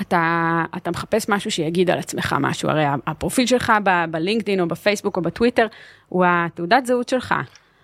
אתה, 0.00 0.64
אתה 0.76 0.90
מחפש 0.90 1.28
משהו 1.28 1.50
שיגיד 1.50 1.90
על 1.90 1.98
עצמך 1.98 2.36
משהו, 2.40 2.68
הרי 2.68 2.84
הפרופיל 3.06 3.46
שלך 3.46 3.72
בלינקדאין 4.10 4.60
או 4.60 4.68
בפייסבוק 4.68 5.16
או 5.16 5.22
בטוויטר 5.22 5.66
הוא 6.08 6.24
התעודת 6.28 6.86
זהות 6.86 7.08
שלך. 7.08 7.34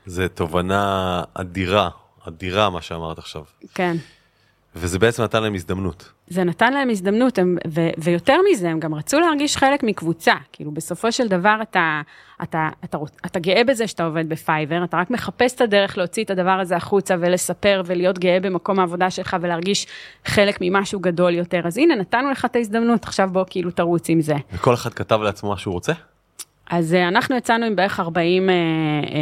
זה 0.07 0.29
תובנה 0.29 1.23
אדירה, 1.35 1.89
אדירה 2.29 2.71
מה 2.71 2.83
שאמרת 2.83 3.19
עכשיו. 3.19 3.43
כן. 3.75 3.97
וזה 4.77 4.99
בעצם 4.99 5.23
נתן 5.23 5.43
להם 5.43 5.55
הזדמנות. 5.55 6.13
זה 6.31 6.45
נתן 6.45 6.73
להם 6.73 6.91
הזדמנות, 6.91 7.39
הם, 7.39 7.57
ו, 7.69 7.81
ויותר 7.99 8.37
מזה, 8.51 8.71
הם 8.71 8.81
גם 8.81 8.95
רצו 8.95 9.21
להרגיש 9.21 9.57
חלק 9.57 9.83
מקבוצה. 9.83 10.35
כאילו, 10.53 10.71
בסופו 10.71 11.13
של 11.13 11.29
דבר 11.29 11.57
אתה, 11.63 12.01
אתה, 12.43 12.69
אתה, 12.85 12.99
אתה, 12.99 12.99
אתה 13.27 13.39
גאה 13.39 13.65
בזה 13.65 13.87
שאתה 13.87 14.05
עובד 14.05 14.29
בפייבר, 14.29 14.85
אתה 14.85 14.97
רק 14.97 15.11
מחפש 15.11 15.55
את 15.55 15.61
הדרך 15.61 15.99
להוציא 15.99 16.25
את 16.25 16.31
הדבר 16.31 16.51
הזה 16.51 16.77
החוצה 16.77 17.15
ולספר 17.21 17.83
ולהיות 17.87 18.19
גאה 18.19 18.41
במקום 18.41 18.79
העבודה 18.81 19.11
שלך 19.11 19.37
ולהרגיש 19.41 19.87
חלק 20.25 20.59
ממשהו 20.61 21.01
גדול 21.01 21.35
יותר. 21.35 21.61
אז 21.65 21.79
הנה, 21.79 21.95
נתנו 21.95 22.31
לך 22.31 22.45
את 22.45 22.57
ההזדמנות, 22.57 23.05
עכשיו 23.05 23.29
בוא 23.33 23.45
כאילו 23.51 23.71
תרוץ 23.71 24.09
עם 24.09 24.21
זה. 24.21 24.35
וכל 24.53 24.75
אחד 24.75 24.95
כתב 24.95 25.21
לעצמו 25.23 25.51
מה 25.51 25.59
שהוא 25.59 25.75
רוצה? 25.75 25.93
אז 26.71 26.93
uh, 26.93 27.09
אנחנו 27.09 27.37
יצאנו 27.37 27.67
עם 27.67 27.77
בערך 27.77 28.01
40 28.01 28.49
uh, 28.49 28.53
uh, 28.53 29.13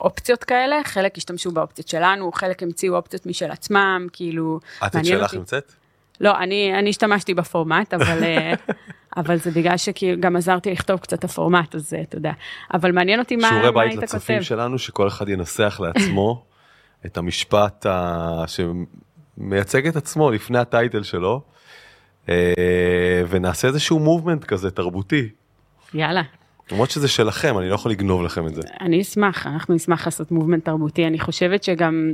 אופציות 0.00 0.44
כאלה, 0.44 0.76
חלק 0.84 1.18
השתמשו 1.18 1.50
באופציות 1.50 1.88
שלנו, 1.88 2.32
חלק 2.32 2.62
המציאו 2.62 2.96
אופציות 2.96 3.26
משל 3.26 3.50
עצמם, 3.50 4.06
כאילו... 4.12 4.60
את 4.86 4.96
את 4.96 5.04
שלך 5.04 5.34
המצאת? 5.34 5.72
לא, 6.20 6.38
אני, 6.38 6.78
אני 6.78 6.90
השתמשתי 6.90 7.34
בפורמט, 7.34 7.94
אבל, 7.94 8.22
uh, 8.22 8.72
אבל 9.20 9.36
זה 9.36 9.50
בגלל 9.50 9.76
שכאילו 9.76 10.20
גם 10.20 10.36
עזרתי 10.36 10.72
לכתוב 10.72 11.00
קצת 11.00 11.18
את 11.18 11.24
הפורמט, 11.24 11.74
אז 11.74 11.94
אתה 12.02 12.16
יודע. 12.16 12.32
אבל 12.74 12.92
מעניין 12.92 13.18
אותי 13.18 13.36
מה, 13.36 13.42
מה 13.42 13.48
היית 13.48 13.60
כותב. 13.60 13.70
שיעורי 13.72 13.90
בית 13.90 14.02
לצופים 14.02 14.42
שלנו, 14.42 14.78
שכל 14.78 15.08
אחד 15.08 15.28
ינסח 15.28 15.80
לעצמו 15.84 16.44
את 17.06 17.16
המשפט 17.16 17.86
ה... 17.86 18.44
שמייצג 18.46 19.86
את 19.86 19.96
עצמו 19.96 20.30
לפני 20.30 20.58
הטייטל 20.58 21.02
שלו, 21.02 21.42
uh, 22.26 22.30
ונעשה 23.28 23.68
איזשהו 23.68 23.98
מובמנט 23.98 24.44
כזה 24.44 24.70
תרבותי. 24.70 25.28
יאללה. 25.94 26.22
למרות 26.72 26.90
שזה 26.90 27.08
שלכם, 27.08 27.58
אני 27.58 27.68
לא 27.68 27.74
יכול 27.74 27.90
לגנוב 27.90 28.22
לכם 28.22 28.46
את 28.46 28.54
זה. 28.54 28.62
אני 28.80 29.00
אשמח, 29.00 29.46
אנחנו 29.46 29.74
נשמח 29.74 30.06
לעשות 30.06 30.30
מובמנט 30.30 30.64
תרבותי. 30.64 31.06
אני 31.06 31.20
חושבת 31.20 31.64
שגם 31.64 32.12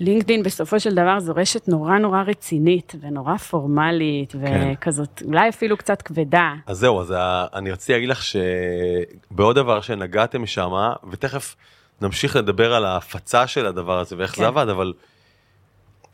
לינקדין 0.00 0.42
בסופו 0.42 0.80
של 0.80 0.94
דבר 0.94 1.20
זו 1.20 1.32
רשת 1.36 1.68
נורא 1.68 1.98
נורא 1.98 2.22
רצינית 2.22 2.94
ונורא 3.00 3.36
פורמלית 3.36 4.32
כן. 4.32 4.72
וכזאת, 4.72 5.22
אולי 5.24 5.48
אפילו 5.48 5.76
קצת 5.76 6.02
כבדה. 6.02 6.54
אז 6.66 6.78
זהו, 6.78 7.00
אז 7.00 7.14
אני 7.54 7.70
רציתי 7.70 7.92
להגיד 7.92 8.08
לך 8.08 8.22
שבעוד 8.22 9.56
דבר 9.56 9.80
שנגעתם 9.80 10.46
שם, 10.46 10.70
ותכף 11.10 11.56
נמשיך 12.00 12.36
לדבר 12.36 12.74
על 12.74 12.84
ההפצה 12.84 13.46
של 13.46 13.66
הדבר 13.66 13.98
הזה 13.98 14.16
ואיך 14.18 14.30
כן. 14.30 14.42
זה 14.42 14.46
עבד, 14.46 14.68
אבל 14.68 14.92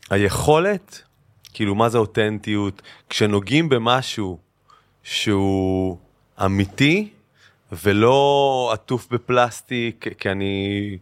היכולת, 0.09 1.01
כאילו 1.53 1.75
מה 1.75 1.89
זה 1.89 1.97
אותנטיות, 1.97 2.81
כשנוגעים 3.09 3.69
במשהו 3.69 4.37
שהוא 5.03 5.97
אמיתי 6.45 7.09
ולא 7.71 8.69
עטוף 8.73 9.07
בפלסטיק, 9.11 10.05
כי 10.19 10.29
אני 10.29 10.97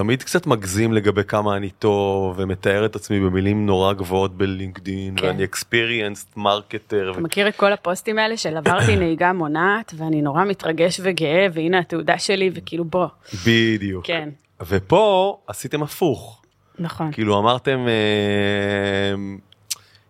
תמיד 0.00 0.22
קצת 0.22 0.46
מגזים 0.46 0.92
לגבי 0.92 1.24
כמה 1.24 1.56
אני 1.56 1.70
טוב 1.70 2.34
ומתאר 2.38 2.86
את 2.86 2.96
עצמי 2.96 3.20
במילים 3.20 3.66
נורא 3.66 3.92
גבוהות 3.92 4.36
בלינקדין 4.36 5.16
כן. 5.16 5.26
ואני 5.26 5.44
experienced 5.44 6.26
מרקטר. 6.36 7.10
אתה 7.10 7.18
ו... 7.18 7.22
מכיר 7.22 7.48
את 7.48 7.56
כל 7.56 7.72
הפוסטים 7.72 8.18
האלה 8.18 8.36
של 8.36 8.56
עברתי 8.56 8.96
נהיגה 9.00 9.32
מונעת 9.32 9.94
ואני 9.96 10.22
נורא 10.22 10.44
מתרגש 10.44 11.00
וגאה 11.02 11.46
והנה 11.52 11.78
התעודה 11.78 12.18
שלי 12.18 12.50
וכאילו 12.54 12.84
בוא. 12.84 13.06
בדיוק. 13.46 14.06
כן. 14.06 14.28
ופה 14.66 15.38
עשיתם 15.46 15.82
הפוך. 15.82 16.42
נכון. 16.78 17.12
כאילו 17.12 17.38
אמרתם 17.38 17.86
אה, 17.88 19.14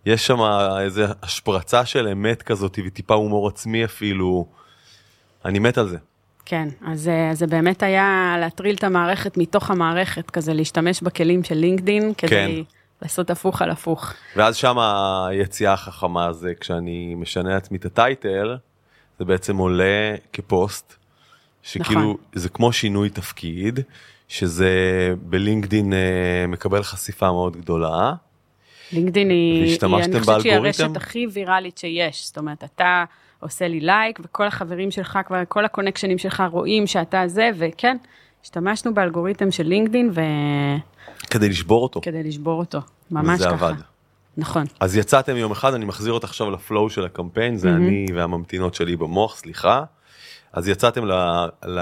יש 0.06 0.26
שם 0.26 0.38
איזה 0.80 1.06
השפרצה 1.22 1.84
של 1.84 2.08
אמת 2.08 2.42
כזאת 2.42 2.78
וטיפה 2.86 3.14
הומור 3.14 3.48
עצמי 3.48 3.84
אפילו. 3.84 4.46
אני 5.44 5.58
מת 5.58 5.78
על 5.78 5.88
זה. 5.88 5.96
כן, 6.50 6.68
אז, 6.86 7.08
אה, 7.08 7.30
אז 7.30 7.38
זה 7.38 7.46
באמת 7.46 7.82
היה 7.82 8.36
להטריל 8.40 8.74
את 8.74 8.84
המערכת 8.84 9.36
מתוך 9.36 9.70
המערכת, 9.70 10.30
כזה 10.30 10.54
להשתמש 10.54 11.02
בכלים 11.02 11.44
של 11.44 11.54
לינקדין, 11.54 12.14
כדי 12.14 12.30
כן. 12.30 12.50
לעשות 13.02 13.30
הפוך 13.30 13.62
על 13.62 13.70
הפוך. 13.70 14.12
ואז 14.36 14.56
שם 14.56 14.78
היציאה 14.78 15.72
החכמה 15.72 16.32
זה 16.32 16.52
כשאני 16.60 17.14
משנה 17.14 17.50
לעצמי 17.50 17.78
את 17.78 17.84
הטייטל, 17.84 18.56
זה 19.18 19.24
בעצם 19.24 19.56
עולה 19.56 20.14
כפוסט, 20.32 20.94
שכאילו 21.62 22.00
נכון. 22.00 22.16
זה 22.34 22.48
כמו 22.48 22.72
שינוי 22.72 23.10
תפקיד, 23.10 23.80
שזה 24.28 24.70
בלינקדין 25.22 25.92
אה, 25.92 26.46
מקבל 26.48 26.82
חשיפה 26.82 27.32
מאוד 27.32 27.56
גדולה. 27.56 28.12
לינקדין 28.92 29.30
היא, 29.30 29.78
אני 29.82 30.20
חושבת 30.20 30.40
שהיא 30.40 30.52
הרשת 30.52 30.96
הכי 30.96 31.26
ויראלית 31.32 31.78
שיש, 31.78 32.26
זאת 32.26 32.38
אומרת, 32.38 32.64
אתה 32.64 33.04
עושה 33.40 33.68
לי 33.68 33.80
לייק, 33.80 34.20
וכל 34.24 34.46
החברים 34.46 34.90
שלך 34.90 35.18
כבר, 35.26 35.42
כל 35.48 35.64
הקונקשנים 35.64 36.18
שלך 36.18 36.42
רואים 36.50 36.86
שאתה 36.86 37.22
זה, 37.26 37.50
וכן, 37.58 37.96
השתמשנו 38.44 38.94
באלגוריתם 38.94 39.50
של 39.50 39.66
לינקדין, 39.66 40.10
ו... 40.14 40.20
כדי 41.30 41.48
לשבור 41.48 41.82
אותו. 41.82 42.00
כדי 42.00 42.22
לשבור 42.22 42.58
אותו, 42.58 42.78
ממש 43.10 43.40
ככה. 43.40 43.54
וזה 43.54 43.66
עבד. 43.66 43.74
נכון. 44.36 44.64
אז 44.80 44.96
יצאתם 44.96 45.36
יום 45.36 45.52
אחד, 45.52 45.74
אני 45.74 45.84
מחזיר 45.84 46.12
אותך 46.12 46.28
עכשיו 46.28 46.50
ל 46.50 46.58
flow 46.58 46.90
של 46.90 47.04
הקמפיין, 47.04 47.56
זה 47.56 47.68
mm-hmm. 47.68 47.76
אני 47.76 48.06
והממתינות 48.14 48.74
שלי 48.74 48.96
במוח, 48.96 49.36
סליחה. 49.36 49.84
אז 50.52 50.68
יצאתם 50.68 51.04
ל... 51.04 51.12
ל... 51.66 51.80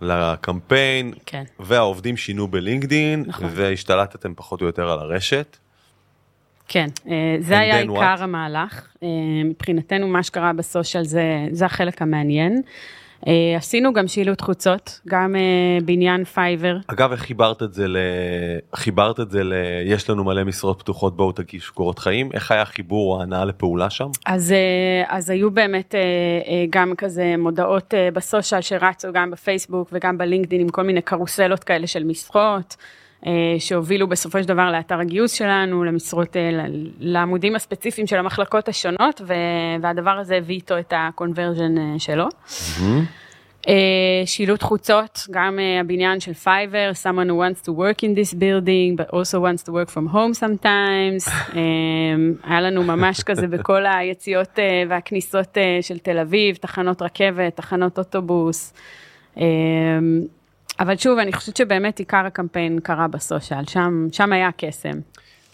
לקמפיין, 0.00 1.12
כן. 1.26 1.44
והעובדים 1.60 2.16
שינו 2.16 2.48
בלינקדין, 2.48 3.24
נכון. 3.26 3.48
והשתלטתם 3.54 4.34
פחות 4.34 4.60
או 4.60 4.66
יותר 4.66 4.90
על 4.90 4.98
הרשת. 4.98 5.56
כן, 6.72 6.86
אה, 7.08 7.36
זה 7.40 7.58
היה 7.58 7.78
עיקר 7.78 8.14
what? 8.18 8.22
המהלך. 8.22 8.88
אה, 9.02 9.08
מבחינתנו, 9.44 10.08
מה 10.08 10.22
שקרה 10.22 10.52
ב 10.52 10.59
social 10.59 11.04
זה, 11.04 11.22
זה 11.50 11.66
החלק 11.66 12.02
המעניין. 12.02 12.62
אה, 13.26 13.56
עשינו 13.56 13.92
גם 13.92 14.08
שילוט 14.08 14.40
חוצות, 14.40 15.00
גם 15.08 15.34
בעניין 15.84 16.24
פייבר. 16.24 16.76
אגב, 16.86 17.12
איך 17.12 17.20
חיברת 17.20 17.62
את 17.62 17.74
זה 17.74 17.88
ל... 17.88 17.96
חיברת 18.74 19.20
את 19.20 19.30
זה 19.30 19.44
ל... 19.44 19.52
יש 19.84 20.10
לנו 20.10 20.24
מלא 20.24 20.44
משרות 20.44 20.78
פתוחות, 20.78 21.16
בואו 21.16 21.32
תגישו 21.32 21.74
קורות 21.74 21.98
חיים. 21.98 22.30
איך 22.32 22.50
היה 22.50 22.62
החיבור 22.62 23.14
או 23.14 23.20
ההנאה 23.20 23.44
לפעולה 23.44 23.90
שם? 23.90 24.08
אז, 24.26 24.54
אז 25.08 25.30
היו 25.30 25.50
באמת 25.50 25.94
גם 26.70 26.94
כזה 26.98 27.34
מודעות 27.38 27.94
בסושיאל 28.12 28.60
שרצו 28.60 29.08
גם 29.12 29.30
בפייסבוק 29.30 29.88
וגם 29.92 30.18
בלינקדאין 30.18 30.60
עם 30.60 30.68
כל 30.68 30.82
מיני 30.82 31.02
קרוסלות 31.02 31.64
כאלה 31.64 31.86
של 31.86 32.04
משרות. 32.04 32.76
אה, 33.26 33.32
שהובילו 33.58 34.08
בסופו 34.08 34.42
של 34.42 34.48
דבר 34.48 34.72
לאתר 34.72 35.00
הגיוס 35.00 35.32
שלנו, 35.32 35.84
למשרות, 35.84 36.36
אה, 36.36 36.50
לעמודים 37.00 37.54
הספציפיים 37.54 38.06
של 38.06 38.16
המחלקות 38.16 38.68
השונות, 38.68 39.20
והדבר 39.80 40.10
הזה 40.10 40.36
הביא 40.36 40.54
איתו 40.54 40.78
את 40.78 40.92
ה-conversion 40.92 41.78
אה, 41.78 41.98
שלו. 41.98 42.26
שילוט 44.26 44.62
חוצות, 44.62 45.26
גם 45.30 45.58
הבניין 45.80 46.20
של 46.20 46.34
פייבר, 46.34 46.90
someone 47.02 47.28
who 47.28 47.32
wants 47.32 47.66
to 47.66 47.70
work 47.70 47.98
in 48.02 48.14
this 48.18 48.34
building, 48.34 48.96
but 48.96 49.10
also 49.14 49.40
wants 49.40 49.62
to 49.62 49.72
work 49.72 49.90
from 49.90 50.14
home 50.14 50.34
sometimes. 50.34 51.32
היה 52.44 52.60
לנו 52.60 52.82
ממש 52.82 53.22
כזה 53.22 53.46
בכל 53.46 53.86
היציאות 53.86 54.58
והכניסות 54.88 55.58
של 55.80 55.98
תל 55.98 56.18
אביב, 56.18 56.56
תחנות 56.56 57.02
רכבת, 57.02 57.56
תחנות 57.56 57.98
אוטובוס. 57.98 58.72
אבל 60.80 60.96
שוב, 60.96 61.18
אני 61.18 61.32
חושבת 61.32 61.56
שבאמת 61.56 61.98
עיקר 61.98 62.26
הקמפיין 62.26 62.80
קרה 62.80 63.08
ב 63.08 63.15
social, 63.15 63.64
שם, 63.66 64.06
שם 64.12 64.32
היה 64.32 64.50
קסם. 64.56 65.00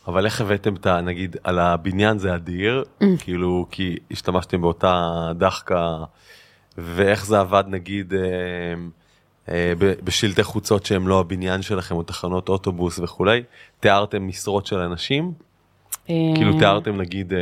אבל 0.06 0.24
איך 0.24 0.40
הבאתם 0.40 0.74
את 0.74 0.86
ה... 0.86 1.00
נגיד, 1.00 1.36
על 1.44 1.58
הבניין 1.58 2.18
זה 2.18 2.34
אדיר, 2.34 2.84
mm. 3.02 3.04
כאילו, 3.18 3.66
כי 3.70 3.96
השתמשתם 4.10 4.60
באותה 4.60 5.10
דחקה, 5.34 5.96
ואיך 6.78 7.26
זה 7.26 7.40
עבד 7.40 7.64
נגיד 7.68 8.14
אה, 8.14 8.20
אה, 9.48 9.72
בשלטי 10.04 10.42
חוצות 10.42 10.86
שהם 10.86 11.08
לא 11.08 11.20
הבניין 11.20 11.62
שלכם, 11.62 11.94
או 11.94 12.02
תחנות 12.02 12.48
אוטובוס 12.48 12.98
וכולי, 12.98 13.42
תיארתם 13.80 14.28
משרות 14.28 14.66
של 14.66 14.78
אנשים? 14.78 15.32
אה... 16.10 16.14
כאילו 16.34 16.58
תיארתם 16.58 16.96
נגיד... 16.96 17.32
אה, 17.32 17.38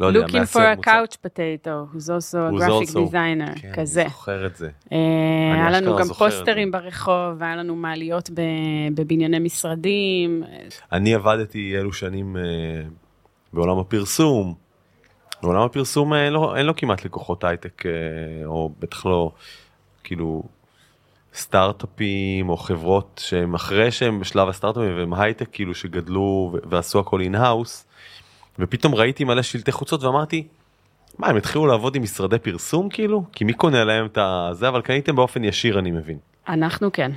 לא 0.00 0.06
יודע, 0.06 0.26
Looking 0.26 0.46
for 0.52 0.80
a 0.80 0.84
couch 0.84 1.16
potato, 1.22 1.88
who's 1.92 2.08
also 2.08 2.38
a 2.48 2.58
graphic 2.58 2.90
designer, 2.94 3.60
כן, 3.60 3.72
כזה. 3.74 4.02
אני 4.02 4.10
זוכר 4.10 4.46
את 4.46 4.56
זה. 4.56 4.68
אה, 4.92 4.98
היה 5.54 5.70
לנו 5.70 5.96
גם 5.96 6.06
פוסטרים 6.06 6.70
ברחוב, 6.70 7.34
והיה 7.38 7.56
לנו 7.56 7.76
מעליות 7.76 8.30
בבנייני 8.94 9.38
משרדים. 9.38 10.42
אני 10.92 11.14
עבדתי 11.14 11.76
אלו 11.78 11.92
שנים 11.92 12.36
אה, 12.36 12.42
בעולם 13.52 13.78
הפרסום. 13.78 14.54
בעולם 15.42 15.62
הפרסום 15.62 16.14
אין 16.14 16.22
אה, 16.22 16.30
לו, 16.30 16.56
אין 16.56 16.66
לו 16.66 16.76
כמעט 16.76 17.04
לקוחות 17.04 17.44
הייטק, 17.44 17.82
או 18.44 18.70
בטח 18.78 19.06
לא, 19.06 19.32
כאילו, 20.04 20.42
סטארט-אפים 21.34 22.48
או 22.48 22.56
חברות 22.56 23.20
שהם 23.24 23.54
אחרי 23.54 23.90
שהם 23.90 24.20
בשלב 24.20 24.48
הסטארט-אפים 24.48 24.96
והם 24.96 25.14
הייטק 25.14 25.48
כאילו 25.52 25.74
שגדלו 25.74 26.56
ועשו 26.70 26.98
הכל 26.98 27.20
in-house. 27.20 27.86
ופתאום 28.58 28.94
ראיתי 28.94 29.24
מלא 29.24 29.42
שלטי 29.42 29.72
חוצות 29.72 30.02
ואמרתי, 30.02 30.46
מה 31.18 31.26
הם 31.26 31.36
התחילו 31.36 31.66
לעבוד 31.66 31.96
עם 31.96 32.02
משרדי 32.02 32.38
פרסום 32.38 32.88
כאילו? 32.88 33.24
כי 33.32 33.44
מי 33.44 33.52
קונה 33.52 33.84
להם 33.84 34.06
את 34.06 34.18
הזה 34.20 34.68
אבל 34.68 34.82
קניתם 34.82 35.16
באופן 35.16 35.44
ישיר 35.44 35.78
אני 35.78 35.90
מבין. 35.90 36.18
אנחנו 36.48 36.92
כן. 36.92 37.12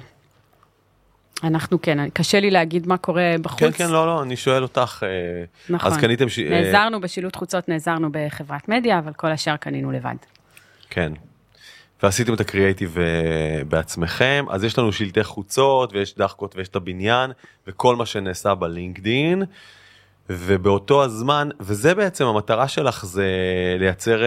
אנחנו 1.43 1.81
כן, 1.81 2.09
קשה 2.09 2.39
לי 2.39 2.51
להגיד 2.51 2.87
מה 2.87 2.97
קורה 2.97 3.35
בחוץ. 3.41 3.59
כן 3.59 3.71
כן 3.71 3.89
לא 3.89 4.05
לא 4.05 4.23
אני 4.23 4.35
שואל 4.35 4.63
אותך. 4.63 5.03
אה, 5.03 5.43
נכון. 5.69 5.91
אז 5.91 5.97
קניתם 5.97 6.29
ש... 6.29 6.39
אה, 6.39 6.49
נעזרנו 6.49 7.01
בשילוט 7.01 7.35
חוצות, 7.35 7.69
נעזרנו 7.69 8.09
בחברת 8.11 8.69
מדיה, 8.69 8.99
אבל 8.99 9.13
כל 9.13 9.31
השאר 9.31 9.57
קנינו 9.57 9.91
לבד. 9.91 10.15
כן. 10.89 11.13
ועשיתם 12.03 12.33
את 12.33 12.39
הקריאייטיב 12.39 12.97
אה, 12.99 13.63
בעצמכם 13.63 14.45
אז 14.49 14.63
יש 14.63 14.77
לנו 14.77 14.91
שלטי 14.91 15.23
חוצות 15.23 15.93
ויש 15.93 16.15
דחקות 16.15 16.55
ויש 16.55 16.67
את 16.67 16.75
הבניין 16.75 17.31
וכל 17.67 17.95
מה 17.95 18.05
שנעשה 18.05 18.55
בלינקדין. 18.55 19.43
ובאותו 20.29 21.03
הזמן 21.03 21.49
וזה 21.59 21.95
בעצם 21.95 22.25
המטרה 22.25 22.67
שלך 22.67 23.05
זה 23.05 23.25
לייצר 23.79 24.21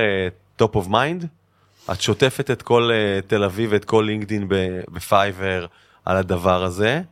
top 0.57 0.76
of 0.76 0.89
mind. 0.89 1.26
את 1.92 2.01
שוטפת 2.01 2.51
את 2.51 2.62
כל 2.62 2.90
אה, 2.92 3.20
תל 3.26 3.44
אביב 3.44 3.70
ואת 3.72 3.84
כל 3.84 4.05
לינקדין 4.07 4.49
בפייבר 4.90 5.66
על 6.05 6.16
הדבר 6.16 6.64
הזה. 6.64 7.03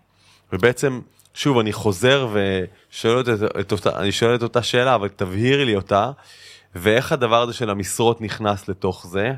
ובעצם 0.53 1.01
שוב 1.35 1.59
אני 1.59 1.73
חוזר 1.73 2.29
ושואל 2.33 3.21
את, 3.21 3.27
את 3.61 3.73
אותה 3.73 4.01
אני 4.01 4.13
שואל 4.13 4.35
את 4.35 4.43
אותה 4.43 4.63
שאלה 4.63 4.95
אבל 4.95 5.09
תבהירי 5.09 5.65
לי 5.65 5.77
אותה. 5.77 6.11
ואיך 6.75 7.13
הדבר 7.13 7.43
הזה 7.43 7.53
של 7.53 7.71
המשרות 7.71 8.21
נכנס 8.21 8.69
לתוך 8.69 9.07
זה. 9.07 9.33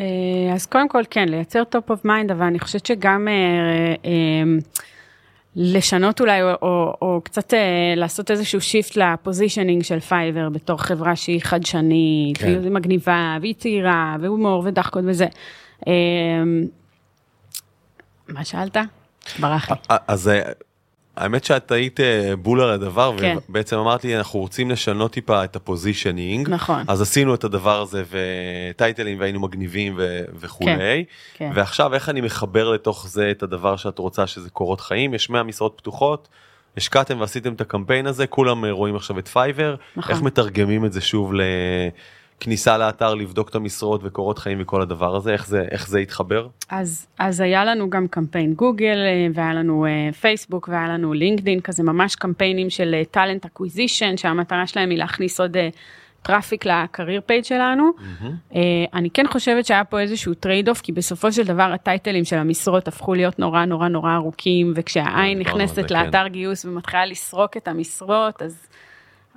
אה, 0.00 0.54
אז 0.54 0.66
קודם 0.66 0.88
כל 0.88 1.02
כן, 1.10 1.28
לייצר 1.28 1.62
top 1.74 1.90
of 1.90 2.06
mind, 2.06 2.32
אבל 2.32 2.42
אני 2.42 2.58
חושבת 2.58 2.86
שגם 2.86 3.28
אה, 3.28 3.94
אה, 4.04 4.58
לשנות 5.56 6.20
אולי, 6.20 6.42
או, 6.42 6.48
או, 6.62 6.96
או 7.02 7.20
קצת 7.24 7.54
אה, 7.54 7.58
לעשות 7.96 8.30
איזשהו 8.30 8.60
shift 8.60 8.96
ל 8.96 9.03
positioning 9.03 9.82
של 9.82 10.00
פייבר 10.00 10.48
בתור 10.48 10.82
חברה 10.82 11.16
שהיא 11.16 11.40
חדשנית, 11.42 12.38
כן. 12.38 12.58
והיא 12.60 12.70
מגניבה, 12.70 13.36
והיא 13.40 13.54
צעירה, 13.54 14.16
והומור 14.20 14.62
ודחקות 14.66 15.04
וזה. 15.06 15.26
אה, 15.86 15.92
מה 18.28 18.44
שאלת? 18.44 18.76
ברח 19.38 19.70
לי. 19.70 19.76
אז 20.08 20.28
אה, 20.28 20.52
האמת 21.16 21.44
שאת 21.44 21.72
היית 21.72 22.00
אה, 22.00 22.36
בול 22.36 22.60
על 22.60 22.70
הדבר 22.70 23.14
כן. 23.18 23.36
ובעצם 23.48 23.76
אמרת 23.76 24.04
לי 24.04 24.16
אנחנו 24.16 24.40
רוצים 24.40 24.70
לשנות 24.70 25.12
טיפה 25.12 25.44
את 25.44 25.56
ה 25.56 25.64
positioning 25.64 26.50
נכון. 26.50 26.84
אז 26.88 27.02
עשינו 27.02 27.34
את 27.34 27.44
הדבר 27.44 27.80
הזה 27.80 28.02
וטייטלים 28.10 29.20
והיינו 29.20 29.40
מגניבים 29.40 29.94
ו- 29.96 30.24
וכולי 30.40 31.04
כן. 31.34 31.50
ועכשיו 31.54 31.94
איך 31.94 32.08
אני 32.08 32.20
מחבר 32.20 32.70
לתוך 32.70 33.08
זה 33.08 33.30
את 33.30 33.42
הדבר 33.42 33.76
שאת 33.76 33.98
רוצה 33.98 34.26
שזה 34.26 34.50
קורות 34.50 34.80
חיים 34.80 35.14
יש 35.14 35.30
100 35.30 35.42
משרות 35.42 35.74
פתוחות. 35.76 36.28
השקעתם 36.76 37.20
ועשיתם 37.20 37.52
את 37.52 37.60
הקמפיין 37.60 38.06
הזה 38.06 38.26
כולם 38.26 38.64
אה, 38.64 38.70
רואים 38.70 38.96
עכשיו 38.96 39.18
את 39.18 39.28
פייבר 39.28 39.74
נכון. 39.96 40.14
איך 40.14 40.22
מתרגמים 40.22 40.84
את 40.84 40.92
זה 40.92 41.00
שוב 41.00 41.32
לכניסה 42.40 42.78
לאתר 42.78 43.14
לבדוק 43.14 43.48
את 43.48 43.54
המשרות 43.54 44.00
וקורות 44.04 44.38
חיים 44.38 44.58
וכל 44.60 44.82
הדבר 44.82 45.16
הזה 45.16 45.32
איך 45.32 45.46
זה 45.46 45.64
איך 45.70 45.88
זה 45.88 46.00
יתחבר. 46.00 46.48
אז, 46.70 47.06
אז 47.18 47.40
היה 47.40 47.64
לנו 47.64 47.90
גם 47.90 48.08
קמפיין 48.08 48.54
גוגל, 48.54 48.98
אה, 49.06 49.26
והיה 49.34 49.54
לנו 49.54 49.86
אה, 49.86 50.12
פייסבוק, 50.12 50.68
והיה 50.68 50.88
לנו 50.88 51.12
לינקדין, 51.12 51.60
כזה 51.60 51.82
ממש 51.82 52.14
קמפיינים 52.14 52.70
של 52.70 53.02
talent 53.10 53.44
acquisition, 53.44 54.16
שהמטרה 54.16 54.66
שלהם 54.66 54.90
היא 54.90 54.98
להכניס 54.98 55.40
עוד 55.40 55.56
traffic 56.26 56.66
ל 56.66 56.74
career 56.74 57.20
page 57.26 57.44
שלנו. 57.44 57.90
אה, 58.54 58.60
אני 58.94 59.10
כן 59.10 59.26
חושבת 59.26 59.66
שהיה 59.66 59.84
פה 59.84 60.00
איזשהו 60.00 60.34
trade 60.34 60.68
off, 60.68 60.80
כי 60.80 60.92
בסופו 60.92 61.32
של 61.32 61.42
דבר 61.42 61.72
הטייטלים 61.74 62.24
של 62.24 62.36
המשרות 62.36 62.88
הפכו 62.88 63.14
להיות 63.14 63.38
נורא 63.38 63.64
נורא 63.64 63.88
נורא 63.88 64.14
ארוכים, 64.14 64.72
וכשהעין 64.76 65.38
נכנסת 65.38 65.88
כן. 65.88 65.94
לאתר 65.94 66.26
גיוס 66.26 66.64
ומתחילה 66.64 67.06
לסרוק 67.06 67.56
את 67.56 67.68
המשרות, 67.68 68.42
אז... 68.42 68.66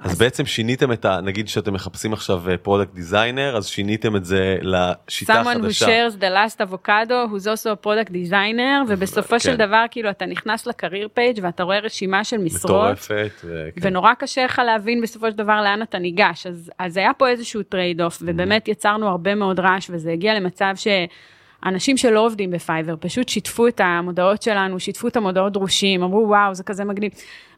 אז 0.01 0.19
בעצם 0.19 0.45
שיניתם 0.45 0.91
את 0.91 1.05
ה... 1.05 1.21
נגיד 1.21 1.47
שאתם 1.47 1.73
מחפשים 1.73 2.13
עכשיו 2.13 2.43
product 2.61 2.93
designer, 2.93 3.57
אז 3.57 3.67
שיניתם 3.67 4.15
את 4.15 4.25
זה 4.25 4.57
לשיטה 4.61 5.41
someone 5.41 5.57
who 5.57 5.63
חדשה. 5.63 5.85
shares 5.85 6.13
the 6.13 6.21
last 6.21 6.61
avocado 6.61 7.27
who's 7.31 7.45
also 7.47 7.81
a 7.81 7.85
product 7.85 8.11
designer 8.11 8.83
ובסופו 8.87 9.29
כן. 9.29 9.39
של 9.39 9.55
דבר 9.55 9.85
כאילו 9.91 10.09
אתה 10.09 10.25
נכנס 10.25 10.67
ל 10.67 10.73
career 10.73 11.07
page 11.13 11.39
ואתה 11.43 11.63
רואה 11.63 11.79
רשימה 11.79 12.23
של 12.23 12.37
משרות 12.37 12.63
מטורפת. 12.65 13.31
ו- 13.43 13.69
כן. 13.75 13.87
ונורא 13.87 14.13
קשה 14.13 14.45
לך 14.45 14.61
להבין 14.65 15.01
בסופו 15.01 15.31
של 15.31 15.37
דבר 15.37 15.61
לאן 15.61 15.81
אתה 15.81 15.99
ניגש 15.99 16.47
אז 16.47 16.71
אז 16.79 16.97
היה 16.97 17.11
פה 17.17 17.27
איזשהו 17.27 17.63
trade 17.63 18.01
off 18.01 18.17
ובאמת 18.21 18.67
יצרנו 18.67 19.07
הרבה 19.07 19.35
מאוד 19.35 19.59
רעש 19.59 19.89
וזה 19.89 20.11
הגיע 20.11 20.33
למצב 20.33 20.73
שאנשים 20.75 21.97
שלא 21.97 22.25
עובדים 22.25 22.51
בפייבר 22.51 22.95
פשוט 22.99 23.29
שיתפו 23.29 23.67
את 23.67 23.81
המודעות 23.83 24.41
שלנו 24.41 24.79
שיתפו 24.79 25.07
את 25.07 25.17
המודעות 25.17 25.53
דרושים 25.53 26.03
אמרו 26.03 26.25
וואו 26.27 26.53
זה 26.53 26.63
כזה 26.63 26.85
מגניב. 26.85 27.11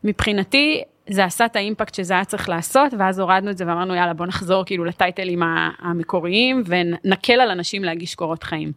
מבחינתי 0.04 0.82
זה 1.10 1.26
עשה 1.26 1.46
את 1.46 1.56
האימפקט 1.56 1.96
שזה 1.96 2.14
היה 2.14 2.26
צריך 2.26 2.50
לעשות 2.50 2.94
ואז 3.00 3.20
הורדנו 3.20 3.52
את 3.52 3.58
זה 3.58 3.66
ואמרנו 3.68 3.96
יאללה 3.96 4.14
בוא 4.14 4.26
נחזור 4.26 4.66
כאילו 4.66 4.86
לטייטלים 4.86 5.40
המקוריים 5.80 6.64
ונקל 6.66 7.34
על 7.34 7.50
אנשים 7.52 7.84
להגיש 7.84 8.16
קורות 8.16 8.44
חיים. 8.44 8.72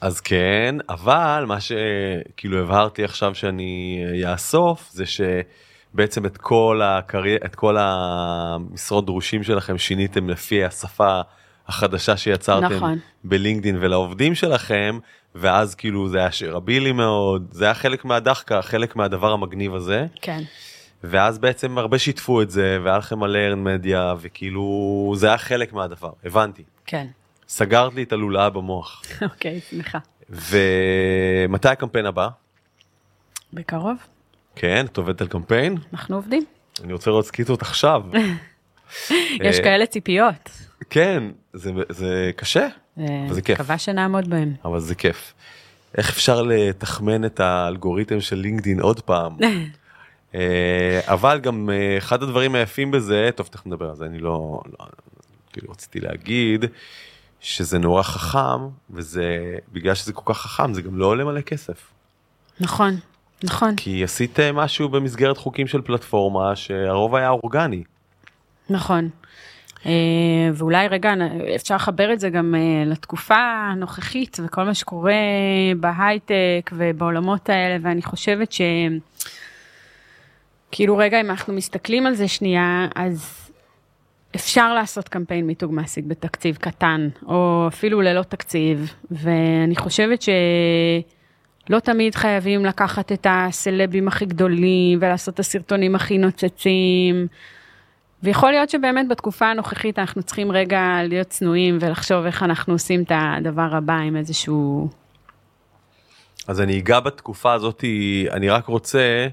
אז 0.00 0.20
כן, 0.20 0.74
אבל 0.88 1.44
מה 1.48 1.58
שכאילו 1.60 2.58
הבהרתי 2.62 3.04
עכשיו 3.04 3.34
שאני 3.34 4.02
אאסוף 4.32 4.90
זה 4.90 5.04
שבעצם 5.06 6.26
את 6.26 6.36
כל 6.36 6.80
הקרי... 6.84 7.36
את 7.44 7.54
כל 7.54 7.76
המשרות 7.78 9.06
דרושים 9.06 9.42
שלכם 9.42 9.78
שיניתם 9.78 10.28
לפי 10.28 10.64
השפה 10.64 11.20
החדשה 11.68 12.16
שיצרתם 12.16 12.74
נכון. 12.74 12.98
בלינקדין 13.24 13.76
ולעובדים 13.76 14.34
שלכם 14.34 14.98
ואז 15.34 15.74
כאילו 15.74 16.08
זה 16.08 16.18
היה 16.18 16.32
שרבילי 16.32 16.92
מאוד 16.92 17.48
זה 17.50 17.64
היה 17.64 17.74
חלק 17.74 18.04
מהדחקה 18.04 18.62
חלק 18.62 18.96
מהדבר 18.96 19.32
המגניב 19.32 19.74
הזה 19.74 20.06
כן. 20.22 20.40
ואז 21.06 21.38
בעצם 21.38 21.78
הרבה 21.78 21.98
שיתפו 21.98 22.42
את 22.42 22.50
זה 22.50 22.78
והיה 22.82 22.98
לכם 22.98 23.18
מלא 23.18 23.38
ארן 23.38 23.64
מדיה 23.64 24.14
וכאילו 24.20 25.12
זה 25.16 25.26
היה 25.26 25.38
חלק 25.38 25.72
מהדבר 25.72 26.12
הבנתי 26.24 26.62
כן. 26.86 27.06
סגרת 27.48 27.94
לי 27.94 28.02
את 28.02 28.12
הלולאה 28.12 28.50
במוח. 28.50 29.02
אוקיי 29.30 29.60
שמחה. 29.70 29.98
ומתי 30.30 31.68
הקמפיין 31.68 32.06
הבא? 32.06 32.28
בקרוב 33.52 33.96
כן, 34.56 34.86
את 34.86 34.96
עובדת 34.96 35.20
על 35.20 35.28
קמפיין? 35.28 35.76
אנחנו 35.92 36.16
עובדים. 36.16 36.44
אני 36.84 36.92
רוצה 36.92 37.10
לראות 37.10 37.26
סקיצות 37.26 37.62
עכשיו. 37.62 38.02
יש 39.46 39.58
אה, 39.58 39.64
כאלה 39.64 39.86
ציפיות. 39.86 40.50
כן, 40.90 41.22
זה, 41.52 41.72
זה 41.88 42.30
קשה, 42.36 42.68
אה, 42.98 43.26
וזה 43.30 43.42
כיף. 43.42 43.60
מקווה 43.60 43.78
שנעמוד 43.78 44.30
בהם. 44.30 44.54
אבל 44.64 44.80
זה 44.80 44.94
כיף. 44.94 45.34
איך 45.98 46.10
אפשר 46.10 46.42
לתחמן 46.42 47.24
את 47.24 47.40
האלגוריתם 47.40 48.20
של 48.20 48.36
לינקדין 48.36 48.80
עוד 48.80 49.00
פעם? 49.00 49.36
אה, 50.34 51.00
אבל 51.04 51.40
גם 51.40 51.70
אה, 51.70 51.98
אחד 51.98 52.22
הדברים 52.22 52.54
היפים 52.54 52.90
בזה, 52.90 53.30
טוב 53.34 53.46
תכף 53.46 53.66
נדבר 53.66 53.90
על 53.90 53.96
זה, 53.96 54.06
אני 54.06 54.18
לא, 54.18 54.62
לא 54.78 54.86
כאילו 55.52 55.70
רציתי 55.70 56.00
להגיד 56.00 56.64
שזה 57.40 57.78
נורא 57.78 58.02
חכם, 58.02 58.68
וזה, 58.90 59.56
בגלל 59.72 59.94
שזה 59.94 60.12
כל 60.12 60.34
כך 60.34 60.40
חכם 60.40 60.74
זה 60.74 60.82
גם 60.82 60.98
לא 60.98 61.06
עולה 61.06 61.24
מלא 61.24 61.40
כסף. 61.40 61.90
נכון, 62.60 62.96
נכון, 63.44 63.76
כי 63.76 64.04
עשית 64.04 64.38
משהו 64.54 64.88
במסגרת 64.88 65.38
חוקים 65.38 65.66
של 65.66 65.82
פלטפורמה 65.82 66.56
שהרוב 66.56 67.14
היה 67.14 67.30
אורגני. 67.30 67.82
נכון. 68.70 69.08
אה, 69.86 69.92
ואולי 70.54 70.88
רגע 70.88 71.12
אפשר 71.56 71.74
לחבר 71.76 72.12
את 72.12 72.20
זה 72.20 72.30
גם 72.30 72.54
לתקופה 72.86 73.36
הנוכחית 73.72 74.40
וכל 74.44 74.64
מה 74.64 74.74
שקורה 74.74 75.14
בהייטק 75.80 76.70
ובעולמות 76.72 77.48
האלה 77.48 77.76
ואני 77.82 78.02
חושבת 78.02 78.52
ש... 78.52 78.60
כאילו 80.76 80.96
רגע 80.96 81.20
אם 81.20 81.30
אנחנו 81.30 81.54
מסתכלים 81.54 82.06
על 82.06 82.14
זה 82.14 82.28
שנייה 82.28 82.88
אז 82.94 83.50
אפשר 84.36 84.74
לעשות 84.74 85.08
קמפיין 85.08 85.46
מיתוג 85.46 85.72
מעסיק 85.72 86.04
בתקציב 86.04 86.56
קטן 86.56 87.08
או 87.26 87.64
אפילו 87.68 88.00
ללא 88.00 88.22
תקציב 88.22 88.94
ואני 89.10 89.76
חושבת 89.76 90.22
שלא 90.22 91.78
תמיד 91.78 92.14
חייבים 92.14 92.64
לקחת 92.64 93.12
את 93.12 93.26
הסלבים 93.30 94.08
הכי 94.08 94.26
גדולים 94.26 94.98
ולעשות 95.02 95.34
את 95.34 95.38
הסרטונים 95.38 95.94
הכי 95.94 96.18
נוצצים. 96.18 97.26
ויכול 98.22 98.50
להיות 98.50 98.70
שבאמת 98.70 99.08
בתקופה 99.08 99.46
הנוכחית 99.46 99.98
אנחנו 99.98 100.22
צריכים 100.22 100.52
רגע 100.52 100.98
להיות 101.02 101.28
צנועים 101.28 101.78
ולחשוב 101.80 102.24
איך 102.26 102.42
אנחנו 102.42 102.72
עושים 102.72 103.02
את 103.02 103.12
הדבר 103.14 103.74
הבא 103.74 103.96
עם 103.96 104.16
איזשהו... 104.16 104.88
אז 106.48 106.60
אני 106.60 106.78
אגע 106.78 107.00
בתקופה 107.00 107.52
הזאת, 107.52 107.84
אני 108.30 108.48
רק 108.48 108.66
רוצה, 108.66 109.28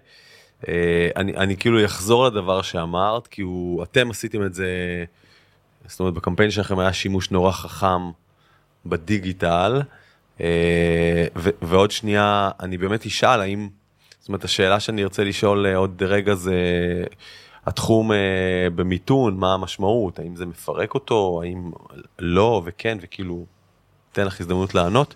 אני, 1.15 1.37
אני 1.37 1.57
כאילו 1.57 1.85
אחזור 1.85 2.25
לדבר 2.25 2.61
שאמרת, 2.61 3.27
כי 3.27 3.41
הוא, 3.41 3.83
אתם 3.83 4.09
עשיתם 4.09 4.45
את 4.45 4.53
זה, 4.53 4.67
זאת 5.85 5.99
אומרת 5.99 6.13
בקמפיין 6.13 6.51
שלכם 6.51 6.79
היה 6.79 6.93
שימוש 6.93 7.31
נורא 7.31 7.51
חכם 7.51 8.11
בדיגיטל, 8.85 9.81
אה, 10.41 11.25
ו, 11.37 11.49
ועוד 11.61 11.91
שנייה 11.91 12.49
אני 12.59 12.77
באמת 12.77 13.05
אשאל 13.05 13.41
האם, 13.41 13.69
זאת 14.19 14.27
אומרת 14.27 14.43
השאלה 14.43 14.79
שאני 14.79 15.03
ארצה 15.03 15.23
לשאול 15.23 15.65
אה, 15.65 15.75
עוד 15.75 16.03
רגע 16.03 16.35
זה 16.35 16.55
התחום 17.65 18.11
אה, 18.11 18.17
במיתון, 18.75 19.37
מה 19.37 19.53
המשמעות, 19.53 20.19
האם 20.19 20.35
זה 20.35 20.45
מפרק 20.45 20.93
אותו, 20.93 21.41
האם 21.43 21.71
לא? 22.19 22.61
וכן 22.65 22.97
וכאילו, 23.01 23.45
אתן 24.11 24.25
לך 24.25 24.41
הזדמנות 24.41 24.75
לענות. 24.75 25.15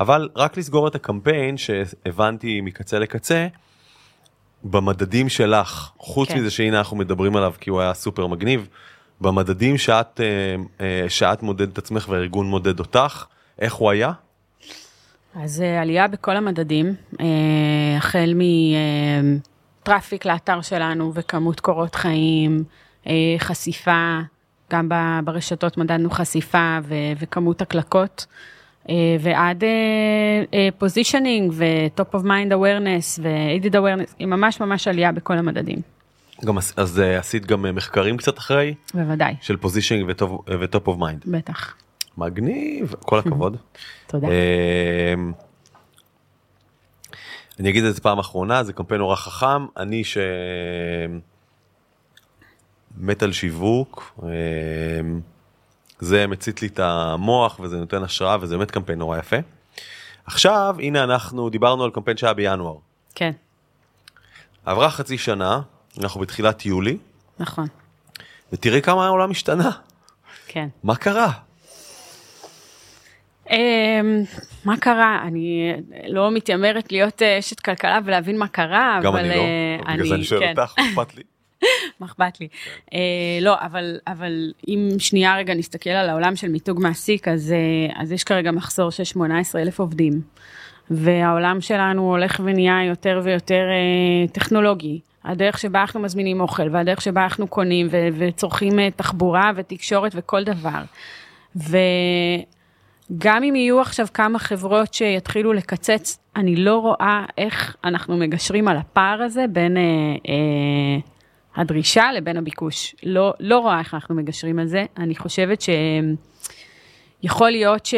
אבל 0.00 0.28
רק 0.36 0.56
לסגור 0.56 0.88
את 0.88 0.94
הקמפיין 0.94 1.56
שהבנתי 1.56 2.60
מקצה 2.60 2.98
לקצה, 2.98 3.46
במדדים 4.64 5.28
שלך, 5.28 5.90
חוץ 5.98 6.28
כן. 6.28 6.38
מזה 6.38 6.50
שהנה 6.50 6.78
אנחנו 6.78 6.96
מדברים 6.96 7.36
עליו 7.36 7.52
כי 7.60 7.70
הוא 7.70 7.80
היה 7.80 7.94
סופר 7.94 8.26
מגניב, 8.26 8.68
במדדים 9.22 9.78
שאת, 9.78 10.20
אה, 10.20 10.26
אה, 10.80 11.08
שאת 11.08 11.42
מודדת 11.42 11.78
עצמך 11.78 12.08
והארגון 12.08 12.46
מודד 12.46 12.78
אותך, 12.78 13.24
איך 13.58 13.74
הוא 13.74 13.90
היה? 13.90 14.12
אז 15.34 15.60
אה, 15.62 15.82
עלייה 15.82 16.08
בכל 16.08 16.36
המדדים, 16.36 16.94
החל 17.98 18.34
מטראפיק 19.82 20.24
לאתר 20.24 20.60
שלנו 20.60 21.12
וכמות 21.14 21.60
קורות 21.60 21.94
חיים, 21.94 22.64
חשיפה, 23.38 24.18
גם 24.72 24.88
ברשתות 25.24 25.76
מדדנו 25.76 26.10
חשיפה 26.10 26.78
ו- 26.82 26.94
וכמות 27.18 27.62
הקלקות, 27.62 28.26
ועד 29.20 29.64
positioning 30.78 31.52
ו-top 31.54 32.14
of 32.14 32.22
mind 32.22 32.52
awareness 32.52 33.20
ו-aided 33.22 33.72
awareness, 33.72 34.14
היה 34.18 34.26
ממש 34.26 34.60
ממש 34.60 34.88
עלייה 34.88 35.12
בכל 35.12 35.38
המדדים, 35.38 35.78
גם 36.44 36.58
אז 36.58 37.00
אה, 37.00 37.18
עשית 37.18 37.46
גם 37.46 37.66
אה, 37.66 37.72
מחקרים 37.72 38.16
קצת 38.16 38.38
אחרי 38.38 38.74
בוודאי, 38.94 39.34
של 39.40 39.56
positioning 39.56 40.12
ו 40.60 40.67
top 40.67 40.88
of 40.88 40.98
mind. 40.98 41.24
בטח. 41.26 41.74
מגניב, 42.18 42.94
כל 43.00 43.18
הכבוד. 43.18 43.56
תודה. 44.06 44.28
אמ, 44.28 45.32
אני 47.60 47.70
אגיד 47.70 47.84
את 47.84 47.94
זה 47.94 48.00
פעם 48.00 48.18
אחרונה, 48.18 48.62
זה 48.64 48.72
קמפיין 48.72 49.00
נורא 49.00 49.16
חכם, 49.16 49.66
אני 49.76 50.04
ש... 50.04 50.18
מת 52.96 53.22
על 53.22 53.32
שיווק, 53.32 54.18
אמ, 54.22 55.20
זה 56.02 56.26
מצית 56.26 56.62
לי 56.62 56.68
את 56.68 56.78
המוח 56.78 57.60
וזה 57.60 57.76
נותן 57.76 58.02
השראה 58.02 58.36
וזה 58.40 58.56
באמת 58.56 58.70
קמפיין 58.70 58.98
נורא 58.98 59.18
יפה. 59.18 59.36
עכשיו 60.26 60.76
הנה 60.78 61.04
אנחנו 61.04 61.50
דיברנו 61.50 61.84
על 61.84 61.90
קמפיין 61.90 62.16
שהיה 62.16 62.32
בינואר. 62.32 62.76
כן, 63.14 63.32
עברה 64.64 64.90
חצי 64.90 65.18
שנה, 65.18 65.60
אנחנו 66.00 66.20
בתחילת 66.20 66.66
יולי, 66.66 66.96
נכון, 67.38 67.66
ותראי 68.52 68.82
כמה 68.82 69.06
העולם 69.06 69.30
השתנה, 69.30 69.70
כן. 70.46 70.68
מה 70.82 70.96
קרה? 70.96 71.30
אמ, 73.50 73.56
מה 74.64 74.76
קרה? 74.76 75.22
אני 75.22 75.72
לא 76.08 76.30
מתיימרת 76.30 76.92
להיות 76.92 77.22
אה, 77.22 77.38
אשת 77.38 77.60
כלכלה 77.60 77.98
ולהבין 78.04 78.38
מה 78.38 78.48
קרה, 78.48 79.00
גם 79.02 79.12
אבל... 79.12 79.24
אני 79.24 79.36
לא, 79.36 79.42
אה, 79.88 79.94
בגלל 79.94 80.08
זה 80.08 80.14
אני 80.14 80.24
שואל 80.24 80.40
כן, 80.40 80.60
אותך, 80.60 80.74
אכפת 80.78 81.14
לי. 81.14 81.22
מה 82.02 82.06
אכפת 82.06 82.40
לי? 82.40 82.48
אה, 82.94 82.98
לא, 83.40 83.54
אבל, 83.60 83.98
אבל 84.06 84.52
אם 84.68 84.88
שנייה 84.98 85.36
רגע 85.36 85.54
נסתכל 85.54 85.90
על 85.90 86.08
העולם 86.08 86.36
של 86.36 86.48
מיתוג 86.48 86.80
מעסיק, 86.80 87.28
אז, 87.28 87.52
אה, 87.52 88.02
אז 88.02 88.12
יש 88.12 88.24
כרגע 88.24 88.50
מחסור 88.50 88.90
של 88.90 89.04
18 89.04 89.62
אלף 89.62 89.80
עובדים, 89.80 90.20
והעולם 90.90 91.60
שלנו 91.60 92.10
הולך 92.10 92.40
ונהיה 92.44 92.84
יותר 92.84 93.20
ויותר 93.24 93.62
אה, 93.70 94.28
טכנולוגי. 94.28 95.00
הדרך 95.24 95.58
שבה 95.58 95.80
אנחנו 95.80 96.00
מזמינים 96.00 96.40
אוכל, 96.40 96.68
והדרך 96.72 97.00
שבה 97.00 97.24
אנחנו 97.24 97.46
קונים 97.46 97.88
ו- 97.90 98.08
וצורכים 98.18 98.78
אה, 98.78 98.90
תחבורה 98.90 99.50
ותקשורת 99.56 100.12
וכל 100.14 100.44
דבר. 100.44 100.82
וגם 101.56 103.42
אם 103.42 103.56
יהיו 103.56 103.80
עכשיו 103.80 104.06
כמה 104.14 104.38
חברות 104.38 104.94
שיתחילו 104.94 105.52
לקצץ, 105.52 106.18
אני 106.36 106.56
לא 106.56 106.78
רואה 106.78 107.24
איך 107.38 107.76
אנחנו 107.84 108.16
מגשרים 108.16 108.68
על 108.68 108.76
הפער 108.76 109.22
הזה 109.22 109.44
בין 109.52 109.76
אה, 109.76 109.82
אה, 110.28 110.98
הדרישה 111.56 112.12
לבין 112.12 112.36
הביקוש. 112.36 112.94
לא, 113.02 113.34
לא 113.40 113.58
רואה 113.58 113.78
איך 113.78 113.94
אנחנו 113.94 114.14
מגשרים 114.14 114.58
על 114.58 114.66
זה. 114.66 114.84
אני 114.98 115.16
חושבת 115.16 115.62
שיכול 117.22 117.50
להיות 117.50 117.86
ש... 117.86 117.94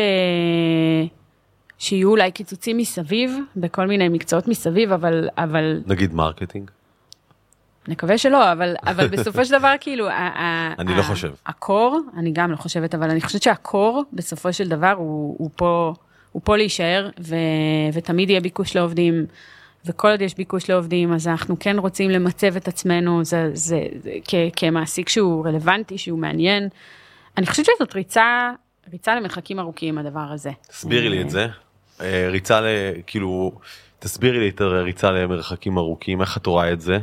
שיהיו 1.79 2.11
אולי 2.11 2.31
קיצוצים 2.31 2.77
מסביב, 2.77 3.39
בכל 3.57 3.87
מיני 3.87 4.09
מקצועות 4.09 4.49
מסביב, 4.49 4.93
אבל, 4.93 5.29
אבל 5.39 5.83
נגיד 5.87 6.15
marketing. 6.15 6.71
נקווה 7.89 8.19
שלא, 8.19 8.53
אבל, 8.53 8.75
אבל 8.87 9.09
בסופו 9.09 9.45
של 9.45 9.59
דבר, 9.59 9.75
כאילו, 9.81 10.09
אני 10.79 10.97
לא 10.97 11.03
חושב. 11.03 11.33
ה 11.47 11.56
core, 11.56 12.01
אני 12.17 12.31
גם 12.33 12.51
לא 12.51 12.57
חושבת, 12.57 12.95
אבל 12.95 13.11
אני 13.11 13.21
חושבת 13.21 13.43
שה 13.43 13.66
core, 13.66 14.05
בסופו 14.13 14.53
של 14.53 14.69
דבר, 14.69 14.91
הוא, 14.91 15.37
הוא 15.39 15.51
פה, 15.57 15.95
הוא 16.33 16.43
פה 16.45 16.57
להישאר, 16.57 17.11
ו, 17.21 17.37
ותמיד 17.93 18.31
יהיה 18.31 18.41
ביקוש 18.41 18.77
לעובדים, 18.77 19.27
וכל 19.87 20.11
עוד 20.11 20.21
יש 20.21 20.35
ביקוש 20.35 20.71
לעובדים, 20.71 21.13
אז 21.13 21.29
אנחנו 21.29 21.57
כן 21.61 21.79
רוצים 21.79 22.11
למצב 22.11 22.57
את 22.57 22.69
עצמנו, 22.69 23.25
זה, 23.25 23.51
זה, 23.53 23.81
זה, 23.99 24.11
כ, 24.25 24.35
כמעסיק 24.57 25.09
שהוא 25.09 25.47
רלוונטי, 25.47 25.99
שהוא 25.99 26.19
מעניין. 26.19 26.69
אני 27.39 27.47
חושבת 27.47 27.67
שזאת 27.67 27.95
ריצה, 27.95 28.51
ריצה 28.93 29.15
למרחקים 29.15 29.59
ארוכים, 29.59 29.99
הדבר 29.99 30.33
הזה. 30.33 30.51
תסבירי 30.69 31.09
לי 31.09 31.23
את 31.23 31.31
זה. 31.31 31.47
אה, 32.01 32.29
ריצה 32.31 32.61
ל... 32.61 32.67
כאילו, 33.07 33.53
תסבירי 33.99 34.39
לי 34.39 34.49
את 34.49 34.61
הריצה 34.61 35.11
למרחקים 35.11 35.79
ארוכים, 35.79 36.21
איך 36.21 36.37
את 36.37 36.47
רואה 36.47 36.73
את 36.73 36.81
זה? 36.81 36.99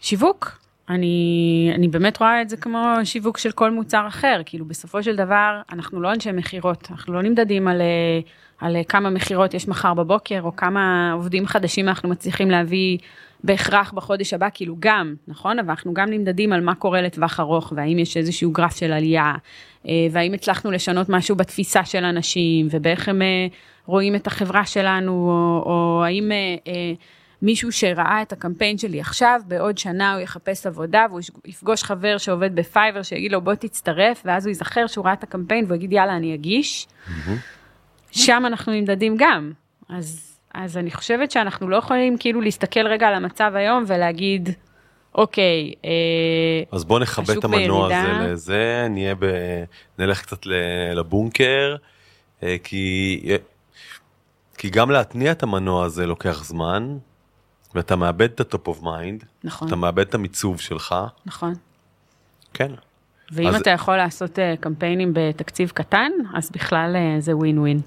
שיווק. 0.00 0.63
אני, 0.88 1.72
אני 1.74 1.88
באמת 1.88 2.20
רואה 2.20 2.42
את 2.42 2.48
זה 2.48 2.56
כמו 2.56 2.94
שיווק 3.04 3.38
של 3.38 3.52
כל 3.52 3.70
מוצר 3.70 4.04
אחר, 4.08 4.40
כאילו 4.46 4.64
בסופו 4.64 5.02
של 5.02 5.16
דבר 5.16 5.60
אנחנו 5.72 6.00
לא 6.00 6.12
אנשי 6.12 6.32
מכירות, 6.32 6.88
אנחנו 6.90 7.14
לא 7.14 7.22
נמדדים 7.22 7.68
על, 7.68 7.80
אה, 7.80 8.20
על 8.60 8.76
אה, 8.76 8.84
כמה 8.84 9.10
מכירות 9.10 9.54
יש 9.54 9.68
מחר 9.68 9.94
בבוקר, 9.94 10.40
או 10.42 10.56
כמה 10.56 11.12
עובדים 11.12 11.46
חדשים 11.46 11.88
אנחנו 11.88 12.08
מצליחים 12.08 12.50
להביא 12.50 12.98
בהכרח 13.44 13.92
בחודש 13.92 14.34
הבא, 14.34 14.48
כאילו 14.54 14.76
גם, 14.78 15.14
נכון? 15.28 15.58
אבל 15.58 15.70
אנחנו 15.70 15.94
גם 15.94 16.10
נמדדים 16.10 16.52
על 16.52 16.60
מה 16.60 16.74
קורה 16.74 17.02
לטווח 17.02 17.40
ארוך, 17.40 17.72
והאם 17.76 17.98
יש 17.98 18.16
איזשהו 18.16 18.50
גרף 18.50 18.76
של 18.76 18.92
עלייה, 18.92 19.34
אה, 19.88 19.92
והאם 20.10 20.32
הצלחנו 20.32 20.70
לשנות 20.70 21.08
משהו 21.08 21.36
בתפיסה 21.36 21.84
של 21.84 22.04
אנשים, 22.04 22.68
ובאיך 22.70 23.08
הם 23.08 23.22
רואים 23.86 24.14
את 24.14 24.26
החברה 24.26 24.66
שלנו, 24.66 25.12
או, 25.12 25.72
או 25.72 26.04
האם... 26.04 26.30
אה, 27.44 27.48
אה, 27.48 27.50
מישהו 27.50 27.72
שראה 27.72 28.22
את 28.22 28.32
הקמפיין 28.32 28.78
שלי 28.78 29.00
עכשיו, 29.00 29.40
בעוד 29.48 29.78
שנה 29.78 30.14
הוא 30.14 30.20
יחפש 30.20 30.66
עבודה 30.66 31.06
והוא 31.10 31.20
יפגוש 31.44 31.82
חבר 31.82 32.18
שעובד 32.18 32.54
בפייבר 32.54 33.02
שיגיד 33.02 33.32
לו 33.32 33.40
בוא 33.40 33.54
תצטרף, 33.54 34.22
ואז 34.24 34.46
הוא 34.46 34.50
ייזכר 34.50 34.86
שהוא 34.86 35.04
ראה 35.04 35.12
את 35.12 35.22
הקמפיין 35.22 35.64
והוא 35.64 35.76
יגיד 35.76 35.92
יאללה 35.92 36.16
אני 36.16 36.34
אגיש. 36.34 36.86
שם 38.10 38.42
אנחנו 38.46 38.72
נמדדים 38.72 39.16
גם. 39.18 39.52
אז, 39.88 40.38
אז 40.54 40.76
אני 40.76 40.90
חושבת 40.90 41.30
שאנחנו 41.30 41.68
לא 41.68 41.76
יכולים 41.76 42.18
כאילו 42.18 42.40
להסתכל 42.40 42.86
רגע 42.86 43.08
על 43.08 43.14
המצב 43.14 43.52
היום 43.54 43.84
ולהגיד, 43.86 44.48
אוקיי, 45.14 45.74
אה, 45.84 45.90
אז 46.72 46.84
בוא 46.84 46.98
נכבה 47.00 47.32
את 47.32 47.44
המנוע 47.44 47.88
בירידה. 47.88 48.20
הזה 48.20 48.32
לזה, 48.32 48.86
נהיה 48.90 49.14
ב... 49.14 49.24
נלך 49.98 50.22
קצת 50.22 50.46
לבונקר, 50.94 51.76
אה, 52.42 52.56
כי... 52.64 53.20
כי 54.58 54.70
גם 54.70 54.90
להתניע 54.90 55.32
את 55.32 55.42
המנוע 55.42 55.84
הזה 55.84 56.06
לוקח 56.06 56.44
זמן, 56.44 56.98
ואתה 57.74 57.96
מאבד 57.96 58.30
את 58.30 58.40
ה 58.40 58.47
top 58.47 58.68
of 58.68 58.82
mind, 58.82 59.24
נכון, 59.44 59.68
אתה 59.68 59.76
מאבד 59.76 60.06
את 60.06 60.14
המיצוב 60.14 60.60
שלך, 60.60 60.94
נכון. 61.26 61.54
כן. 62.54 62.72
ואם 63.32 63.48
אז- 63.48 63.54
אתה 63.54 63.70
יכול 63.70 63.96
לעשות 63.96 64.38
אה, 64.38 64.54
קמפיינים 64.60 65.10
בתקציב 65.14 65.70
קטן, 65.74 66.10
אז 66.34 66.50
בכלל 66.50 66.96
אה, 66.96 67.20
זה 67.20 67.36
ווין 67.36 67.58
ווין. 67.58 67.80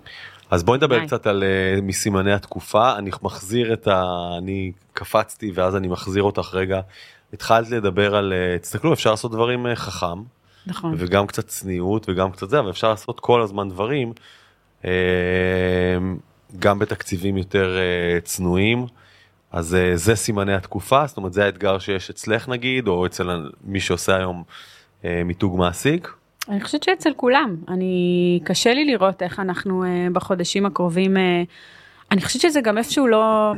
אז 0.52 0.64
בואי 0.64 0.78
נדבר 0.78 0.98
ביי. 0.98 1.08
קצת 1.08 1.28
על 1.28 1.44
uh, 1.44 1.82
מסימני 1.82 2.34
התקופה, 2.34 2.98
אני 2.98 3.12
מחזיר 3.22 3.74
את 3.74 3.88
ה... 3.88 4.04
אני 4.38 4.72
קפצתי 4.94 5.52
ואז 5.56 5.76
אני 5.76 5.88
מחזיר 5.88 6.24
אותך 6.24 6.50
רגע. 6.54 6.80
התחלת 7.34 7.70
לדבר 7.70 8.16
על, 8.16 8.34
uh, 8.34 8.62
תסתכלו 8.62 8.94
אפשר 8.94 9.12
לעשות 9.12 9.32
דברים 9.32 9.66
uh, 9.66 9.76
חכם, 9.76 10.24
נכון. 10.68 10.96
וגם 10.98 11.28
קצת 11.28 11.48
צניעות 11.48 12.06
וגם 12.10 12.32
קצת 12.32 12.50
זה, 12.50 12.60
אבל 12.60 12.70
אפשר 12.70 12.90
לעשות 12.90 13.20
כל 13.20 13.42
הזמן 13.42 13.70
דברים, 13.70 14.14
אה, 14.86 14.92
גם 16.60 16.80
בתקציבים 16.80 17.38
יותר 17.38 17.78
אה, 17.78 18.22
צנועים. 18.22 18.86
אז 19.52 19.76
אה, 19.76 19.91
זה 19.95 20.16
סימני 20.16 20.54
התקופה, 20.54 21.08
זאת 21.08 21.18
אומרת 21.18 21.34
זה 21.34 21.45
האתגר 21.45 21.80
שיש 21.80 22.10
אצלך 22.10 22.50
נגיד, 22.50 22.88
או 22.88 23.06
אצל 23.06 23.50
מי 23.64 23.80
שעושה 23.80 24.16
היום 24.16 24.43
אה, 25.06 25.22
מיתוג 25.26 25.58
מעסיק. 25.58 26.14
אני 26.50 26.62
חושבת 26.62 26.84
שאצל 26.84 27.14
כולם, 27.16 27.56
אני, 27.68 28.39
קשה 28.43 28.74
לי 28.74 28.86
לראות 28.86 29.24
איך 29.24 29.39
אנחנו 29.39 29.84
uh, 29.84 29.88
בחודשים 30.14 30.66
הקרובים, 30.66 31.18
אני 32.12 32.22
חושבת 32.22 32.41
שזה 32.41 32.62
גם 32.62 32.78
איפשהו 32.78 33.08
לא, 33.08 33.54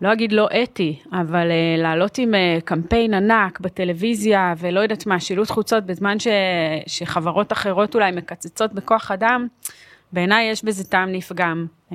לא 0.00 0.12
אגיד 0.12 0.32
לא 0.32 0.48
אתי, 0.62 0.98
אבל 1.12 1.48
uh, 1.48 1.80
לעלות 1.82 2.18
עם 2.18 2.34
uh, 2.34 2.60
קמפיין 2.64 3.14
ענק 3.14 3.60
בטלוויזיה 3.60 4.54
ולא 4.58 4.80
יודעת 4.80 5.06
מה, 5.06 5.20
שילוט 5.20 5.50
חוצות 5.50 5.86
בזמן 5.86 6.18
ש, 6.18 6.26
שחברות 6.86 7.52
אחרות 7.52 7.94
אולי 7.94 8.12
מקצצות 8.12 8.72
בכוח 8.72 9.10
אדם, 9.10 9.46
בעיניי 10.12 10.50
יש 10.50 10.64
בזה 10.64 10.84
טעם 10.84 11.12
נפגם. 11.12 11.66
Uh, 11.90 11.94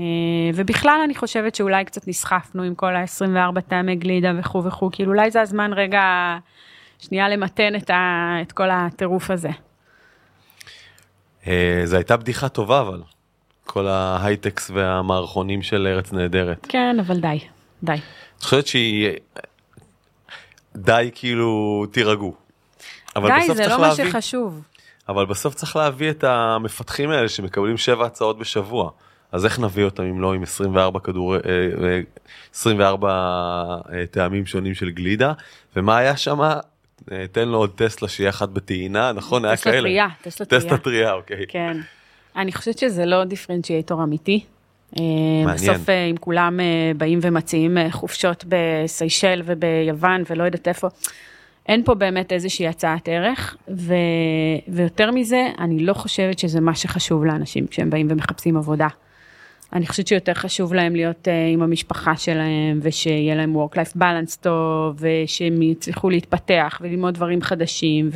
ובכלל 0.56 1.00
אני 1.06 1.16
חושבת 1.16 1.56
שאולי 1.56 1.86
קצת 1.86 2.08
נסחפנו 2.08 2.64
עם 2.64 2.76
כל 2.76 2.96
ה-24 2.96 3.62
טעמי 3.62 3.96
גלידה 3.96 4.32
וכו' 4.40 4.64
וכו', 4.64 4.90
כאילו 4.92 5.12
אולי 5.12 5.32
זה 5.32 5.42
הזמן 5.42 5.74
רגע, 5.74 6.02
שנייה 7.00 7.30
למתן 7.30 7.76
את, 7.76 7.90
ה, 7.90 8.34
את 8.42 8.52
כל 8.52 8.70
הטירוף 8.70 9.32
הזה. 9.32 9.50
אה, 11.48 11.82
זו 11.86 11.96
הייתה 11.96 12.18
בדיחה 12.18 12.50
טובה 12.50 12.82
אבל, 12.82 13.02
כל 13.66 13.88
ההייטקס 13.88 14.72
והמערכונים 14.74 15.62
של 15.62 15.88
ארץ 15.88 16.14
נהדרת. 16.14 16.66
כן, 16.70 16.98
אבל 17.00 17.20
די, 17.20 17.40
די. 17.84 17.94
את 18.38 18.44
חושבת 18.44 18.68
שהיא... 18.68 19.10
די 20.76 21.12
כאילו 21.16 21.86
תירגעו. 21.92 22.34
אבל 23.16 23.30
די, 23.30 23.44
בסוף 23.44 23.58
זה 23.58 23.64
צריך 23.64 23.80
לא 23.80 23.88
מה 23.88 23.96
שחשוב. 23.96 24.62
אבל 25.10 25.26
בסוף 25.26 25.56
צריך 25.56 25.76
להביא 25.76 26.10
את 26.10 26.24
המפתחים 26.24 27.10
האלה 27.10 27.30
שמקבלים 27.30 27.78
שבע 27.78 28.06
הצעות 28.06 28.40
בשבוע. 28.40 28.92
אז 29.32 29.46
איך 29.46 29.60
נביא 29.60 29.84
אותם 29.84 30.04
אם 30.04 30.22
לא 30.22 30.34
עם 30.34 30.44
24 30.44 31.00
כדור, 31.00 31.36
אה, 31.36 31.40
אה, 31.84 32.00
24 32.56 33.10
אה, 33.94 34.06
טעמים 34.12 34.46
שונים 34.46 34.74
של 34.74 34.90
גלידה, 34.90 35.34
ומה 35.76 35.98
היה 35.98 36.18
שם? 36.18 36.40
אה, 36.42 37.26
תן 37.32 37.48
לו 37.48 37.58
עוד 37.58 37.72
טסלה 37.76 38.08
שיהיה 38.08 38.30
אחת 38.30 38.50
בטעינה, 38.50 39.12
נכון? 39.12 39.46
היה 39.46 39.56
טסלה 39.56 39.72
כאלה. 39.72 39.90
טריה, 39.90 40.08
טסלה 40.22 40.46
טריה. 40.46 40.62
טסלה 40.62 40.78
טריה, 40.78 41.14
אוקיי. 41.14 41.46
כן. 41.48 41.78
אני 42.36 42.52
חושבת 42.52 42.78
שזה 42.78 43.06
לא 43.06 43.24
דיפרנציאטור 43.24 44.04
אמיתי. 44.04 44.44
אה, 45.00 45.04
מעניין. 45.46 45.74
בסוף 45.74 45.90
אה, 45.90 46.06
אם 46.06 46.18
כולם 46.18 46.60
אה, 46.60 46.92
באים 46.98 47.20
ומציעים 47.22 47.78
אה, 47.78 47.92
חופשות 47.92 48.46
בסיישל 48.48 49.42
וביוון 49.46 50.24
ולא 50.30 50.44
יודעת 50.44 50.68
איפה, 50.68 50.88
אין 51.68 51.84
פה 51.84 51.94
באמת 51.94 52.34
איזושהי 52.34 52.68
הצעת 52.68 53.10
ערך, 53.10 53.58
ו... 53.70 53.94
ויותר 54.68 55.12
מזה, 55.12 55.48
אני 55.60 55.80
לא 55.80 55.94
חושבת 55.94 56.40
שזה 56.40 56.62
מה 56.62 56.76
שחשוב 56.76 57.26
לאנשים 57.26 57.68
כשהם 57.68 57.90
באים 57.90 58.08
ומחפשים 58.10 58.58
עבודה. 58.58 58.88
אני 59.74 59.88
חושבת 59.88 60.08
שיותר 60.08 60.34
חשוב 60.34 60.74
להם 60.74 60.96
להיות 60.96 61.28
uh, 61.28 61.54
עם 61.54 61.62
המשפחה 61.62 62.16
שלהם, 62.16 62.80
ושיהיה 62.82 63.36
להם 63.36 63.56
work-life 63.56 63.98
balance 63.98 64.38
טוב, 64.42 65.00
ושהם 65.00 65.62
יצליחו 65.62 66.10
להתפתח 66.10 66.80
וללמוד 66.82 67.14
דברים 67.14 67.42
חדשים, 67.42 68.10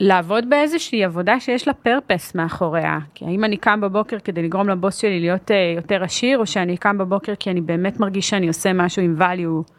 ולעבוד 0.00 0.50
באיזושהי 0.50 1.04
עבודה 1.04 1.40
שיש 1.40 1.68
לה 1.68 1.74
פרפס 1.74 2.34
מאחוריה. 2.34 2.98
כי 3.14 3.24
האם 3.24 3.44
אני 3.44 3.56
קם 3.56 3.80
בבוקר 3.80 4.18
כדי 4.18 4.42
לגרום 4.42 4.68
לבוס 4.68 4.96
שלי 4.96 5.20
להיות 5.20 5.50
uh, 5.50 5.54
יותר 5.76 6.04
עשיר, 6.04 6.38
או 6.38 6.46
שאני 6.46 6.76
קם 6.76 6.98
בבוקר 6.98 7.34
כי 7.34 7.50
אני 7.50 7.60
באמת 7.60 8.00
מרגיש 8.00 8.28
שאני 8.28 8.48
עושה 8.48 8.72
משהו 8.72 9.02
עם 9.02 9.16
value 9.18 9.72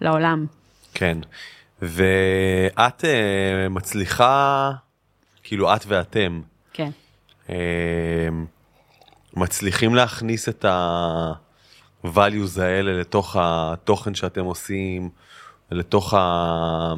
לעולם. 0.00 0.57
כן. 0.94 1.18
ואת 1.82 3.04
אה, 3.04 3.68
מצליחה, 3.70 4.70
כאילו 5.42 5.74
את 5.74 5.84
ואתם, 5.86 6.40
כן. 6.72 6.90
אה, 7.50 8.28
מצליחים 9.36 9.94
להכניס 9.94 10.48
את 10.48 10.64
ה-values 10.64 12.60
האלה 12.60 13.00
לתוך 13.00 13.36
התוכן 13.40 14.14
שאתם 14.14 14.44
עושים, 14.44 15.10
לתוך 15.70 16.14
ה... 16.14 16.94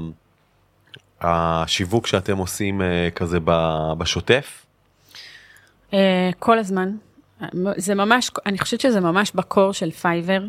השיווק 1.20 2.06
שאתם 2.06 2.38
עושים 2.38 2.82
אה, 2.82 3.08
כזה 3.14 3.38
ב- 3.44 3.92
בשוטף? 3.98 4.66
Uh, 5.90 5.94
כל 6.38 6.58
הזמן. 6.58 6.96
זה 7.76 7.94
ממש, 7.94 8.30
אני 8.46 8.58
חושבת 8.58 8.80
שזה 8.80 9.00
ממש 9.00 9.32
ב 9.34 9.42
core 9.42 9.72
של 9.72 9.90
פייבר. 9.90 10.42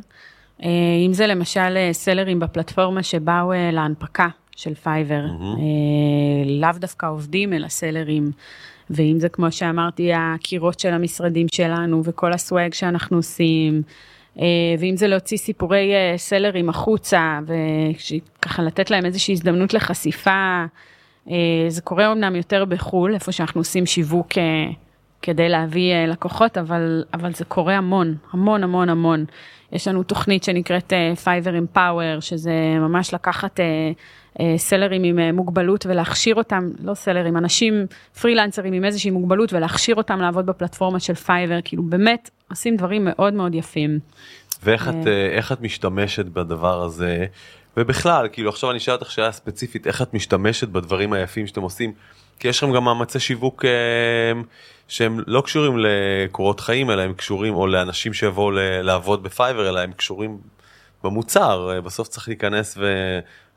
Uh, 0.61 0.65
אם 1.05 1.13
זה 1.13 1.27
למשל 1.27 1.59
uh, 1.59 1.93
סלרים 1.93 2.39
בפלטפורמה 2.39 3.03
שבאו 3.03 3.51
uh, 3.51 3.55
להנפקה 3.71 4.27
של 4.55 4.73
פייבר, 4.73 5.21
uh, 5.25 5.59
לאו 6.47 6.69
דווקא 6.75 7.05
עובדים 7.05 7.53
אלא 7.53 7.67
סלרים. 7.67 8.31
ואם 8.89 9.19
זה 9.19 9.29
כמו 9.29 9.51
שאמרתי, 9.51 10.11
הקירות 10.13 10.79
של 10.79 10.93
המשרדים 10.93 11.47
שלנו 11.47 12.01
וכל 12.03 12.33
ה 12.33 12.41
swag 12.41 12.73
שאנחנו 12.73 13.17
עושים, 13.17 13.81
ואם 14.79 14.97
זה 14.97 15.07
להוציא 15.07 15.37
סיפורי 15.37 15.91
סלרים 16.17 16.69
החוצה, 16.69 17.39
וככה 17.47 18.63
לתת 18.63 18.91
להם 18.91 19.05
איזושהי 19.05 19.31
הזדמנות 19.31 19.73
לחשיפה, 19.73 20.65
זה 21.67 21.81
קורה 21.83 22.11
אמנם 22.11 22.35
יותר 22.35 22.65
בחו"ל, 22.65 23.13
איפה 23.13 23.31
שאנחנו 23.31 23.61
עושים 23.61 23.85
שיווק 23.85 24.27
כדי 25.21 25.49
להביא 25.49 25.93
uh, 25.93 26.11
לקוחות, 26.11 26.57
אבל, 26.57 27.03
אבל 27.13 27.33
זה 27.33 27.45
קורה 27.45 27.77
המון, 27.77 28.15
המון 28.31 28.63
המון 28.63 28.89
המון. 28.89 29.25
יש 29.71 29.87
לנו 29.87 30.03
תוכנית 30.03 30.43
שנקראת 30.43 30.93
פייבר 31.23 31.51
uh, 31.51 31.75
Empower, 31.75 32.21
שזה 32.21 32.53
ממש 32.79 33.13
לקחת 33.13 33.59
uh, 33.59 33.63
uh, 34.37 34.41
sellerים 34.57 35.03
עם 35.03 35.35
מוגבלות 35.35 35.85
ולהכשיר 35.85 36.35
אותם, 36.35 36.69
לא 36.83 36.93
sellerים, 36.93 37.37
אנשים 37.37 37.85
פרילנסרים 38.21 38.73
עם 38.73 38.85
איזושהי 38.85 39.11
מוגבלות 39.11 39.53
ולהכשיר 39.53 39.95
אותם 39.95 40.21
לעבוד 40.21 40.45
בפלטפורמה 40.45 40.99
של 40.99 41.13
פייבר, 41.13 41.59
כאילו 41.63 41.83
באמת 41.83 42.29
עושים 42.49 42.75
דברים 42.75 43.01
מאוד 43.05 43.33
מאוד 43.33 43.55
יפים. 43.55 43.99
ואיך 44.63 44.89
את, 44.89 45.07
אה, 45.07 45.27
איך 45.31 45.51
את 45.51 45.61
משתמשת 45.61 46.25
בדבר 46.25 46.83
הזה, 46.83 47.25
ובכלל, 47.77 48.27
כאילו 48.31 48.49
עכשיו 48.49 48.71
אני 48.71 48.77
אשאל 48.77 48.93
אותך 48.93 49.11
שאלה 49.11 49.31
ספציפית, 49.31 49.87
איך 49.87 50.01
את 50.01 50.13
משתמשת 50.13 50.67
בדברים 50.67 51.13
היפים 51.13 51.47
שאתם 51.47 51.61
עושים, 51.61 51.93
כי 52.39 52.47
יש 52.47 52.63
לכם 52.63 52.73
גם 52.73 52.83
מאמצי 52.83 53.19
שיווק 53.19 53.65
אה, 53.65 54.41
שהם 54.91 55.19
לא 55.27 55.41
קשורים 55.41 55.77
לקורות 55.77 56.59
חיים, 56.59 56.91
אלא 56.91 57.01
הם 57.01 57.13
קשורים, 57.13 57.53
או 57.53 57.67
לאנשים 57.67 58.13
שיבואו 58.13 58.51
לעבוד 58.81 59.23
בפייבר, 59.23 59.69
אלא 59.69 59.79
הם 59.79 59.91
קשורים 59.91 60.37
במוצר, 61.03 61.69
אה, 61.73 61.81
בסוף 61.81 62.07
צריך 62.07 62.27
להיכנס 62.27 62.77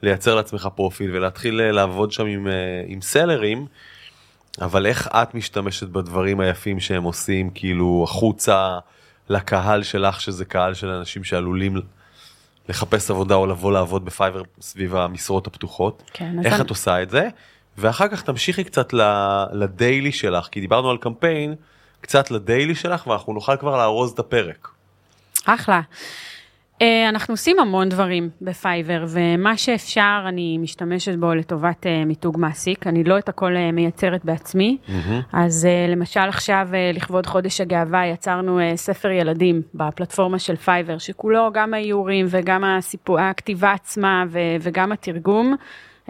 ולייצר 0.02 0.34
לעצמך 0.34 0.68
פרופיל 0.74 1.16
ולהתחיל 1.16 1.60
אה, 1.60 1.72
לעבוד 1.72 2.12
שם 2.12 2.26
עם, 2.26 2.46
אה, 2.48 2.52
עם 2.86 3.00
sellerים. 3.00 3.66
אבל 4.60 4.86
איך 4.86 5.08
את 5.08 5.34
משתמשת 5.34 5.88
בדברים 5.88 6.40
היפים 6.40 6.80
שהם 6.80 7.02
עושים, 7.02 7.50
כאילו, 7.50 8.04
החוצה 8.08 8.78
לקהל 9.28 9.82
שלך, 9.82 10.20
שזה 10.20 10.44
קהל 10.44 10.74
של 10.74 10.88
אנשים 10.88 11.24
שעלולים 11.24 11.76
לחפש 12.68 13.10
עבודה 13.10 13.34
או 13.34 13.46
לבוא 13.46 13.72
לעבוד 13.72 14.04
בפייבר 14.04 14.42
סביב 14.60 14.96
המשרות 14.96 15.46
הפתוחות? 15.46 16.02
כן, 16.12 16.36
איך 16.44 16.54
אני- 16.54 16.62
את 16.62 16.70
עושה 16.70 17.02
את 17.02 17.10
זה? 17.10 17.28
ואחר 17.78 18.08
כך 18.08 18.22
תמשיכי 18.22 18.64
קצת 18.64 18.92
ל 19.52 19.62
daily 19.62 20.12
שלך, 20.12 20.48
כי 20.50 20.60
דיברנו 20.60 20.90
על 20.90 20.96
קמפיין, 20.96 21.54
קצת 22.00 22.30
ל 22.30 22.38
daily 22.38 22.74
שלך, 22.74 23.06
ואנחנו 23.06 23.32
נוכל 23.32 23.56
כבר 23.56 23.76
לארוז 23.76 24.12
את 24.12 24.18
הפרק. 24.18 24.68
אחלה. 25.46 25.80
אה, 26.82 27.08
אנחנו 27.08 27.34
עושים 27.34 27.60
המון 27.60 27.88
דברים 27.88 28.30
בפייבר, 28.40 29.04
ומה 29.08 29.56
שאפשר 29.56 30.24
אני 30.28 30.58
משתמשת 30.58 31.14
בו 31.14 31.34
לטובת 31.34 31.86
אה, 31.86 32.04
מיתוג 32.04 32.38
מעסיק. 32.38 32.86
אני 32.86 33.04
לא 33.04 33.18
את 33.18 33.28
הכל 33.28 33.56
אה, 33.56 33.72
מייצרת 33.72 34.24
בעצמי, 34.24 34.78
אז 35.32 35.66
אה, 35.66 35.86
למשל 35.88 36.20
עכשיו, 36.20 36.68
לכבוד 36.94 37.26
חודש 37.26 37.60
הגאווה, 37.60 38.06
יצרנו 38.06 38.60
ספר 38.76 39.10
ילדים 39.10 39.62
בפלטפורמה 39.74 40.38
של 40.38 40.56
פייבר, 40.56 40.98
שכולו 40.98 41.50
גם 41.52 41.74
האיורים 41.74 42.26
וגם 42.28 42.64
הסיפור, 42.64 43.20
הכתיבה 43.20 43.72
עצמה 43.72 44.24
וגם 44.60 44.92
התרגום. 44.92 45.56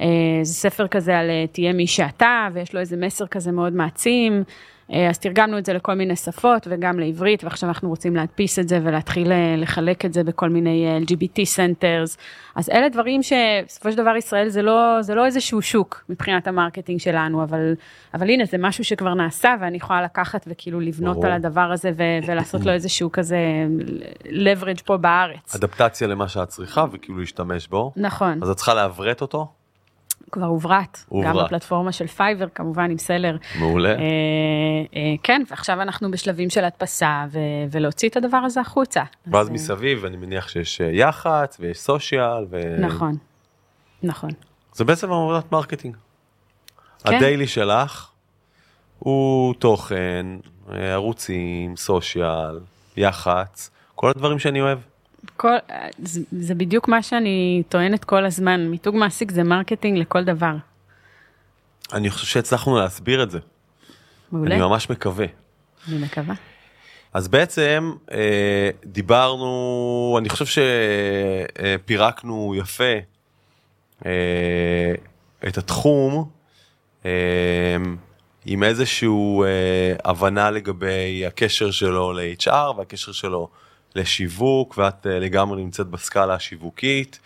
אה, 0.00 0.06
זה 0.42 0.54
ספר 0.54 0.88
כזה 0.88 1.18
על 1.18 1.30
אה, 1.30 1.44
תהיה 1.52 1.72
מי 1.72 1.86
שאתה, 1.86 2.48
ויש 2.52 2.74
לו 2.74 2.80
איזה 2.80 2.96
מסר 2.96 3.26
כזה 3.26 3.52
מאוד 3.52 3.72
מעצים. 3.72 4.44
אה, 4.92 5.08
אז 5.08 5.18
תרגמנו 5.18 5.58
את 5.58 5.66
זה 5.66 5.72
לכל 5.72 5.94
מיני 5.94 6.16
שפות 6.16 6.66
וגם 6.70 6.98
לעברית, 6.98 7.44
ועכשיו 7.44 7.68
אנחנו 7.68 7.88
רוצים 7.88 8.16
להדפיס 8.16 8.58
את 8.58 8.68
זה 8.68 8.80
ולהתחיל 8.82 9.32
לחלק 9.56 10.04
את 10.04 10.12
זה 10.12 10.24
בכל 10.24 10.48
מיני 10.48 10.98
LGBT 11.04 11.38
centers. 11.56 12.16
אז 12.54 12.70
אלה 12.70 12.88
דברים 12.88 13.20
שבסופו 13.22 13.92
של 13.92 13.96
דבר 13.96 14.16
ישראל 14.16 14.48
זה 14.48 14.62
לא, 14.62 14.96
זה 15.00 15.14
לא 15.14 15.26
איזשהו 15.26 15.62
שוק 15.62 16.04
מבחינת 16.08 16.46
ה 16.46 16.52
marketing 16.52 17.00
שלנו, 17.00 17.42
אבל, 17.42 17.74
אבל 18.14 18.30
הנה 18.30 18.44
זה 18.44 18.58
משהו 18.58 18.84
שכבר 18.84 19.14
נעשה 19.14 19.54
ואני 19.60 19.76
יכולה 19.76 20.02
לקחת 20.02 20.44
וכאילו 20.50 20.80
לבנות 20.80 21.14
ברור. 21.14 21.26
על 21.26 21.32
הדבר 21.32 21.72
הזה 21.72 21.90
ו- 21.96 22.26
ולעשות 22.26 22.64
לו 22.64 22.72
איזשהו 22.72 23.12
כזה 23.12 23.38
leverage 24.24 24.82
פה 24.84 24.96
בארץ. 24.96 25.54
אדפטציה 25.54 26.08
למה 26.08 26.28
שאת 26.28 26.48
צריכה 26.48 26.84
וכאילו 26.92 27.18
להשתמש 27.18 27.68
בו. 27.68 27.92
נכון. 27.96 28.42
אז 28.42 28.50
את 28.50 28.56
צריכה 28.56 28.74
לעברת 28.74 29.20
אותו? 29.20 29.48
כבר 30.32 30.46
הוברט, 30.46 31.04
גם. 31.24 31.36
בפלטפורמה 31.36 31.92
של 31.92 32.06
פייבר, 32.06 32.46
כמובן 32.54 32.90
עם 32.90 32.98
seller. 32.98 33.36
מעולה. 33.58 33.88
אה, 33.88 33.96
אה, 33.98 35.00
כן, 35.22 35.42
ועכשיו 35.50 35.82
אנחנו 35.82 36.10
בשלבים 36.10 36.50
של 36.50 36.64
הדפסה 36.64 37.24
ו- 37.30 37.38
ולהוציא 37.70 38.08
את 38.08 38.16
הדבר 38.16 38.36
הזה 38.36 38.60
החוצה. 38.60 39.02
ואז 39.26 39.46
אז, 39.46 39.48
אה, 39.48 39.54
מסביב 39.54 40.04
אני 40.04 40.16
מניח 40.16 40.48
שיש 40.48 40.80
אה, 40.80 40.90
יח"צ 40.92 41.56
ויש 41.60 41.78
social. 41.78 42.46
ו... 42.50 42.76
נכון, 42.80 43.16
נכון. 44.02 44.30
זה 44.72 44.84
בעצם 44.84 45.12
עבודת 45.12 45.52
marketing. 45.52 45.96
כן. 47.04 47.14
ה 47.14 47.19
daily 47.19 47.46
שלך 47.46 48.10
הוא 48.98 49.54
תוכן, 49.54 50.26
אה, 50.72 50.92
ערוצים, 50.92 51.76
social, 51.76 52.60
יח"צ, 52.96 53.70
כל 53.94 54.10
הדברים 54.10 54.38
שאני 54.38 54.60
אוהב. 54.60 54.78
כל, 55.44 55.56
זה, 55.98 56.20
זה 56.32 56.54
בדיוק 56.54 56.88
מה 56.88 57.02
שאני 57.02 57.62
טוענת 57.68 58.04
כל 58.04 58.24
הזמן, 58.24 58.66
מיתוג 58.66 58.96
מעסיק 58.96 59.30
זה 59.30 59.42
marketing 59.42 59.98
לכל 59.98 60.24
דבר. 60.24 60.54
אני 61.92 62.10
חושב 62.10 62.26
שהצלחנו 62.26 62.78
להסביר 62.78 63.22
את 63.22 63.30
זה. 63.30 63.38
מעולה, 64.32 64.54
אני 64.54 64.62
ממש 64.62 64.90
מקווה. 64.90 65.26
אני 65.88 65.98
מקווה. 65.98 66.34
אז 67.12 67.28
בעצם 67.28 67.92
אה, 68.12 68.70
דיברנו, 68.84 70.16
אני 70.18 70.28
חושב 70.28 70.62
שפירקנו 71.84 72.54
יפה 72.58 72.94
אה, 74.06 74.92
את 75.48 75.58
התחום 75.58 76.30
אה, 77.06 77.10
עם 78.46 78.62
איזשהו 78.62 79.44
אה, 79.44 79.94
הבנה 80.04 80.50
לגבי 80.50 81.26
הקשר 81.26 81.70
שלו 81.70 82.12
ל-HR 82.12 82.76
והקשר 82.76 83.12
שלו 83.12 83.48
לשיווק, 83.94 84.74
ואת 84.78 85.06
אה, 85.06 85.18
לגמרי 85.18 85.62
נמצאת 85.62 85.86
בסקאלה 85.86 86.34
השיווקית. 86.34 87.20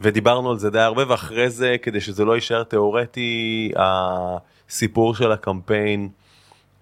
ודיברנו 0.00 0.50
על 0.50 0.58
זה 0.58 0.70
די 0.70 0.80
הרבה, 0.80 1.02
ואחרי 1.08 1.50
זה, 1.50 1.76
כדי 1.82 2.00
שזה 2.00 2.24
לא 2.24 2.34
יישאר 2.34 2.62
תיאורטי, 2.62 3.72
הסיפור 3.76 5.14
של 5.14 5.32
הקמפיין, 5.32 6.08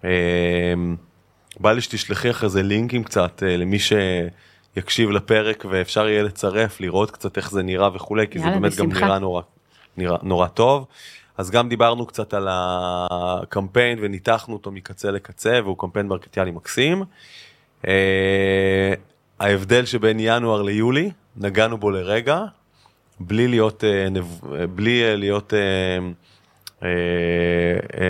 אה, 0.03 0.09
בא 1.59 1.71
לי 1.71 1.81
שתשלחי 1.81 2.29
אחרי 2.29 2.49
זה 2.49 2.63
לינקים 2.63 3.03
קצת 3.03 3.43
אה, 3.43 3.57
למי 3.57 3.77
שיקשיב 3.79 5.11
לפרק 5.11 5.65
ואפשר 5.69 6.07
יהיה 6.07 6.23
לצרף, 6.23 6.81
לראות 6.81 7.11
קצת 7.11 7.37
איך 7.37 7.51
זה 7.51 7.63
נראה 7.63 7.95
וכולי, 7.95 8.27
כי 8.27 8.39
זה 8.39 8.45
באמת 8.45 8.75
גם 8.75 8.89
בשמחה. 8.89 9.05
נראה 9.05 9.19
נורא, 9.19 9.41
נראה, 9.97 10.17
נורא 10.23 10.47
טוב. 10.47 10.87
אז 11.37 11.51
גם 11.51 11.69
דיברנו 11.69 12.05
קצת 12.05 12.33
על 12.33 12.47
הקמפיין 12.51 13.99
וניתחנו 14.01 14.53
אותו 14.53 14.71
מקצה 14.71 15.11
לקצה, 15.11 15.59
והוא 15.63 15.77
קמפיין 15.77 16.07
מרקטיאלי 16.07 16.51
מקסים. 16.51 17.03
אה, 17.87 18.93
ההבדל 19.39 19.85
שבין 19.85 20.17
ינואר 20.19 20.61
ליולי, 20.61 21.11
נגענו 21.37 21.77
בו 21.77 21.91
לרגע, 21.91 22.39
בלי 23.19 23.47
להיות, 23.47 23.83
אה, 23.83 24.07
בלי 24.67 25.17
להיות 25.17 25.53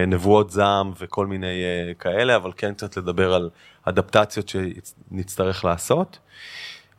נבואות 0.08 0.52
זעם 0.52 0.92
וכל 1.00 1.28
מיני 1.28 1.64
כאלה, 2.00 2.36
אבל 2.36 2.52
כן 2.58 2.74
קצת 2.74 2.98
לדבר 2.98 3.34
על 3.34 3.50
אדפטציות 3.84 4.50
שנצטרך 4.50 5.66
לעשות. 5.66 6.20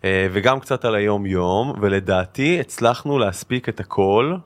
וגם 0.04 0.60
קצת 0.60 0.84
על 0.84 0.94
היום 0.94 1.26
יום, 1.26 1.72
ולדעתי 1.80 2.60
הצלחנו 2.60 3.18
להספיק 3.18 3.68
את 3.68 3.80
הכל. 3.80 4.36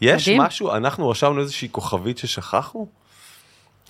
יש 0.00 0.28
מדהים. 0.28 0.42
משהו, 0.42 0.72
אנחנו 0.72 1.08
רשמנו 1.08 1.40
איזושהי 1.40 1.68
כוכבית 1.72 2.18
ששכחנו? 2.18 2.86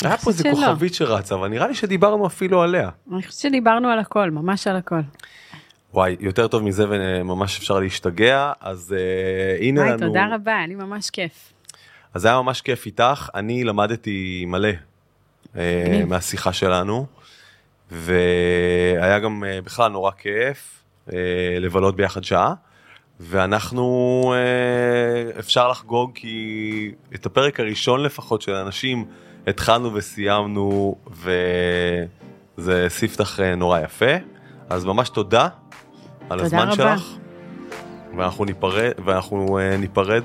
היה 0.05 0.17
פה 0.17 0.31
איזה 0.31 0.51
כוכבית 0.51 0.95
שרצה, 0.95 1.35
אבל 1.35 1.49
נראה 1.49 1.67
לי 1.69 1.75
שדיברנו 1.75 2.27
אפילו 2.27 2.63
עליה. 2.63 2.91
אני 3.13 3.23
חושבת 3.23 3.33
שדיברנו 3.41 3.89
על 3.89 3.99
הכל, 3.99 4.31
ממש 4.31 4.67
על 4.67 4.77
הכל. 4.77 5.01
וואי, 5.95 6.17
יותר 6.21 6.49
טוב 6.49 6.63
מזה 6.63 6.85
וממש 6.89 7.59
אפשר 7.59 7.79
להשתגע, 7.79 8.53
אז 8.61 8.95
uh, 8.97 9.63
הנה 9.63 9.81
וואי, 9.81 9.91
לנו... 9.91 9.99
וואי, 9.99 10.09
תודה 10.09 10.35
רבה, 10.35 10.65
אני 10.65 10.75
ממש 10.75 11.11
כיף. 11.11 11.53
אז 12.15 12.25
היה 12.25 12.43
ממש 12.43 12.61
כיף 12.61 12.87
איתך, 12.87 13.31
אני 13.35 13.65
למדתי 13.65 14.45
מלא 14.47 14.69
uh, 15.55 15.57
מהשיחה 16.07 16.53
שלנו, 16.53 17.07
והיה 17.91 19.19
גם 19.19 19.45
uh, 19.45 19.65
בכלל 19.65 19.93
נורא 19.93 20.11
כיף 20.11 20.83
uh, 21.09 21.13
לבלות 21.61 21.97
ביחד 21.97 22.25
שעה. 22.25 22.55
ואנחנו, 23.21 24.35
אפשר 25.39 25.69
לחגוג 25.69 26.11
כי 26.15 26.93
את 27.15 27.27
הפרק 27.27 27.61
הראשון 27.61 28.03
לפחות 28.03 28.43
של 28.43 28.55
אנשים 28.55 29.05
התחלנו 29.47 29.95
וסיימנו 29.95 30.97
וזה 32.59 32.87
ספתח 32.89 33.41
אה, 33.41 33.55
נורא 33.55 33.81
יפה. 33.81 34.15
אז 34.71 34.85
ממש 34.85 35.09
תודה 35.09 35.49
על 36.31 36.41
הזמן 36.41 36.69
רבה. 36.69 36.73
שלך. 36.99 37.17
ואנחנו 38.17 38.45
ניפרד, 38.45 38.91
ואנחנו 39.05 39.59
אה, 39.59 39.77
ניפרד 39.77 40.23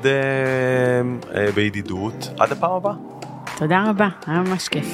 בידידות 1.55 2.29
עד 2.39 2.51
הפעם 2.51 2.71
הבאה. 2.71 2.93
תודה 3.57 3.83
רבה, 3.89 4.07
היה 4.27 4.39
ממש 4.39 4.67
כיף. 4.67 4.87